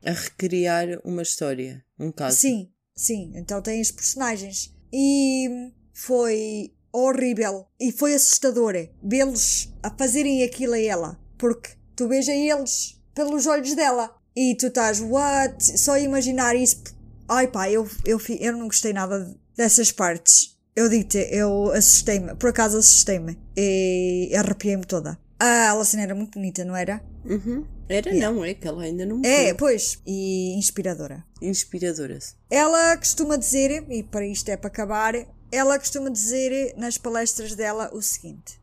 A 0.04 0.10
recriar 0.10 1.00
uma 1.04 1.22
história. 1.22 1.82
Um 1.98 2.12
caso. 2.12 2.36
Sim, 2.36 2.70
sim. 2.94 3.32
Então 3.34 3.62
tem 3.62 3.80
os 3.80 3.90
personagens. 3.90 4.74
E 4.92 5.72
foi 5.94 6.74
horrível. 6.92 7.66
E 7.80 7.90
foi 7.90 8.14
assustador 8.14 8.74
vê-los 9.02 9.72
a 9.82 9.90
fazerem 9.90 10.44
aquilo 10.44 10.74
a 10.74 10.80
ela. 10.80 11.20
Porque 11.38 11.70
tu 11.94 12.06
vês 12.06 12.28
a 12.28 12.34
eles 12.34 13.00
pelos 13.14 13.46
olhos 13.46 13.74
dela. 13.74 14.14
E 14.36 14.54
tu 14.54 14.66
estás, 14.66 15.00
what? 15.00 15.78
Só 15.78 15.98
imaginar 15.98 16.54
isso. 16.54 16.82
Ai 17.26 17.48
pá, 17.48 17.70
eu, 17.70 17.88
eu, 18.04 18.20
eu 18.38 18.52
não 18.52 18.66
gostei 18.66 18.92
nada 18.92 19.34
dessas 19.56 19.90
partes. 19.90 20.55
Eu 20.76 20.88
digo-te, 20.90 21.18
eu 21.30 21.72
assustei-me. 21.72 22.34
Por 22.36 22.50
acaso 22.50 22.76
assustei-me. 22.76 23.38
E 23.56 24.30
arrepiei-me 24.36 24.84
toda. 24.84 25.18
A 25.40 25.70
Alison 25.70 25.98
era 25.98 26.14
muito 26.14 26.38
bonita, 26.38 26.64
não 26.64 26.76
era? 26.76 27.02
Uhum. 27.24 27.64
Era 27.88 28.12
não, 28.14 28.44
é 28.44 28.52
que 28.54 28.66
ela 28.68 28.82
ainda 28.82 29.06
não 29.06 29.22
É, 29.24 29.38
morreu. 29.38 29.56
pois. 29.56 29.98
E 30.06 30.54
inspiradora. 30.58 31.24
Inspiradora. 31.40 32.18
Ela 32.50 32.96
costuma 32.96 33.36
dizer, 33.36 33.84
e 33.90 34.02
para 34.02 34.26
isto 34.26 34.48
é 34.50 34.56
para 34.56 34.68
acabar, 34.68 35.14
ela 35.50 35.78
costuma 35.78 36.10
dizer 36.10 36.74
nas 36.76 36.98
palestras 36.98 37.54
dela 37.54 37.90
o 37.94 38.02
seguinte: 38.02 38.60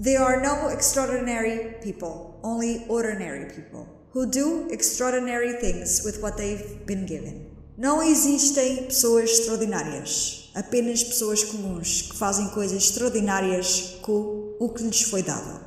There 0.00 0.18
are 0.18 0.40
no 0.46 0.70
extraordinary 0.70 1.76
people, 1.82 2.34
only 2.42 2.84
ordinary 2.88 3.46
people, 3.46 3.86
who 4.14 4.26
do 4.26 4.68
extraordinary 4.70 5.54
things 5.60 6.04
with 6.04 6.20
what 6.20 6.36
they've 6.36 6.84
been 6.86 7.04
given. 7.06 7.48
Não 7.76 8.02
existem 8.02 8.84
pessoas 8.84 9.30
extraordinárias, 9.30 10.47
apenas 10.58 11.04
pessoas 11.04 11.44
comuns 11.44 12.02
que 12.02 12.16
fazem 12.16 12.48
coisas 12.48 12.82
extraordinárias 12.82 13.96
com 14.02 14.56
o 14.58 14.68
que 14.68 14.82
lhes 14.82 15.02
foi 15.02 15.22
dado. 15.22 15.64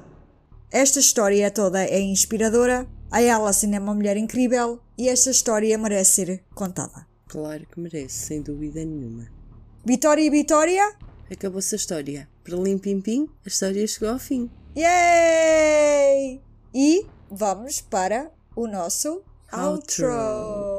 Esta 0.70 1.00
história 1.00 1.50
toda 1.50 1.84
é 1.84 2.00
inspiradora, 2.00 2.86
a 3.10 3.18
Alison 3.20 3.72
é 3.74 3.80
uma 3.80 3.94
mulher 3.94 4.18
incrível 4.18 4.80
e 4.98 5.08
esta 5.08 5.32
história 5.32 5.78
merece 5.78 6.12
ser 6.26 6.44
contada. 6.54 7.08
Claro 7.28 7.66
que 7.72 7.80
merece, 7.80 8.28
sem 8.28 8.42
dúvida 8.42 8.84
nenhuma. 8.84 9.28
Vitória 9.86 10.22
e 10.22 10.30
Vitória, 10.30 10.94
Acabou-se 11.32 11.74
a 11.74 11.78
história. 11.78 12.28
Para 12.44 12.58
lim 12.58 12.78
pim 12.78 13.00
pim, 13.00 13.30
a 13.46 13.48
história 13.48 13.88
chegou 13.88 14.10
ao 14.10 14.20
fim. 14.20 14.50
yay! 14.76 16.42
E 16.74 17.06
vamos 17.30 17.80
para 17.80 18.30
o 18.54 18.68
nosso 18.68 19.22
Outro. 19.54 20.08
outro. 20.08 20.71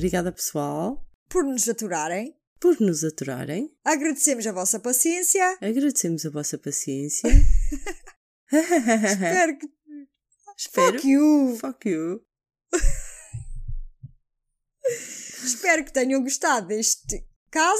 Obrigada, 0.00 0.32
pessoal, 0.32 1.06
Por 1.28 1.44
nos 1.44 1.68
aturarem, 1.68 2.34
por 2.58 2.80
nos 2.80 3.04
aturarem. 3.04 3.70
agradecemos 3.84 4.46
a 4.46 4.52
vossa 4.52 4.80
paciência. 4.80 5.58
Agradecemos 5.60 6.24
a 6.24 6.30
vossa 6.30 6.56
paciência. 6.56 7.28
Espero 8.50 9.58
que. 9.58 9.66
Espero. 10.56 10.92
Fuck 10.94 11.06
you! 11.06 11.56
Fuck 11.60 11.86
you. 11.90 12.24
Espero 15.44 15.84
que 15.84 15.92
tenham 15.92 16.22
gostado 16.22 16.68
deste 16.68 17.22
caso. 17.50 17.76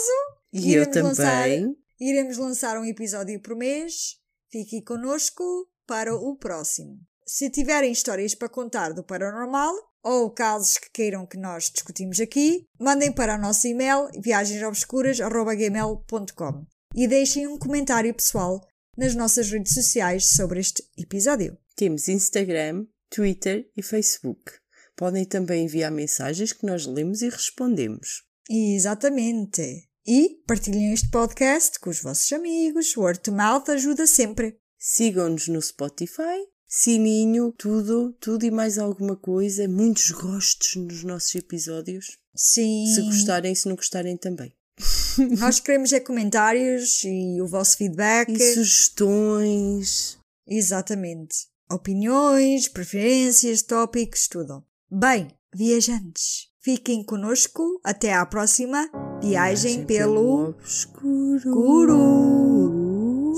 E 0.53 0.75
eu 0.75 0.83
Iremos 0.83 1.03
lançar- 1.19 1.43
também. 1.45 1.77
Iremos 1.99 2.37
lançar 2.37 2.79
um 2.79 2.85
episódio 2.85 3.41
por 3.41 3.57
mês. 3.57 4.19
Fique 4.51 4.83
connosco 4.85 5.43
para 5.87 6.15
o 6.15 6.37
próximo. 6.37 7.01
Se 7.27 7.49
tiverem 7.49 7.91
histórias 7.91 8.35
para 8.35 8.49
contar 8.51 8.93
do 8.93 9.03
paranormal 9.03 9.75
ou 10.03 10.31
casos 10.31 10.79
que 10.79 10.89
queiram 10.91 11.27
que 11.27 11.37
nós 11.37 11.71
discutimos 11.71 12.19
aqui, 12.21 12.67
mandem 12.79 13.13
para 13.13 13.37
o 13.37 13.41
nosso 13.41 13.67
e-mail 13.67 14.09
viagensobscuras.gmail.com 14.19 16.67
e 16.95 17.07
deixem 17.07 17.47
um 17.47 17.59
comentário 17.59 18.15
pessoal 18.15 18.67
nas 18.97 19.15
nossas 19.15 19.51
redes 19.51 19.75
sociais 19.75 20.27
sobre 20.27 20.61
este 20.61 20.83
episódio. 20.99 21.57
Temos 21.77 22.09
Instagram, 22.09 22.87
Twitter 23.09 23.71
e 23.77 23.83
Facebook. 23.83 24.53
Podem 24.97 25.25
também 25.25 25.65
enviar 25.65 25.91
mensagens 25.91 26.53
que 26.53 26.67
nós 26.67 26.87
lemos 26.87 27.23
e 27.23 27.29
respondemos. 27.29 28.23
Exatamente. 28.51 29.89
E 30.07 30.43
partilhem 30.47 30.93
este 30.93 31.11
podcast 31.11 31.79
com 31.79 31.91
os 31.91 32.03
vossos 32.03 32.31
amigos. 32.33 32.97
Word 32.97 33.21
to 33.21 33.33
mouth 33.33 33.69
ajuda 33.69 34.07
sempre. 34.07 34.59
Sigam-nos 34.79 35.49
no 35.49 35.63
Spotify, 35.63 36.47
sininho, 36.71 37.53
tudo, 37.59 38.15
tudo 38.21 38.47
e 38.47 38.51
mais 38.51 38.79
alguma 38.79 39.17
coisa. 39.17 39.67
Muitos 39.69 40.13
gostos 40.13 40.77
nos 40.77 41.03
nossos 41.03 41.35
episódios. 41.35 42.17
Sim. 42.35 42.87
Se 42.95 43.03
gostarem, 43.03 43.53
se 43.55 43.69
não 43.69 43.75
gostarem 43.75 44.17
também. 44.17 44.55
Nós 45.39 45.59
queremos 45.59 45.93
é 45.93 46.01
comentários 46.01 47.03
e 47.05 47.43
o 47.43 47.47
vosso 47.47 47.77
feedback. 47.77 48.31
E 48.31 48.55
sugestões. 48.55 50.17
Exatamente. 50.47 51.49
Opiniões, 51.71 52.69
preferências, 52.69 53.63
tópicos, 53.63 54.29
tudo. 54.29 54.65
Bem, 54.91 55.29
viajantes, 55.55 56.49
fiquem 56.61 57.05
conosco. 57.05 57.81
Até 57.85 58.15
à 58.15 58.25
próxima 58.25 58.91
viagem, 59.21 59.85
pelo 59.85 60.49
obscuro. 60.49 61.51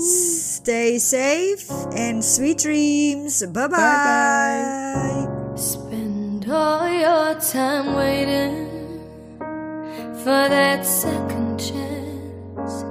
Guru. 0.03 0.11
Stay 0.63 0.99
safe 0.99 1.69
and 1.95 2.23
sweet 2.23 2.57
dreams. 2.59 3.43
Bye 3.45 3.67
bye. 3.67 5.27
Spend 5.55 6.49
all 6.49 6.87
your 6.89 7.39
time 7.39 7.95
waiting 7.95 8.69
for 10.23 10.49
that 10.55 10.85
second 10.85 11.57
chance, 11.59 12.83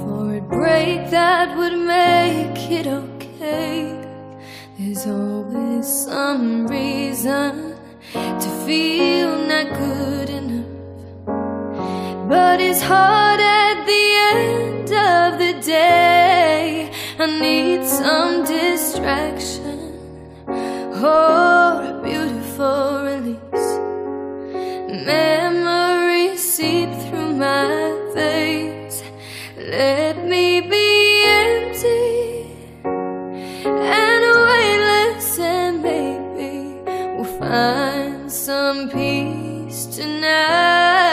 for 0.00 0.36
a 0.36 0.40
break 0.40 1.10
that 1.10 1.56
would 1.56 1.78
make 1.78 2.70
it 2.70 2.86
okay. 2.86 3.92
There's 4.78 5.06
always 5.06 5.86
some 5.86 6.66
reason 6.68 7.74
to 8.12 8.48
feel 8.66 9.38
not 9.46 9.66
good 9.74 10.30
enough, 10.30 11.26
but 12.28 12.60
it's 12.60 12.82
hard 12.82 13.40
at 13.40 13.84
the 13.86 14.06
end 14.34 14.90
of 14.92 15.38
the 15.38 15.52
day. 15.64 16.35
I 17.18 17.24
need 17.40 17.82
some 17.86 18.44
distraction 18.44 19.94
or 20.46 21.80
a 21.82 22.00
beautiful 22.04 23.04
release. 23.04 23.68
Memories 25.06 26.42
seep 26.42 26.90
through 27.08 27.32
my 27.36 28.12
veins. 28.14 29.02
Let 29.56 30.26
me 30.26 30.60
be 30.60 31.24
empty 31.24 32.52
and 33.64 34.24
weightless, 34.48 35.38
and 35.38 35.82
maybe 35.82 36.82
we'll 37.16 37.24
find 37.38 38.30
some 38.30 38.90
peace 38.90 39.86
tonight. 39.86 41.05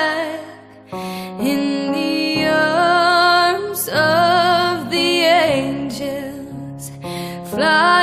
love. 7.64 8.03